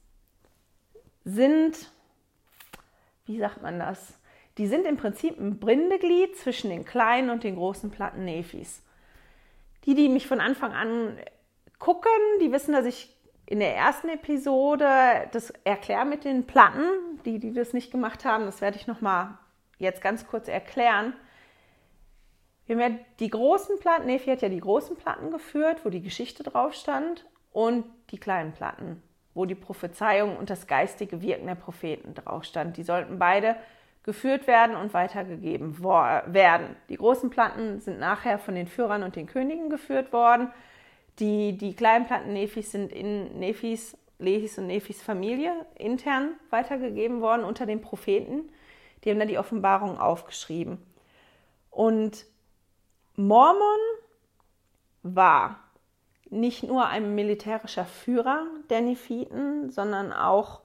sind, 1.23 1.91
wie 3.25 3.37
sagt 3.39 3.61
man 3.61 3.79
das? 3.79 4.17
Die 4.57 4.67
sind 4.67 4.85
im 4.85 4.97
Prinzip 4.97 5.39
ein 5.39 5.59
Bindeglied 5.59 6.35
zwischen 6.37 6.69
den 6.69 6.85
kleinen 6.85 7.29
und 7.29 7.43
den 7.43 7.55
großen 7.55 7.91
Platten 7.91 8.25
Nephis. 8.25 8.81
Die, 9.87 9.95
die 9.95 10.09
mich 10.09 10.27
von 10.27 10.39
Anfang 10.39 10.73
an 10.73 11.17
gucken, 11.79 12.11
die 12.39 12.51
wissen, 12.51 12.73
dass 12.73 12.85
ich 12.85 13.15
in 13.47 13.59
der 13.59 13.75
ersten 13.75 14.09
Episode 14.09 14.85
das 15.31 15.51
erkläre 15.63 16.05
mit 16.05 16.25
den 16.25 16.45
Platten. 16.45 16.83
Die, 17.25 17.39
die 17.39 17.53
das 17.53 17.73
nicht 17.73 17.91
gemacht 17.91 18.25
haben, 18.25 18.45
das 18.45 18.61
werde 18.61 18.77
ich 18.77 18.85
nochmal 18.85 19.37
jetzt 19.79 20.01
ganz 20.01 20.27
kurz 20.27 20.47
erklären. 20.47 21.13
Wir 22.65 22.75
haben 22.75 22.93
ja 22.93 22.99
die 23.19 23.29
großen 23.29 23.79
Platten, 23.79 24.05
Nefi 24.05 24.29
hat 24.29 24.41
ja 24.41 24.49
die 24.49 24.59
großen 24.59 24.97
Platten 24.97 25.31
geführt, 25.31 25.85
wo 25.85 25.89
die 25.89 26.01
Geschichte 26.01 26.43
drauf 26.43 26.73
stand, 26.73 27.25
und 27.57 27.85
die 28.11 28.19
kleinen 28.19 28.51
Platten, 28.51 29.01
wo 29.33 29.45
die 29.45 29.55
Prophezeiung 29.55 30.37
und 30.37 30.51
das 30.51 30.67
geistige 30.67 31.23
Wirken 31.23 31.47
der 31.47 31.55
Propheten 31.55 32.13
drauf 32.13 32.43
stand. 32.43 32.77
Die 32.77 32.83
sollten 32.83 33.17
beide 33.17 33.55
geführt 34.07 34.47
werden 34.47 34.77
und 34.77 34.93
weitergegeben 34.93 35.83
werden. 35.83 36.77
Die 36.87 36.95
großen 36.95 37.29
Platten 37.29 37.81
sind 37.81 37.99
nachher 37.99 38.39
von 38.39 38.55
den 38.55 38.67
Führern 38.67 39.03
und 39.03 39.17
den 39.17 39.27
Königen 39.27 39.69
geführt 39.69 40.13
worden. 40.13 40.49
Die, 41.19 41.57
die 41.57 41.75
kleinen 41.75 42.05
Platten 42.05 42.31
Nephis 42.31 42.71
sind 42.71 42.93
in 42.93 43.37
Nephis, 43.37 43.97
Lehis 44.17 44.57
und 44.57 44.67
Nephis 44.67 45.03
Familie 45.03 45.53
intern 45.75 46.35
weitergegeben 46.51 47.19
worden 47.19 47.43
unter 47.43 47.65
den 47.65 47.81
Propheten. 47.81 48.49
Die 49.03 49.11
haben 49.11 49.19
dann 49.19 49.27
die 49.27 49.37
Offenbarung 49.37 49.99
aufgeschrieben. 49.99 50.77
Und 51.69 52.25
Mormon 53.17 53.59
war 55.03 55.59
nicht 56.29 56.63
nur 56.63 56.87
ein 56.87 57.13
militärischer 57.13 57.85
Führer 57.85 58.45
der 58.69 58.79
Nephiten, 58.79 59.69
sondern 59.69 60.13
auch 60.13 60.61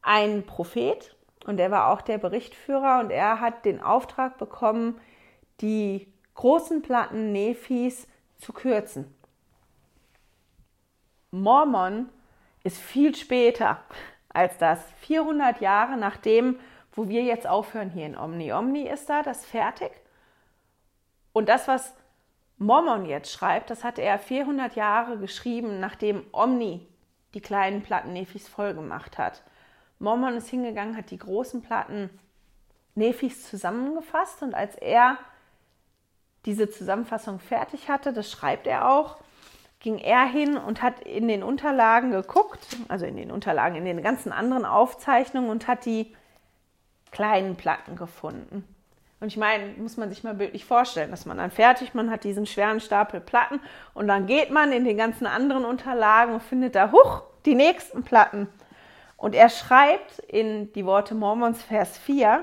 ein 0.00 0.46
Prophet 0.46 1.14
und 1.44 1.58
er 1.58 1.70
war 1.70 1.90
auch 1.90 2.00
der 2.00 2.18
Berichtführer 2.18 3.00
und 3.00 3.10
er 3.10 3.40
hat 3.40 3.64
den 3.64 3.82
Auftrag 3.82 4.38
bekommen, 4.38 5.00
die 5.60 6.12
großen 6.34 6.82
Platten 6.82 7.32
Nephis 7.32 8.06
zu 8.38 8.52
kürzen. 8.52 9.14
Mormon 11.30 12.08
ist 12.64 12.78
viel 12.78 13.14
später 13.14 13.78
als 14.28 14.58
das, 14.58 14.80
400 15.00 15.60
Jahre 15.60 15.96
nachdem, 15.96 16.58
wo 16.92 17.08
wir 17.08 17.22
jetzt 17.22 17.46
aufhören 17.46 17.90
hier 17.90 18.06
in 18.06 18.16
Omni. 18.16 18.52
Omni 18.52 18.88
ist 18.88 19.08
da, 19.08 19.22
das 19.22 19.44
fertig. 19.44 19.92
Und 21.32 21.48
das, 21.48 21.68
was 21.68 21.94
Mormon 22.58 23.06
jetzt 23.06 23.32
schreibt, 23.32 23.70
das 23.70 23.84
hat 23.84 23.98
er 23.98 24.18
400 24.18 24.74
Jahre 24.74 25.18
geschrieben, 25.18 25.80
nachdem 25.80 26.24
Omni 26.32 26.86
die 27.34 27.40
kleinen 27.40 27.82
Platten 27.82 28.12
Nephis 28.12 28.48
voll 28.48 28.74
gemacht 28.74 29.18
hat. 29.18 29.42
Mormon 30.00 30.36
ist 30.36 30.48
hingegangen, 30.48 30.96
hat 30.96 31.10
die 31.10 31.18
großen 31.18 31.62
Platten 31.62 32.10
Nephis 32.94 33.48
zusammengefasst 33.48 34.42
und 34.42 34.54
als 34.54 34.74
er 34.74 35.18
diese 36.46 36.70
Zusammenfassung 36.70 37.38
fertig 37.38 37.88
hatte, 37.88 38.12
das 38.12 38.30
schreibt 38.30 38.66
er 38.66 38.90
auch, 38.90 39.18
ging 39.78 39.98
er 39.98 40.24
hin 40.24 40.56
und 40.56 40.82
hat 40.82 41.00
in 41.00 41.28
den 41.28 41.42
Unterlagen 41.42 42.10
geguckt, 42.10 42.78
also 42.88 43.04
in 43.04 43.16
den 43.16 43.30
Unterlagen, 43.30 43.76
in 43.76 43.84
den 43.84 44.02
ganzen 44.02 44.32
anderen 44.32 44.64
Aufzeichnungen 44.64 45.50
und 45.50 45.68
hat 45.68 45.84
die 45.84 46.14
kleinen 47.12 47.56
Platten 47.56 47.96
gefunden. 47.96 48.64
Und 49.20 49.28
ich 49.28 49.36
meine, 49.36 49.74
muss 49.76 49.98
man 49.98 50.08
sich 50.08 50.24
mal 50.24 50.32
bildlich 50.32 50.64
vorstellen, 50.64 51.10
dass 51.10 51.26
man 51.26 51.36
dann 51.36 51.50
fertig, 51.50 51.92
man 51.92 52.10
hat 52.10 52.24
diesen 52.24 52.46
schweren 52.46 52.80
Stapel 52.80 53.20
Platten 53.20 53.60
und 53.92 54.08
dann 54.08 54.26
geht 54.26 54.50
man 54.50 54.72
in 54.72 54.86
den 54.86 54.96
ganzen 54.96 55.26
anderen 55.26 55.66
Unterlagen 55.66 56.32
und 56.32 56.42
findet 56.42 56.74
da, 56.74 56.90
huch, 56.90 57.22
die 57.44 57.54
nächsten 57.54 58.02
Platten. 58.02 58.48
Und 59.20 59.34
er 59.34 59.50
schreibt 59.50 60.18
in 60.20 60.72
die 60.72 60.86
Worte 60.86 61.14
Mormons 61.14 61.62
Vers 61.62 61.98
4, 61.98 62.42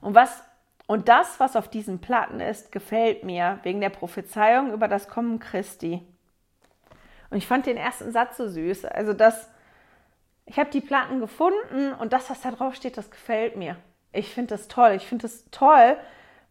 und, 0.00 0.14
was, 0.14 0.40
und 0.86 1.08
das, 1.08 1.40
was 1.40 1.56
auf 1.56 1.66
diesen 1.66 2.00
Platten 2.00 2.38
ist, 2.38 2.70
gefällt 2.70 3.24
mir 3.24 3.58
wegen 3.64 3.80
der 3.80 3.88
Prophezeiung 3.90 4.72
über 4.72 4.86
das 4.86 5.08
Kommen 5.08 5.40
Christi. 5.40 6.06
Und 7.30 7.38
ich 7.38 7.46
fand 7.48 7.66
den 7.66 7.76
ersten 7.76 8.12
Satz 8.12 8.36
so 8.36 8.46
süß. 8.46 8.84
Also 8.84 9.14
das, 9.14 9.50
ich 10.46 10.60
habe 10.60 10.70
die 10.70 10.80
Platten 10.80 11.18
gefunden 11.18 11.92
und 11.94 12.12
das, 12.12 12.30
was 12.30 12.40
da 12.40 12.52
drauf 12.52 12.76
steht, 12.76 12.96
das 12.96 13.10
gefällt 13.10 13.56
mir. 13.56 13.76
Ich 14.12 14.32
finde 14.32 14.54
das 14.54 14.68
toll. 14.68 14.92
Ich 14.92 15.08
finde 15.08 15.22
das 15.22 15.44
toll, 15.50 15.96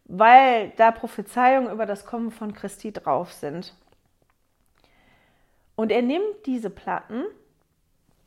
weil 0.04 0.68
da 0.76 0.90
Prophezeiungen 0.90 1.72
über 1.72 1.86
das 1.86 2.04
Kommen 2.04 2.30
von 2.30 2.52
Christi 2.52 2.92
drauf 2.92 3.32
sind. 3.32 3.74
Und 5.76 5.90
er 5.90 6.02
nimmt 6.02 6.44
diese 6.44 6.68
Platten 6.68 7.24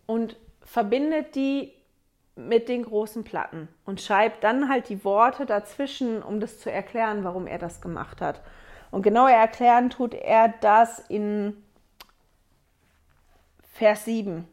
und 0.07 0.37
verbindet 0.65 1.35
die 1.35 1.71
mit 2.35 2.67
den 2.67 2.83
großen 2.83 3.23
Platten 3.23 3.69
und 3.85 4.01
schreibt 4.01 4.43
dann 4.43 4.67
halt 4.69 4.89
die 4.89 5.05
Worte 5.05 5.45
dazwischen, 5.45 6.21
um 6.21 6.41
das 6.41 6.59
zu 6.59 6.69
erklären, 6.69 7.23
warum 7.23 7.47
er 7.47 7.59
das 7.59 7.79
gemacht 7.79 8.19
hat. 8.19 8.41
Und 8.91 9.03
genauer 9.03 9.29
erklären 9.29 9.89
tut 9.89 10.13
er 10.13 10.49
das 10.59 10.99
in 10.99 11.63
Vers 13.73 14.05
7. 14.05 14.47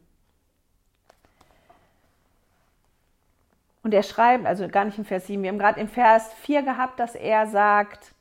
Und 3.83 3.95
er 3.95 4.05
schreibt, 4.05 4.47
also 4.47 4.69
gar 4.69 4.85
nicht 4.85 4.99
im 4.99 5.05
Vers 5.05 5.27
7, 5.27 5.43
wir 5.43 5.51
haben 5.51 5.59
gerade 5.59 5.81
im 5.81 5.89
Vers 5.89 6.33
4 6.43 6.63
gehabt, 6.63 7.01
dass 7.01 7.17
er 7.17 7.49
sagt, 7.49 8.13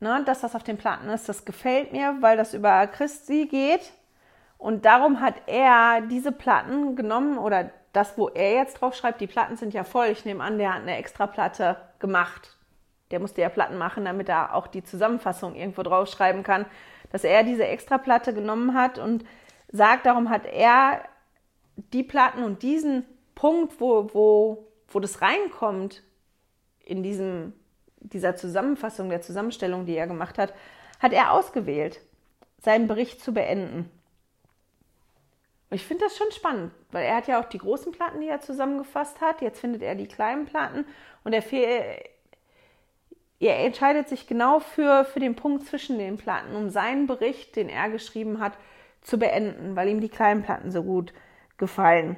ne, 0.00 0.22
dass 0.26 0.42
das 0.42 0.54
auf 0.54 0.62
den 0.62 0.76
Platten 0.76 1.08
ist, 1.08 1.28
das 1.28 1.46
gefällt 1.46 1.92
mir, 1.92 2.16
weil 2.20 2.36
das 2.36 2.52
über 2.52 2.86
Christi 2.86 3.46
geht. 3.46 3.92
Und 4.62 4.84
darum 4.84 5.20
hat 5.20 5.34
er 5.46 6.02
diese 6.02 6.30
Platten 6.30 6.94
genommen 6.94 7.36
oder 7.36 7.72
das, 7.92 8.16
wo 8.16 8.28
er 8.28 8.52
jetzt 8.52 8.80
drauf 8.80 8.94
schreibt, 8.94 9.20
die 9.20 9.26
Platten 9.26 9.56
sind 9.56 9.74
ja 9.74 9.82
voll. 9.82 10.06
Ich 10.06 10.24
nehme 10.24 10.44
an, 10.44 10.56
der 10.56 10.72
hat 10.72 10.82
eine 10.82 10.98
extra 10.98 11.26
Platte 11.26 11.78
gemacht. 11.98 12.56
Der 13.10 13.18
musste 13.18 13.40
ja 13.40 13.48
Platten 13.48 13.76
machen, 13.76 14.04
damit 14.04 14.28
er 14.28 14.54
auch 14.54 14.68
die 14.68 14.84
Zusammenfassung 14.84 15.56
irgendwo 15.56 15.82
draufschreiben 15.82 16.44
kann, 16.44 16.64
dass 17.10 17.24
er 17.24 17.42
diese 17.42 17.66
extra 17.66 17.98
Platte 17.98 18.32
genommen 18.32 18.74
hat 18.74 19.00
und 19.00 19.24
sagt, 19.72 20.06
darum 20.06 20.30
hat 20.30 20.46
er 20.46 21.02
die 21.74 22.04
Platten 22.04 22.44
und 22.44 22.62
diesen 22.62 23.04
Punkt, 23.34 23.80
wo, 23.80 24.14
wo, 24.14 24.68
wo 24.86 25.00
das 25.00 25.22
reinkommt 25.22 26.04
in 26.84 27.02
diesem, 27.02 27.52
dieser 27.96 28.36
Zusammenfassung, 28.36 29.08
der 29.08 29.22
Zusammenstellung, 29.22 29.86
die 29.86 29.96
er 29.96 30.06
gemacht 30.06 30.38
hat, 30.38 30.54
hat 31.00 31.12
er 31.12 31.32
ausgewählt, 31.32 32.00
seinen 32.60 32.86
Bericht 32.86 33.20
zu 33.20 33.34
beenden. 33.34 33.90
Und 35.72 35.76
ich 35.76 35.86
finde 35.86 36.04
das 36.04 36.18
schon 36.18 36.30
spannend, 36.32 36.70
weil 36.90 37.06
er 37.06 37.16
hat 37.16 37.28
ja 37.28 37.40
auch 37.40 37.46
die 37.46 37.56
großen 37.56 37.92
Platten, 37.92 38.20
die 38.20 38.28
er 38.28 38.42
zusammengefasst 38.42 39.22
hat. 39.22 39.40
Jetzt 39.40 39.58
findet 39.58 39.80
er 39.80 39.94
die 39.94 40.06
kleinen 40.06 40.44
Platten 40.44 40.84
und 41.24 41.32
er, 41.32 41.42
er 43.40 43.64
entscheidet 43.64 44.06
sich 44.06 44.26
genau 44.26 44.60
für, 44.60 45.06
für 45.06 45.18
den 45.18 45.34
Punkt 45.34 45.64
zwischen 45.64 45.96
den 45.96 46.18
Platten, 46.18 46.54
um 46.56 46.68
seinen 46.68 47.06
Bericht, 47.06 47.56
den 47.56 47.70
er 47.70 47.88
geschrieben 47.88 48.38
hat, 48.38 48.52
zu 49.00 49.18
beenden, 49.18 49.74
weil 49.74 49.88
ihm 49.88 50.02
die 50.02 50.10
kleinen 50.10 50.42
Platten 50.42 50.70
so 50.70 50.82
gut 50.82 51.14
gefallen. 51.56 52.16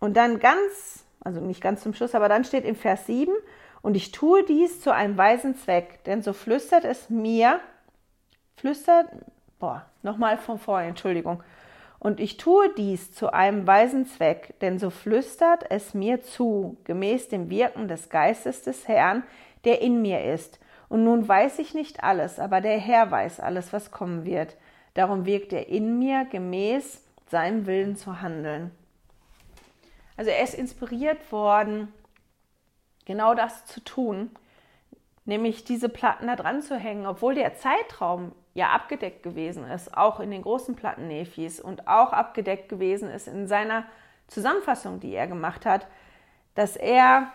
Und 0.00 0.16
dann 0.16 0.38
ganz, 0.38 1.04
also 1.20 1.42
nicht 1.42 1.60
ganz 1.60 1.82
zum 1.82 1.92
Schluss, 1.92 2.14
aber 2.14 2.30
dann 2.30 2.42
steht 2.42 2.64
im 2.64 2.74
Vers 2.74 3.04
7, 3.04 3.34
und 3.82 3.96
ich 3.96 4.12
tue 4.12 4.44
dies 4.44 4.80
zu 4.80 4.94
einem 4.94 5.18
weisen 5.18 5.56
Zweck, 5.56 6.04
denn 6.04 6.22
so 6.22 6.32
flüstert 6.32 6.86
es 6.86 7.10
mir, 7.10 7.60
flüstert, 8.56 9.08
boah, 9.58 9.84
nochmal 10.02 10.38
von 10.38 10.58
vorher, 10.58 10.88
Entschuldigung. 10.88 11.42
Und 12.02 12.18
ich 12.18 12.36
tue 12.36 12.68
dies 12.74 13.12
zu 13.12 13.32
einem 13.32 13.64
weisen 13.64 14.06
Zweck, 14.06 14.58
denn 14.60 14.80
so 14.80 14.90
flüstert 14.90 15.70
es 15.70 15.94
mir 15.94 16.20
zu, 16.20 16.76
gemäß 16.82 17.28
dem 17.28 17.48
Wirken 17.48 17.86
des 17.86 18.08
Geistes 18.08 18.62
des 18.62 18.88
Herrn, 18.88 19.22
der 19.62 19.82
in 19.82 20.02
mir 20.02 20.24
ist. 20.24 20.58
Und 20.88 21.04
nun 21.04 21.28
weiß 21.28 21.60
ich 21.60 21.74
nicht 21.74 22.02
alles, 22.02 22.40
aber 22.40 22.60
der 22.60 22.76
Herr 22.76 23.12
weiß 23.12 23.38
alles, 23.38 23.72
was 23.72 23.92
kommen 23.92 24.24
wird. 24.24 24.56
Darum 24.94 25.26
wirkt 25.26 25.52
er 25.52 25.68
in 25.68 26.00
mir, 26.00 26.24
gemäß 26.24 27.04
seinem 27.30 27.66
Willen 27.66 27.94
zu 27.94 28.20
handeln. 28.20 28.72
Also 30.16 30.32
er 30.32 30.42
ist 30.42 30.54
inspiriert 30.54 31.30
worden, 31.30 31.92
genau 33.04 33.36
das 33.36 33.64
zu 33.66 33.78
tun, 33.78 34.32
nämlich 35.24 35.62
diese 35.62 35.88
Platten 35.88 36.26
da 36.26 36.34
dran 36.34 36.62
zu 36.62 36.76
hängen, 36.76 37.06
obwohl 37.06 37.36
der 37.36 37.54
Zeitraum 37.54 38.32
ja 38.54 38.70
abgedeckt 38.70 39.22
gewesen 39.22 39.64
ist, 39.64 39.96
auch 39.96 40.20
in 40.20 40.30
den 40.30 40.42
großen 40.42 40.76
Platten 40.76 41.08
Nefis 41.08 41.60
und 41.60 41.88
auch 41.88 42.12
abgedeckt 42.12 42.68
gewesen 42.68 43.10
ist 43.10 43.28
in 43.28 43.46
seiner 43.46 43.84
Zusammenfassung, 44.28 45.00
die 45.00 45.14
er 45.14 45.26
gemacht 45.26 45.66
hat, 45.66 45.86
dass 46.54 46.76
er 46.76 47.32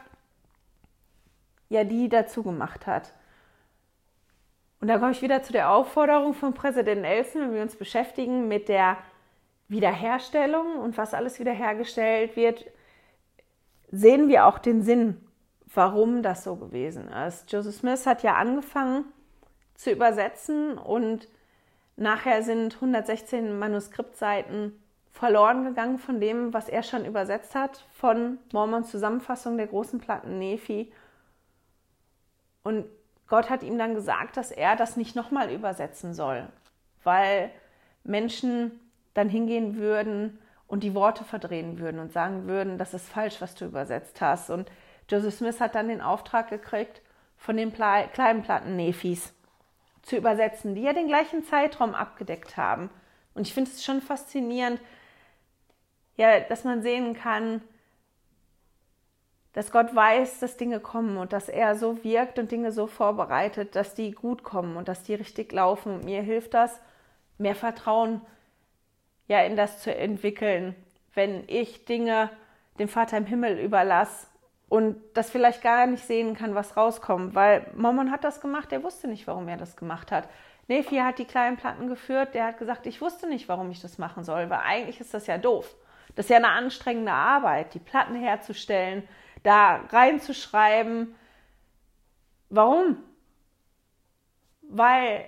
ja 1.69 1.83
die 1.83 2.09
dazu 2.09 2.43
gemacht 2.43 2.87
hat. 2.87 3.13
Und 4.79 4.89
da 4.89 4.99
komme 4.99 5.11
ich 5.11 5.21
wieder 5.21 5.41
zu 5.41 5.53
der 5.53 5.71
Aufforderung 5.71 6.33
von 6.33 6.53
Präsident 6.53 7.01
Nelson, 7.01 7.41
wenn 7.41 7.53
wir 7.53 7.61
uns 7.63 7.75
beschäftigen 7.75 8.47
mit 8.47 8.69
der 8.69 8.97
Wiederherstellung 9.67 10.77
und 10.77 10.97
was 10.97 11.13
alles 11.13 11.39
wiederhergestellt 11.39 12.35
wird, 12.35 12.65
sehen 13.91 14.27
wir 14.27 14.45
auch 14.45 14.59
den 14.59 14.83
Sinn, 14.83 15.25
warum 15.73 16.21
das 16.21 16.43
so 16.43 16.55
gewesen 16.55 17.07
ist. 17.09 17.51
Joseph 17.51 17.75
Smith 17.75 18.05
hat 18.05 18.23
ja 18.23 18.35
angefangen 18.35 19.05
zu 19.77 19.91
übersetzen 19.91 20.77
und 20.77 21.29
nachher 21.95 22.43
sind 22.43 22.75
116 22.75 23.57
Manuskriptseiten 23.57 24.73
verloren 25.11 25.63
gegangen 25.63 25.97
von 25.97 26.19
dem, 26.19 26.53
was 26.53 26.67
er 26.67 26.83
schon 26.83 27.05
übersetzt 27.05 27.55
hat, 27.55 27.85
von 27.93 28.37
Mormons 28.51 28.91
Zusammenfassung 28.91 29.57
der 29.57 29.67
großen 29.67 29.99
Platten 29.99 30.37
Nephi. 30.37 30.91
Und 32.63 32.85
Gott 33.27 33.49
hat 33.49 33.63
ihm 33.63 33.77
dann 33.77 33.95
gesagt, 33.95 34.37
dass 34.37 34.51
er 34.51 34.75
das 34.75 34.97
nicht 34.97 35.15
nochmal 35.15 35.51
übersetzen 35.51 36.13
soll, 36.13 36.47
weil 37.03 37.51
Menschen 38.03 38.79
dann 39.13 39.29
hingehen 39.29 39.77
würden 39.77 40.39
und 40.67 40.83
die 40.83 40.93
Worte 40.93 41.23
verdrehen 41.23 41.79
würden 41.79 41.99
und 41.99 42.11
sagen 42.11 42.47
würden, 42.47 42.77
das 42.77 42.93
ist 42.93 43.09
falsch, 43.09 43.41
was 43.41 43.55
du 43.55 43.65
übersetzt 43.65 44.21
hast. 44.21 44.49
Und 44.49 44.71
Joseph 45.09 45.35
Smith 45.35 45.59
hat 45.59 45.75
dann 45.75 45.87
den 45.87 46.01
Auftrag 46.01 46.49
gekriegt, 46.49 47.01
von 47.37 47.57
den 47.57 47.71
kleinen 47.73 48.41
Platten 48.43 48.75
Nephis 48.75 49.33
zu 50.07 50.15
übersetzen, 50.15 50.73
die 50.73 50.83
ja 50.83 50.93
den 50.93 51.07
gleichen 51.07 51.43
Zeitraum 51.43 51.93
abgedeckt 51.93 52.55
haben. 52.55 52.89
Und 53.35 53.45
ich 53.45 53.53
finde 53.53 53.69
es 53.69 53.83
schon 53.83 54.01
faszinierend, 54.01 54.79
ja, 56.15 56.39
dass 56.39 56.63
man 56.63 56.81
sehen 56.81 57.13
kann, 57.13 57.61
dass 59.51 59.69
Gott 59.69 59.93
weiß, 59.93 60.39
dass 60.39 60.55
Dinge 60.55 60.79
kommen 60.79 61.17
und 61.17 61.33
dass 61.33 61.49
er 61.49 61.75
so 61.75 62.05
wirkt 62.05 62.39
und 62.39 62.51
Dinge 62.51 62.71
so 62.71 62.87
vorbereitet, 62.87 63.75
dass 63.75 63.95
die 63.95 64.11
gut 64.11 64.43
kommen 64.43 64.77
und 64.77 64.87
dass 64.87 65.03
die 65.03 65.13
richtig 65.13 65.51
laufen. 65.51 65.95
Und 65.95 66.05
mir 66.05 66.21
hilft 66.21 66.53
das, 66.53 66.79
mehr 67.37 67.55
Vertrauen 67.55 68.21
ja 69.27 69.41
in 69.41 69.57
das 69.57 69.81
zu 69.81 69.93
entwickeln, 69.93 70.73
wenn 71.13 71.43
ich 71.47 71.83
Dinge 71.83 72.29
dem 72.79 72.87
Vater 72.87 73.17
im 73.17 73.25
Himmel 73.25 73.59
überlasse 73.59 74.27
und 74.69 75.01
das 75.13 75.29
vielleicht 75.29 75.61
gar 75.61 75.85
nicht 75.85 76.05
sehen 76.05 76.35
kann, 76.35 76.55
was 76.55 76.75
rauskommt, 76.75 77.35
weil 77.35 77.71
Mormon 77.75 78.11
hat 78.11 78.23
das 78.23 78.41
gemacht, 78.41 78.71
der 78.71 78.83
wusste 78.83 79.07
nicht, 79.07 79.27
warum 79.27 79.47
er 79.47 79.57
das 79.57 79.77
gemacht 79.77 80.11
hat. 80.11 80.27
Nephi 80.67 80.97
hat 80.97 81.19
die 81.19 81.25
kleinen 81.25 81.55
Platten 81.55 81.87
geführt, 81.87 82.33
der 82.33 82.47
hat 82.47 82.57
gesagt, 82.57 82.85
ich 82.85 82.99
wusste 82.99 83.27
nicht, 83.27 83.47
warum 83.47 83.71
ich 83.71 83.81
das 83.81 83.97
machen 83.97 84.23
soll, 84.23 84.49
weil 84.49 84.59
eigentlich 84.59 84.99
ist 84.99 85.13
das 85.13 85.27
ja 85.27 85.37
doof. 85.37 85.73
Das 86.15 86.25
ist 86.25 86.29
ja 86.29 86.37
eine 86.37 86.49
anstrengende 86.49 87.13
Arbeit, 87.13 87.73
die 87.73 87.79
Platten 87.79 88.15
herzustellen, 88.15 89.07
da 89.43 89.77
reinzuschreiben. 89.89 91.15
Warum? 92.49 92.97
Weil 94.63 95.25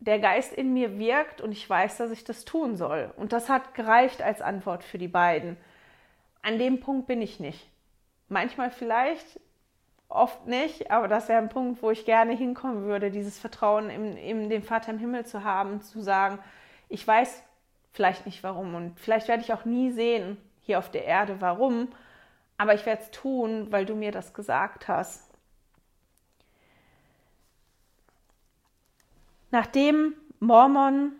der 0.00 0.20
Geist 0.20 0.52
in 0.52 0.72
mir 0.72 0.98
wirkt 0.98 1.40
und 1.40 1.52
ich 1.52 1.68
weiß, 1.68 1.98
dass 1.98 2.10
ich 2.10 2.24
das 2.24 2.44
tun 2.44 2.76
soll. 2.76 3.12
Und 3.16 3.32
das 3.32 3.48
hat 3.50 3.74
gereicht 3.74 4.22
als 4.22 4.40
Antwort 4.40 4.84
für 4.84 4.96
die 4.96 5.08
beiden. 5.08 5.58
An 6.40 6.58
dem 6.58 6.80
Punkt 6.80 7.06
bin 7.06 7.20
ich 7.20 7.40
nicht. 7.40 7.68
Manchmal 8.28 8.70
vielleicht, 8.70 9.40
oft 10.08 10.46
nicht, 10.46 10.90
aber 10.90 11.08
das 11.08 11.28
wäre 11.28 11.38
ein 11.38 11.48
Punkt, 11.48 11.82
wo 11.82 11.90
ich 11.90 12.04
gerne 12.04 12.32
hinkommen 12.34 12.84
würde, 12.84 13.10
dieses 13.10 13.38
Vertrauen 13.38 13.90
in, 13.90 14.16
in 14.16 14.48
den 14.48 14.62
Vater 14.62 14.90
im 14.90 14.98
Himmel 14.98 15.26
zu 15.26 15.44
haben, 15.44 15.82
zu 15.82 16.00
sagen, 16.00 16.38
ich 16.88 17.06
weiß 17.06 17.42
vielleicht 17.92 18.26
nicht 18.26 18.42
warum 18.42 18.74
und 18.74 18.98
vielleicht 18.98 19.28
werde 19.28 19.42
ich 19.42 19.52
auch 19.52 19.64
nie 19.64 19.90
sehen 19.90 20.38
hier 20.62 20.78
auf 20.78 20.90
der 20.90 21.04
Erde 21.04 21.40
warum, 21.40 21.88
aber 22.56 22.74
ich 22.74 22.86
werde 22.86 23.02
es 23.02 23.10
tun, 23.10 23.70
weil 23.70 23.86
du 23.86 23.94
mir 23.94 24.12
das 24.12 24.34
gesagt 24.34 24.88
hast. 24.88 25.30
Nachdem 29.50 30.14
Mormon 30.40 31.12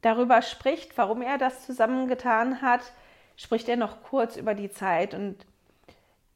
darüber 0.00 0.42
spricht, 0.42 0.96
warum 0.98 1.22
er 1.22 1.38
das 1.38 1.66
zusammengetan 1.66 2.62
hat, 2.62 2.80
spricht 3.36 3.68
er 3.68 3.76
noch 3.76 4.02
kurz 4.02 4.36
über 4.36 4.54
die 4.54 4.70
Zeit 4.70 5.14
und 5.14 5.46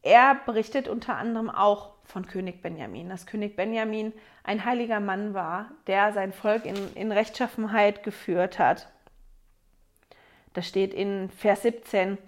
er 0.05 0.37
berichtet 0.47 0.87
unter 0.87 1.17
anderem 1.17 1.51
auch 1.51 1.95
von 2.05 2.27
König 2.27 2.63
Benjamin, 2.63 3.09
dass 3.09 3.27
König 3.27 3.57
Benjamin 3.57 4.13
ein 4.45 4.65
heiliger 4.65 5.01
Mann 5.01 5.33
war, 5.33 5.71
der 5.87 6.13
sein 6.13 6.33
Volk 6.33 6.67
in, 6.67 6.77
in 6.95 7.11
Rechtschaffenheit 7.11 8.03
geführt 8.03 8.59
hat. 8.59 8.89
Das 10.53 10.69
steht 10.69 10.93
in 10.93 11.31
Vers 11.31 11.63
17. 11.63 12.19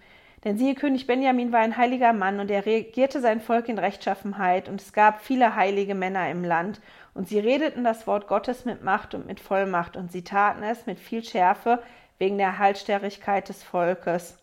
Denn 0.45 0.57
siehe, 0.57 0.74
König 0.74 1.07
Benjamin 1.07 1.53
war 1.53 1.61
ein 1.61 1.77
heiliger 1.77 2.12
Mann 2.12 2.41
und 2.41 2.51
er 2.51 2.64
regierte 2.64 3.20
sein 3.20 3.41
Volk 3.41 3.68
in 3.68 3.79
Rechtschaffenheit 3.79 4.68
und 4.68 4.81
es 4.81 4.93
gab 4.93 5.20
viele 5.20 5.55
heilige 5.55 5.95
Männer 5.95 6.31
im 6.31 6.45
Land 6.45 6.81
und 7.14 7.29
sie 7.29 7.39
redeten 7.39 7.85
das 7.85 8.07
Wort 8.07 8.27
Gottes 8.27 8.64
mit 8.64 8.83
Macht 8.83 9.14
und 9.14 9.27
mit 9.27 9.41
Vollmacht, 9.41 9.97
und 9.97 10.12
sie 10.12 10.22
taten 10.22 10.62
es 10.62 10.87
mit 10.87 10.99
viel 10.99 11.24
Schärfe 11.24 11.83
wegen 12.18 12.39
der 12.39 12.59
Haltsterrigkeit 12.59 13.49
des 13.49 13.62
Volkes. 13.62 14.39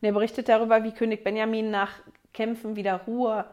Und 0.00 0.06
er 0.06 0.12
berichtet 0.12 0.48
darüber, 0.48 0.84
wie 0.84 0.92
König 0.92 1.22
Benjamin 1.22 1.70
nach 1.70 1.92
Kämpfen 2.32 2.76
wieder 2.76 3.02
Ruhe, 3.06 3.44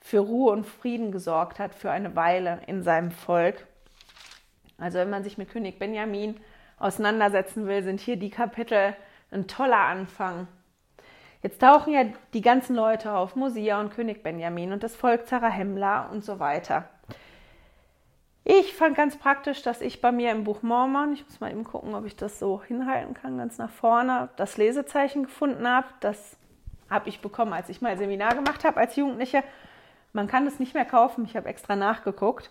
für 0.00 0.18
Ruhe 0.18 0.52
und 0.52 0.66
Frieden 0.66 1.12
gesorgt 1.12 1.58
hat, 1.58 1.74
für 1.74 1.90
eine 1.90 2.14
Weile 2.14 2.60
in 2.66 2.82
seinem 2.82 3.10
Volk. 3.10 3.66
Also 4.78 4.98
wenn 4.98 5.10
man 5.10 5.24
sich 5.24 5.38
mit 5.38 5.50
König 5.50 5.78
Benjamin 5.78 6.36
auseinandersetzen 6.78 7.66
will, 7.66 7.82
sind 7.82 8.00
hier 8.00 8.16
die 8.16 8.30
Kapitel 8.30 8.94
ein 9.30 9.46
toller 9.46 9.78
Anfang. 9.78 10.46
Jetzt 11.42 11.60
tauchen 11.60 11.92
ja 11.92 12.04
die 12.32 12.40
ganzen 12.40 12.74
Leute 12.74 13.12
auf, 13.12 13.36
Mosia 13.36 13.80
und 13.80 13.92
König 13.92 14.22
Benjamin 14.22 14.72
und 14.72 14.82
das 14.82 14.96
Volk 14.96 15.26
Zarahemla 15.26 16.06
und 16.08 16.24
so 16.24 16.38
weiter. 16.38 16.88
Ich 18.44 18.74
fand 18.74 18.94
ganz 18.94 19.16
praktisch, 19.16 19.62
dass 19.62 19.80
ich 19.80 20.02
bei 20.02 20.12
mir 20.12 20.30
im 20.30 20.44
Buch 20.44 20.62
Mormon, 20.62 21.14
ich 21.14 21.24
muss 21.24 21.40
mal 21.40 21.50
eben 21.50 21.64
gucken, 21.64 21.94
ob 21.94 22.04
ich 22.04 22.14
das 22.14 22.38
so 22.38 22.62
hinhalten 22.62 23.14
kann, 23.14 23.38
ganz 23.38 23.56
nach 23.56 23.70
vorne, 23.70 24.28
das 24.36 24.58
Lesezeichen 24.58 25.24
gefunden 25.24 25.66
habe. 25.66 25.86
Das 26.00 26.36
habe 26.90 27.08
ich 27.08 27.20
bekommen, 27.20 27.52
als 27.52 27.68
ich 27.68 27.80
mal 27.80 27.96
Seminar 27.96 28.34
gemacht 28.34 28.64
habe 28.64 28.80
als 28.80 28.96
Jugendliche. 28.96 29.42
Man 30.12 30.26
kann 30.26 30.46
es 30.46 30.58
nicht 30.58 30.74
mehr 30.74 30.84
kaufen, 30.84 31.24
ich 31.24 31.36
habe 31.36 31.48
extra 31.48 31.76
nachgeguckt. 31.76 32.50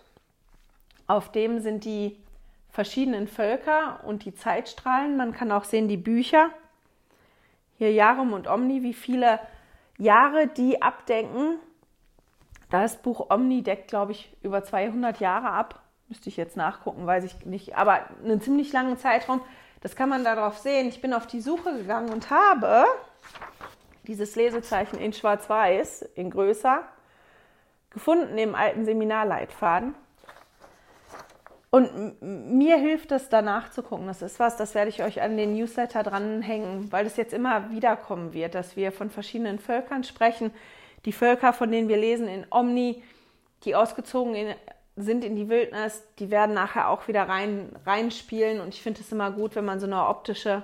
Auf 1.06 1.32
dem 1.32 1.60
sind 1.60 1.84
die 1.84 2.16
verschiedenen 2.70 3.28
Völker 3.28 4.00
und 4.04 4.24
die 4.24 4.34
Zeitstrahlen. 4.34 5.16
Man 5.16 5.32
kann 5.32 5.52
auch 5.52 5.64
sehen 5.64 5.88
die 5.88 5.96
Bücher 5.96 6.50
hier 7.76 7.92
Jarum 7.92 8.32
und 8.32 8.46
Omni, 8.48 8.82
wie 8.82 8.94
viele 8.94 9.40
Jahre 9.98 10.46
die 10.46 10.82
abdenken. 10.82 11.58
Das 12.70 12.96
Buch 13.02 13.30
Omni 13.30 13.62
deckt, 13.62 13.88
glaube 13.88 14.12
ich, 14.12 14.34
über 14.42 14.64
200 14.64 15.20
Jahre 15.20 15.50
ab. 15.50 15.80
Müsste 16.08 16.28
ich 16.28 16.36
jetzt 16.36 16.56
nachgucken, 16.56 17.06
weiß 17.06 17.24
ich 17.24 17.46
nicht. 17.46 17.76
Aber 17.76 18.00
einen 18.22 18.40
ziemlich 18.40 18.72
langen 18.72 18.98
Zeitraum. 18.98 19.40
Das 19.80 19.96
kann 19.96 20.08
man 20.08 20.24
darauf 20.24 20.58
sehen. 20.58 20.88
Ich 20.88 21.00
bin 21.00 21.12
auf 21.12 21.26
die 21.26 21.40
Suche 21.40 21.76
gegangen 21.76 22.10
und 22.10 22.30
habe 22.30 22.86
dieses 24.06 24.36
Lesezeichen 24.36 24.98
in 24.98 25.12
Schwarz-Weiß, 25.12 26.02
in 26.14 26.30
größer, 26.30 26.82
gefunden 27.90 28.38
im 28.38 28.54
alten 28.54 28.84
Seminarleitfaden. 28.84 29.94
Und 31.70 32.22
mir 32.22 32.76
hilft 32.76 33.10
es, 33.10 33.28
danach 33.30 33.70
zu 33.70 33.82
gucken. 33.82 34.06
Das 34.06 34.22
ist 34.22 34.38
was, 34.38 34.56
das 34.56 34.76
werde 34.76 34.90
ich 34.90 35.02
euch 35.02 35.22
an 35.22 35.36
den 35.36 35.54
Newsletter 35.54 36.04
dranhängen, 36.04 36.92
weil 36.92 37.04
es 37.04 37.16
jetzt 37.16 37.32
immer 37.32 37.68
wieder 37.70 37.96
kommen 37.96 38.32
wird, 38.32 38.54
dass 38.54 38.76
wir 38.76 38.92
von 38.92 39.10
verschiedenen 39.10 39.58
Völkern 39.58 40.04
sprechen. 40.04 40.52
Die 41.04 41.12
Völker, 41.12 41.52
von 41.52 41.72
denen 41.72 41.88
wir 41.88 41.96
lesen 41.96 42.28
in 42.28 42.46
Omni, 42.48 43.02
die 43.64 43.74
ausgezogen 43.74 44.36
in, 44.36 44.54
sind 44.94 45.24
in 45.24 45.34
die 45.34 45.48
Wildnis, 45.48 46.04
die 46.20 46.30
werden 46.30 46.54
nachher 46.54 46.88
auch 46.90 47.08
wieder 47.08 47.28
rein, 47.28 47.70
reinspielen. 47.84 48.60
Und 48.60 48.68
ich 48.68 48.80
finde 48.80 49.00
es 49.00 49.10
immer 49.10 49.32
gut, 49.32 49.56
wenn 49.56 49.64
man 49.64 49.80
so 49.80 49.86
eine 49.86 50.06
optische 50.06 50.62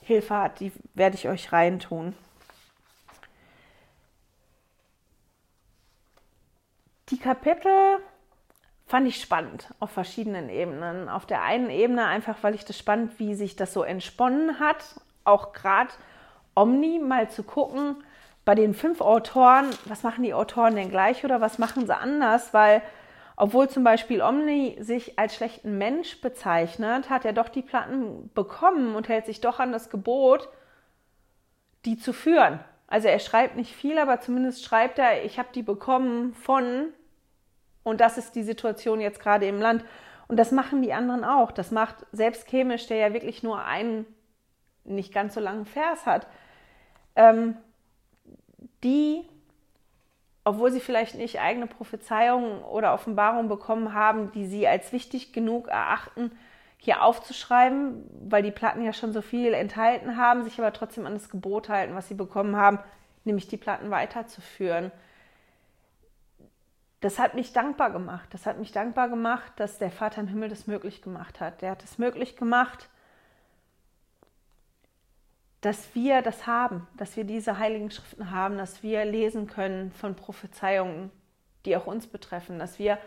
Hilfe 0.00 0.36
hat. 0.36 0.58
Die 0.58 0.72
werde 0.94 1.14
ich 1.14 1.28
euch 1.28 1.52
reintun. 1.52 2.16
Die 7.10 7.18
Kapitel 7.18 7.98
fand 8.86 9.08
ich 9.08 9.20
spannend 9.20 9.74
auf 9.80 9.90
verschiedenen 9.90 10.48
Ebenen. 10.48 11.08
Auf 11.08 11.26
der 11.26 11.42
einen 11.42 11.68
Ebene 11.68 12.06
einfach, 12.06 12.36
weil 12.42 12.54
ich 12.54 12.64
das 12.64 12.78
spannend, 12.78 13.18
wie 13.18 13.34
sich 13.34 13.56
das 13.56 13.72
so 13.72 13.82
entsponnen 13.82 14.60
hat, 14.60 14.84
auch 15.24 15.52
gerade 15.52 15.90
Omni 16.54 17.00
mal 17.00 17.28
zu 17.28 17.42
gucken, 17.42 17.96
bei 18.44 18.54
den 18.54 18.74
fünf 18.74 19.00
Autoren, 19.00 19.70
was 19.86 20.02
machen 20.02 20.22
die 20.22 20.34
Autoren 20.34 20.74
denn 20.74 20.90
gleich 20.90 21.24
oder 21.24 21.40
was 21.40 21.58
machen 21.58 21.86
sie 21.86 21.96
anders? 21.96 22.54
Weil, 22.54 22.80
obwohl 23.36 23.68
zum 23.68 23.84
Beispiel 23.84 24.22
Omni 24.22 24.76
sich 24.80 25.18
als 25.18 25.34
schlechten 25.34 25.78
Mensch 25.78 26.20
bezeichnet, 26.20 27.10
hat 27.10 27.24
er 27.24 27.32
doch 27.32 27.48
die 27.48 27.62
Platten 27.62 28.30
bekommen 28.34 28.94
und 28.94 29.08
hält 29.08 29.26
sich 29.26 29.40
doch 29.40 29.58
an 29.58 29.72
das 29.72 29.90
Gebot, 29.90 30.48
die 31.84 31.98
zu 31.98 32.12
führen. 32.12 32.60
Also 32.86 33.08
er 33.08 33.18
schreibt 33.18 33.56
nicht 33.56 33.74
viel, 33.74 33.98
aber 33.98 34.20
zumindest 34.20 34.64
schreibt 34.64 34.98
er, 34.98 35.24
ich 35.24 35.38
habe 35.38 35.48
die 35.54 35.62
bekommen 35.62 36.34
von 36.34 36.92
und 37.82 38.00
das 38.00 38.18
ist 38.18 38.34
die 38.34 38.42
Situation 38.42 39.00
jetzt 39.00 39.20
gerade 39.20 39.46
im 39.46 39.60
Land. 39.60 39.84
Und 40.28 40.36
das 40.36 40.52
machen 40.52 40.82
die 40.82 40.92
anderen 40.92 41.24
auch. 41.24 41.50
Das 41.50 41.70
macht 41.70 42.06
selbst 42.12 42.46
Chemisch, 42.46 42.86
der 42.86 42.98
ja 42.98 43.12
wirklich 43.12 43.42
nur 43.42 43.64
einen 43.64 44.06
nicht 44.84 45.12
ganz 45.12 45.34
so 45.34 45.40
langen 45.40 45.66
Vers 45.66 46.06
hat. 46.06 46.26
Ähm, 47.16 47.56
die, 48.84 49.24
obwohl 50.44 50.70
sie 50.70 50.80
vielleicht 50.80 51.16
nicht 51.16 51.40
eigene 51.40 51.66
Prophezeiungen 51.66 52.62
oder 52.62 52.94
Offenbarungen 52.94 53.48
bekommen 53.48 53.92
haben, 53.92 54.30
die 54.32 54.46
sie 54.46 54.66
als 54.66 54.92
wichtig 54.92 55.32
genug 55.32 55.68
erachten, 55.68 56.30
hier 56.78 57.02
aufzuschreiben, 57.02 58.04
weil 58.28 58.42
die 58.42 58.50
Platten 58.50 58.82
ja 58.82 58.92
schon 58.92 59.12
so 59.12 59.20
viel 59.20 59.52
enthalten 59.52 60.16
haben, 60.16 60.44
sich 60.44 60.58
aber 60.58 60.72
trotzdem 60.72 61.06
an 61.06 61.12
das 61.12 61.28
Gebot 61.28 61.68
halten, 61.68 61.94
was 61.94 62.08
sie 62.08 62.14
bekommen 62.14 62.56
haben, 62.56 62.78
nämlich 63.24 63.48
die 63.48 63.58
Platten 63.58 63.90
weiterzuführen. 63.90 64.90
Das 67.00 67.18
hat 67.18 67.34
mich 67.34 67.52
dankbar 67.52 67.90
gemacht. 67.90 68.28
Das 68.32 68.46
hat 68.46 68.58
mich 68.58 68.72
dankbar 68.72 69.08
gemacht, 69.08 69.52
dass 69.56 69.78
der 69.78 69.90
Vater 69.90 70.20
im 70.20 70.28
Himmel 70.28 70.50
das 70.50 70.66
möglich 70.66 71.00
gemacht 71.02 71.40
hat. 71.40 71.62
Der 71.62 71.70
hat 71.70 71.82
es 71.82 71.98
möglich 71.98 72.36
gemacht, 72.36 72.88
dass 75.62 75.94
wir 75.94 76.22
das 76.22 76.46
haben, 76.46 76.86
dass 76.96 77.16
wir 77.16 77.24
diese 77.24 77.58
heiligen 77.58 77.90
Schriften 77.90 78.30
haben, 78.30 78.56
dass 78.56 78.82
wir 78.82 79.04
lesen 79.04 79.46
können 79.46 79.92
von 79.92 80.14
Prophezeiungen, 80.14 81.10
die 81.64 81.76
auch 81.76 81.86
uns 81.86 82.06
betreffen, 82.06 82.58
dass 82.58 82.78
wir 82.78 82.98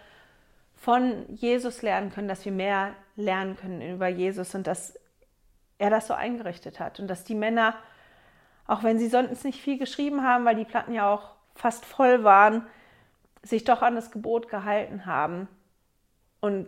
von 0.76 1.26
Jesus 1.34 1.82
lernen 1.82 2.12
können, 2.12 2.28
dass 2.28 2.46
wir 2.46 2.52
mehr 2.52 2.94
lernen 3.16 3.56
können 3.56 3.82
über 3.82 4.08
Jesus 4.08 4.54
und 4.54 4.68
dass 4.68 5.00
er 5.78 5.90
das 5.90 6.08
so 6.08 6.14
eingerichtet 6.14 6.80
hat 6.80 7.00
und 7.00 7.08
dass 7.08 7.24
die 7.24 7.36
Männer, 7.36 7.76
auch 8.68 8.84
wenn 8.84 9.00
sie 9.00 9.08
sonst 9.08 9.44
nicht 9.46 9.62
viel 9.62 9.78
geschrieben 9.78 10.24
haben, 10.24 10.46
weil 10.46 10.56
die 10.56 10.66
Platten 10.66 10.94
ja 10.94 11.12
auch 11.12 11.36
fast 11.56 11.86
voll 11.86 12.24
waren, 12.24 12.68
sich 13.44 13.64
doch 13.64 13.82
an 13.82 13.96
das 13.96 14.12
Gebot 14.12 14.50
gehalten 14.50 15.06
haben 15.06 15.48
und 16.40 16.68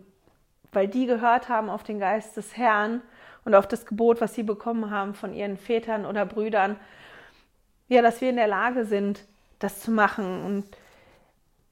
weil 0.71 0.87
die 0.87 1.05
gehört 1.05 1.49
haben 1.49 1.69
auf 1.69 1.83
den 1.83 1.99
Geist 1.99 2.35
des 2.35 2.57
Herrn 2.57 3.01
und 3.45 3.55
auf 3.55 3.67
das 3.67 3.85
Gebot, 3.85 4.19
was 4.19 4.35
sie 4.35 4.43
bekommen 4.43 4.91
haben 4.91 5.13
von 5.13 5.33
ihren 5.33 5.57
Vätern 5.57 6.05
oder 6.05 6.25
Brüdern, 6.25 6.77
ja, 7.87 8.01
dass 8.01 8.19
wir 8.19 8.29
in 8.29 8.35
der 8.35 8.47
Lage 8.47 8.85
sind, 8.85 9.23
das 9.59 9.79
zu 9.79 9.91
machen. 9.91 10.43
Und 10.43 10.65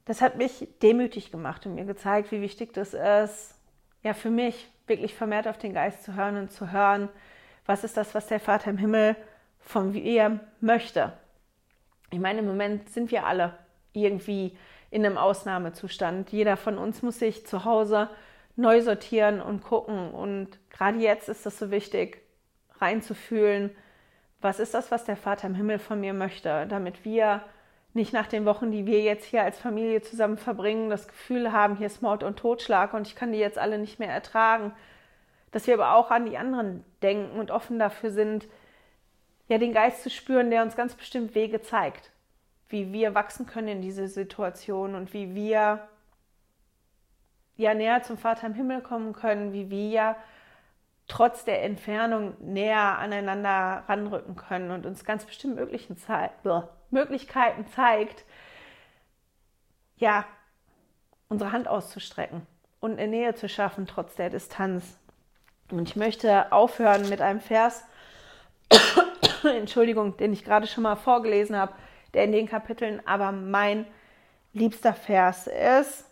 das 0.06 0.22
hat 0.22 0.38
mich 0.38 0.68
demütig 0.82 1.32
gemacht 1.32 1.66
und 1.66 1.76
mir 1.76 1.86
gezeigt, 1.86 2.32
wie 2.32 2.42
wichtig 2.42 2.74
das 2.74 2.94
ist, 2.94 3.56
ja, 4.04 4.14
für 4.14 4.30
mich 4.30 4.70
wirklich 4.88 5.16
vermehrt 5.16 5.48
auf 5.48 5.58
den 5.58 5.74
Geist 5.74 6.04
zu 6.04 6.16
hören 6.16 6.38
und 6.38 6.52
zu 6.52 6.72
hören, 6.72 7.10
was 7.66 7.84
ist 7.84 7.98
das, 7.98 8.14
was 8.14 8.28
der 8.28 8.40
Vater 8.40 8.70
im 8.70 8.78
Himmel 8.78 9.16
von 9.60 9.94
mir 9.94 10.40
möchte. 10.60 11.14
Ich 12.12 12.20
meine, 12.20 12.40
im 12.40 12.46
Moment 12.46 12.90
sind 12.90 13.12
wir 13.12 13.26
alle 13.26 13.58
irgendwie 13.94 14.58
in 14.94 15.04
einem 15.04 15.18
Ausnahmezustand. 15.18 16.32
Jeder 16.32 16.56
von 16.56 16.78
uns 16.78 17.02
muss 17.02 17.18
sich 17.18 17.48
zu 17.48 17.66
Hause 17.66 18.10
neu 18.56 18.80
sortieren 18.82 19.42
und 19.42 19.64
gucken. 19.64 20.12
Und 20.12 20.50
gerade 20.70 21.00
jetzt 21.00 21.30
ist 21.30 21.48
es 21.48 21.58
so 21.58 21.72
wichtig, 21.72 22.22
reinzufühlen, 22.80 23.72
was 24.40 24.60
ist 24.60 24.76
das, 24.76 24.92
was 24.92 25.04
der 25.06 25.18
Vater 25.18 25.48
im 25.48 25.56
Himmel 25.56 25.80
von 25.80 26.00
mir 26.00 26.14
möchte, 26.14 26.68
damit 26.68 27.06
wir 27.06 27.42
nicht 27.96 28.14
nach 28.14 28.28
den 28.28 28.46
Wochen, 28.46 28.72
die 28.72 28.86
wir 28.86 29.02
jetzt 29.02 29.26
hier 29.26 29.42
als 29.42 29.58
Familie 29.58 30.04
zusammen 30.04 30.38
verbringen, 30.38 30.92
das 30.92 31.08
Gefühl 31.08 31.52
haben, 31.52 31.76
hier 31.76 31.88
ist 31.88 32.04
Mord 32.04 32.22
und 32.22 32.38
Totschlag 32.38 32.94
und 32.94 33.08
ich 33.08 33.16
kann 33.16 33.32
die 33.32 33.40
jetzt 33.40 33.58
alle 33.58 33.80
nicht 33.80 33.98
mehr 33.98 34.12
ertragen. 34.12 34.74
Dass 35.52 35.66
wir 35.66 35.74
aber 35.74 35.96
auch 35.96 36.12
an 36.12 36.28
die 36.28 36.38
anderen 36.38 36.86
denken 37.02 37.40
und 37.40 37.50
offen 37.50 37.80
dafür 37.80 38.12
sind, 38.12 38.48
ja, 39.48 39.58
den 39.58 39.74
Geist 39.74 40.04
zu 40.04 40.12
spüren, 40.12 40.52
der 40.52 40.62
uns 40.62 40.76
ganz 40.76 40.94
bestimmt 40.94 41.34
Wege 41.34 41.62
zeigt, 41.62 42.12
wie 42.74 42.92
wir 42.92 43.14
wachsen 43.14 43.46
können 43.46 43.68
in 43.68 43.82
diese 43.84 44.08
Situation 44.08 44.96
und 44.96 45.14
wie 45.14 45.36
wir 45.36 45.88
ja 47.56 47.76
näher 47.76 48.02
zum 48.02 48.18
Vater 48.18 48.48
im 48.48 48.56
Himmel 48.56 48.82
kommen 48.82 49.14
können, 49.14 49.54
wie 49.54 49.70
wir 49.70 50.16
trotz 51.08 51.46
der 51.46 51.62
Entfernung 51.64 52.34
näher 52.40 52.98
aneinander 52.98 53.84
ranrücken 53.88 54.36
können 54.36 54.72
und 54.72 54.88
uns 54.88 55.06
ganz 55.06 55.24
bestimmt 55.24 55.56
möglichen 55.56 55.98
Ze 55.98 56.32
Möglichkeiten 56.90 57.68
zeigt, 57.68 58.26
ja, 59.98 60.26
unsere 61.30 61.52
Hand 61.52 61.68
auszustrecken 61.68 62.48
und 62.80 62.94
eine 62.94 63.08
Nähe 63.08 63.36
zu 63.36 63.48
schaffen 63.50 63.86
trotz 63.86 64.16
der 64.16 64.32
Distanz. 64.32 64.98
Und 65.70 65.90
ich 65.90 65.96
möchte 65.96 66.52
aufhören 66.52 67.08
mit 67.10 67.22
einem 67.22 67.40
Vers, 67.40 67.84
Entschuldigung, 69.44 70.18
den 70.18 70.34
ich 70.34 70.44
gerade 70.44 70.66
schon 70.66 70.84
mal 70.84 70.96
vorgelesen 70.96 71.56
habe, 71.56 71.74
der 72.14 72.26
in 72.26 72.32
den 72.32 72.48
Kapiteln 72.48 73.02
aber 73.06 73.32
mein 73.32 73.86
liebster 74.54 74.94
Vers 74.94 75.48
ist. 75.48 76.06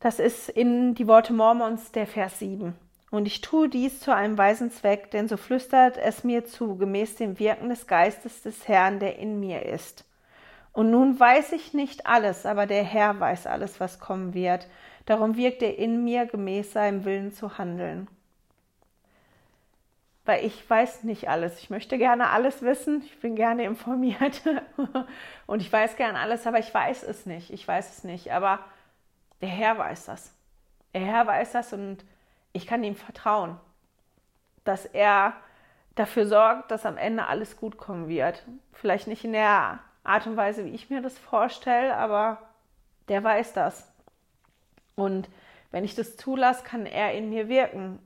Das 0.00 0.18
ist 0.18 0.48
in 0.48 0.94
die 0.94 1.08
Worte 1.08 1.32
Mormons 1.32 1.92
der 1.92 2.06
Vers 2.06 2.38
7. 2.38 2.74
Und 3.10 3.26
ich 3.26 3.40
tue 3.40 3.68
dies 3.68 4.00
zu 4.00 4.14
einem 4.14 4.36
weisen 4.36 4.70
Zweck, 4.70 5.10
denn 5.10 5.28
so 5.28 5.36
flüstert 5.36 5.96
es 5.96 6.24
mir 6.24 6.44
zu, 6.44 6.76
gemäß 6.76 7.16
dem 7.16 7.38
Wirken 7.38 7.68
des 7.68 7.86
Geistes 7.86 8.42
des 8.42 8.68
Herrn, 8.68 9.00
der 9.00 9.18
in 9.18 9.40
mir 9.40 9.64
ist. 9.64 10.04
Und 10.72 10.90
nun 10.90 11.18
weiß 11.18 11.52
ich 11.52 11.72
nicht 11.72 12.06
alles, 12.06 12.46
aber 12.46 12.66
der 12.66 12.84
Herr 12.84 13.18
weiß 13.18 13.46
alles, 13.46 13.80
was 13.80 13.98
kommen 13.98 14.34
wird. 14.34 14.68
Darum 15.06 15.36
wirkt 15.36 15.62
er 15.62 15.78
in 15.78 16.04
mir, 16.04 16.26
gemäß 16.26 16.72
seinem 16.72 17.04
Willen 17.04 17.32
zu 17.32 17.56
handeln. 17.56 18.08
Weil 20.28 20.44
ich 20.44 20.68
weiß 20.68 21.04
nicht 21.04 21.30
alles. 21.30 21.58
Ich 21.58 21.70
möchte 21.70 21.96
gerne 21.96 22.28
alles 22.28 22.60
wissen. 22.60 23.02
Ich 23.02 23.18
bin 23.18 23.34
gerne 23.34 23.64
informiert. 23.64 24.42
Und 25.46 25.62
ich 25.62 25.72
weiß 25.72 25.96
gerne 25.96 26.18
alles, 26.18 26.46
aber 26.46 26.58
ich 26.58 26.74
weiß 26.74 27.02
es 27.02 27.24
nicht. 27.24 27.50
Ich 27.50 27.66
weiß 27.66 27.96
es 27.96 28.04
nicht. 28.04 28.30
Aber 28.30 28.58
der 29.40 29.48
Herr 29.48 29.78
weiß 29.78 30.04
das. 30.04 30.34
Der 30.92 31.00
Herr 31.00 31.26
weiß 31.26 31.52
das 31.52 31.72
und 31.72 32.04
ich 32.52 32.66
kann 32.66 32.84
ihm 32.84 32.94
vertrauen, 32.94 33.58
dass 34.64 34.84
er 34.84 35.32
dafür 35.94 36.26
sorgt, 36.26 36.72
dass 36.72 36.84
am 36.84 36.98
Ende 36.98 37.26
alles 37.26 37.56
gut 37.56 37.78
kommen 37.78 38.08
wird. 38.08 38.44
Vielleicht 38.74 39.06
nicht 39.06 39.24
in 39.24 39.32
der 39.32 39.78
Art 40.04 40.26
und 40.26 40.36
Weise, 40.36 40.66
wie 40.66 40.74
ich 40.74 40.90
mir 40.90 41.00
das 41.00 41.16
vorstelle, 41.18 41.96
aber 41.96 42.50
der 43.08 43.24
weiß 43.24 43.54
das. 43.54 43.90
Und 44.94 45.30
wenn 45.70 45.84
ich 45.84 45.94
das 45.94 46.18
zulasse, 46.18 46.64
kann 46.64 46.84
er 46.84 47.14
in 47.14 47.30
mir 47.30 47.48
wirken. 47.48 47.98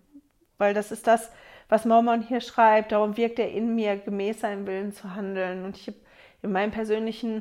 Weil 0.58 0.72
das 0.72 0.92
ist 0.92 1.08
das, 1.08 1.32
was 1.72 1.86
Mormon 1.86 2.20
hier 2.20 2.42
schreibt. 2.42 2.92
Darum 2.92 3.16
wirkt 3.16 3.38
er 3.38 3.50
in 3.50 3.74
mir, 3.74 3.96
gemäß 3.96 4.40
seinem 4.40 4.66
Willen 4.66 4.92
zu 4.92 5.14
handeln. 5.14 5.64
Und 5.64 5.78
ich 5.78 5.86
habe 5.86 5.96
in 6.42 6.52
meinem 6.52 6.70
persönlichen 6.70 7.40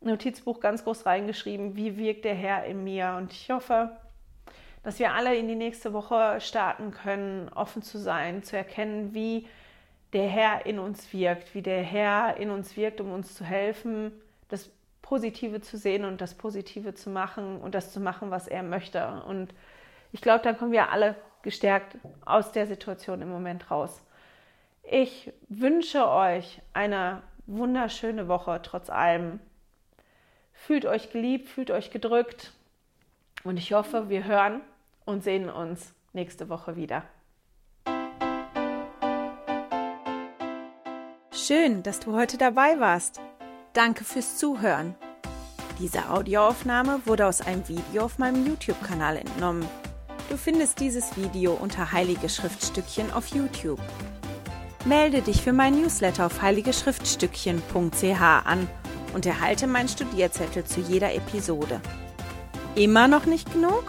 Notizbuch 0.00 0.60
ganz 0.60 0.82
groß 0.82 1.04
reingeschrieben, 1.04 1.76
wie 1.76 1.98
wirkt 1.98 2.24
der 2.24 2.34
Herr 2.34 2.64
in 2.64 2.84
mir. 2.84 3.16
Und 3.18 3.32
ich 3.32 3.50
hoffe, 3.50 3.94
dass 4.82 4.98
wir 4.98 5.12
alle 5.12 5.36
in 5.36 5.46
die 5.46 5.56
nächste 5.56 5.92
Woche 5.92 6.40
starten 6.40 6.90
können, 6.90 7.50
offen 7.54 7.82
zu 7.82 7.98
sein, 7.98 8.42
zu 8.42 8.56
erkennen, 8.56 9.12
wie 9.12 9.46
der 10.14 10.26
Herr 10.26 10.64
in 10.64 10.78
uns 10.78 11.12
wirkt, 11.12 11.54
wie 11.54 11.60
der 11.60 11.82
Herr 11.82 12.38
in 12.38 12.48
uns 12.48 12.78
wirkt, 12.78 13.02
um 13.02 13.12
uns 13.12 13.34
zu 13.34 13.44
helfen, 13.44 14.10
das 14.48 14.70
Positive 15.02 15.60
zu 15.60 15.76
sehen 15.76 16.06
und 16.06 16.22
das 16.22 16.32
Positive 16.32 16.94
zu 16.94 17.10
machen 17.10 17.60
und 17.60 17.74
das 17.74 17.92
zu 17.92 18.00
machen, 18.00 18.30
was 18.30 18.48
er 18.48 18.62
möchte. 18.62 19.22
Und 19.28 19.52
ich 20.12 20.22
glaube, 20.22 20.42
dann 20.42 20.56
kommen 20.56 20.72
wir 20.72 20.90
alle 20.90 21.14
gestärkt 21.46 21.96
aus 22.24 22.50
der 22.50 22.66
Situation 22.66 23.22
im 23.22 23.28
Moment 23.28 23.70
raus. 23.70 24.02
Ich 24.82 25.32
wünsche 25.48 26.08
euch 26.08 26.60
eine 26.72 27.22
wunderschöne 27.46 28.26
Woche 28.26 28.60
trotz 28.64 28.90
allem. 28.90 29.38
Fühlt 30.52 30.86
euch 30.86 31.12
geliebt, 31.12 31.48
fühlt 31.48 31.70
euch 31.70 31.92
gedrückt 31.92 32.52
und 33.44 33.58
ich 33.58 33.72
hoffe, 33.72 34.08
wir 34.08 34.24
hören 34.24 34.60
und 35.04 35.22
sehen 35.22 35.48
uns 35.48 35.94
nächste 36.12 36.48
Woche 36.48 36.74
wieder. 36.74 37.04
Schön, 41.30 41.84
dass 41.84 42.00
du 42.00 42.16
heute 42.16 42.38
dabei 42.38 42.80
warst. 42.80 43.20
Danke 43.72 44.02
fürs 44.02 44.36
Zuhören. 44.36 44.96
Diese 45.78 46.10
Audioaufnahme 46.10 47.02
wurde 47.04 47.24
aus 47.24 47.40
einem 47.40 47.68
Video 47.68 48.06
auf 48.06 48.18
meinem 48.18 48.44
YouTube-Kanal 48.44 49.18
entnommen. 49.18 49.64
Du 50.28 50.36
findest 50.36 50.80
dieses 50.80 51.16
Video 51.16 51.52
unter 51.52 51.92
Heilige 51.92 52.28
Schriftstückchen 52.28 53.12
auf 53.12 53.28
YouTube. 53.28 53.80
Melde 54.84 55.22
dich 55.22 55.40
für 55.40 55.52
mein 55.52 55.80
Newsletter 55.80 56.26
auf 56.26 56.42
heiligeschriftstückchen.ch 56.42 58.20
an 58.20 58.68
und 59.14 59.24
erhalte 59.24 59.66
meinen 59.68 59.88
Studierzettel 59.88 60.64
zu 60.64 60.80
jeder 60.80 61.14
Episode. 61.14 61.80
Immer 62.74 63.06
noch 63.06 63.26
nicht 63.26 63.52
genug? 63.52 63.84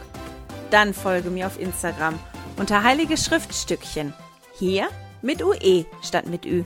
Dann 0.69 0.93
folge 0.93 1.29
mir 1.29 1.47
auf 1.47 1.59
Instagram 1.59 2.19
unter 2.57 2.83
Heilige 2.83 3.17
Schriftstückchen. 3.17 4.13
Hier 4.57 4.89
mit 5.21 5.43
UE 5.43 5.85
statt 6.01 6.27
mit 6.27 6.45
Ü. 6.45 6.63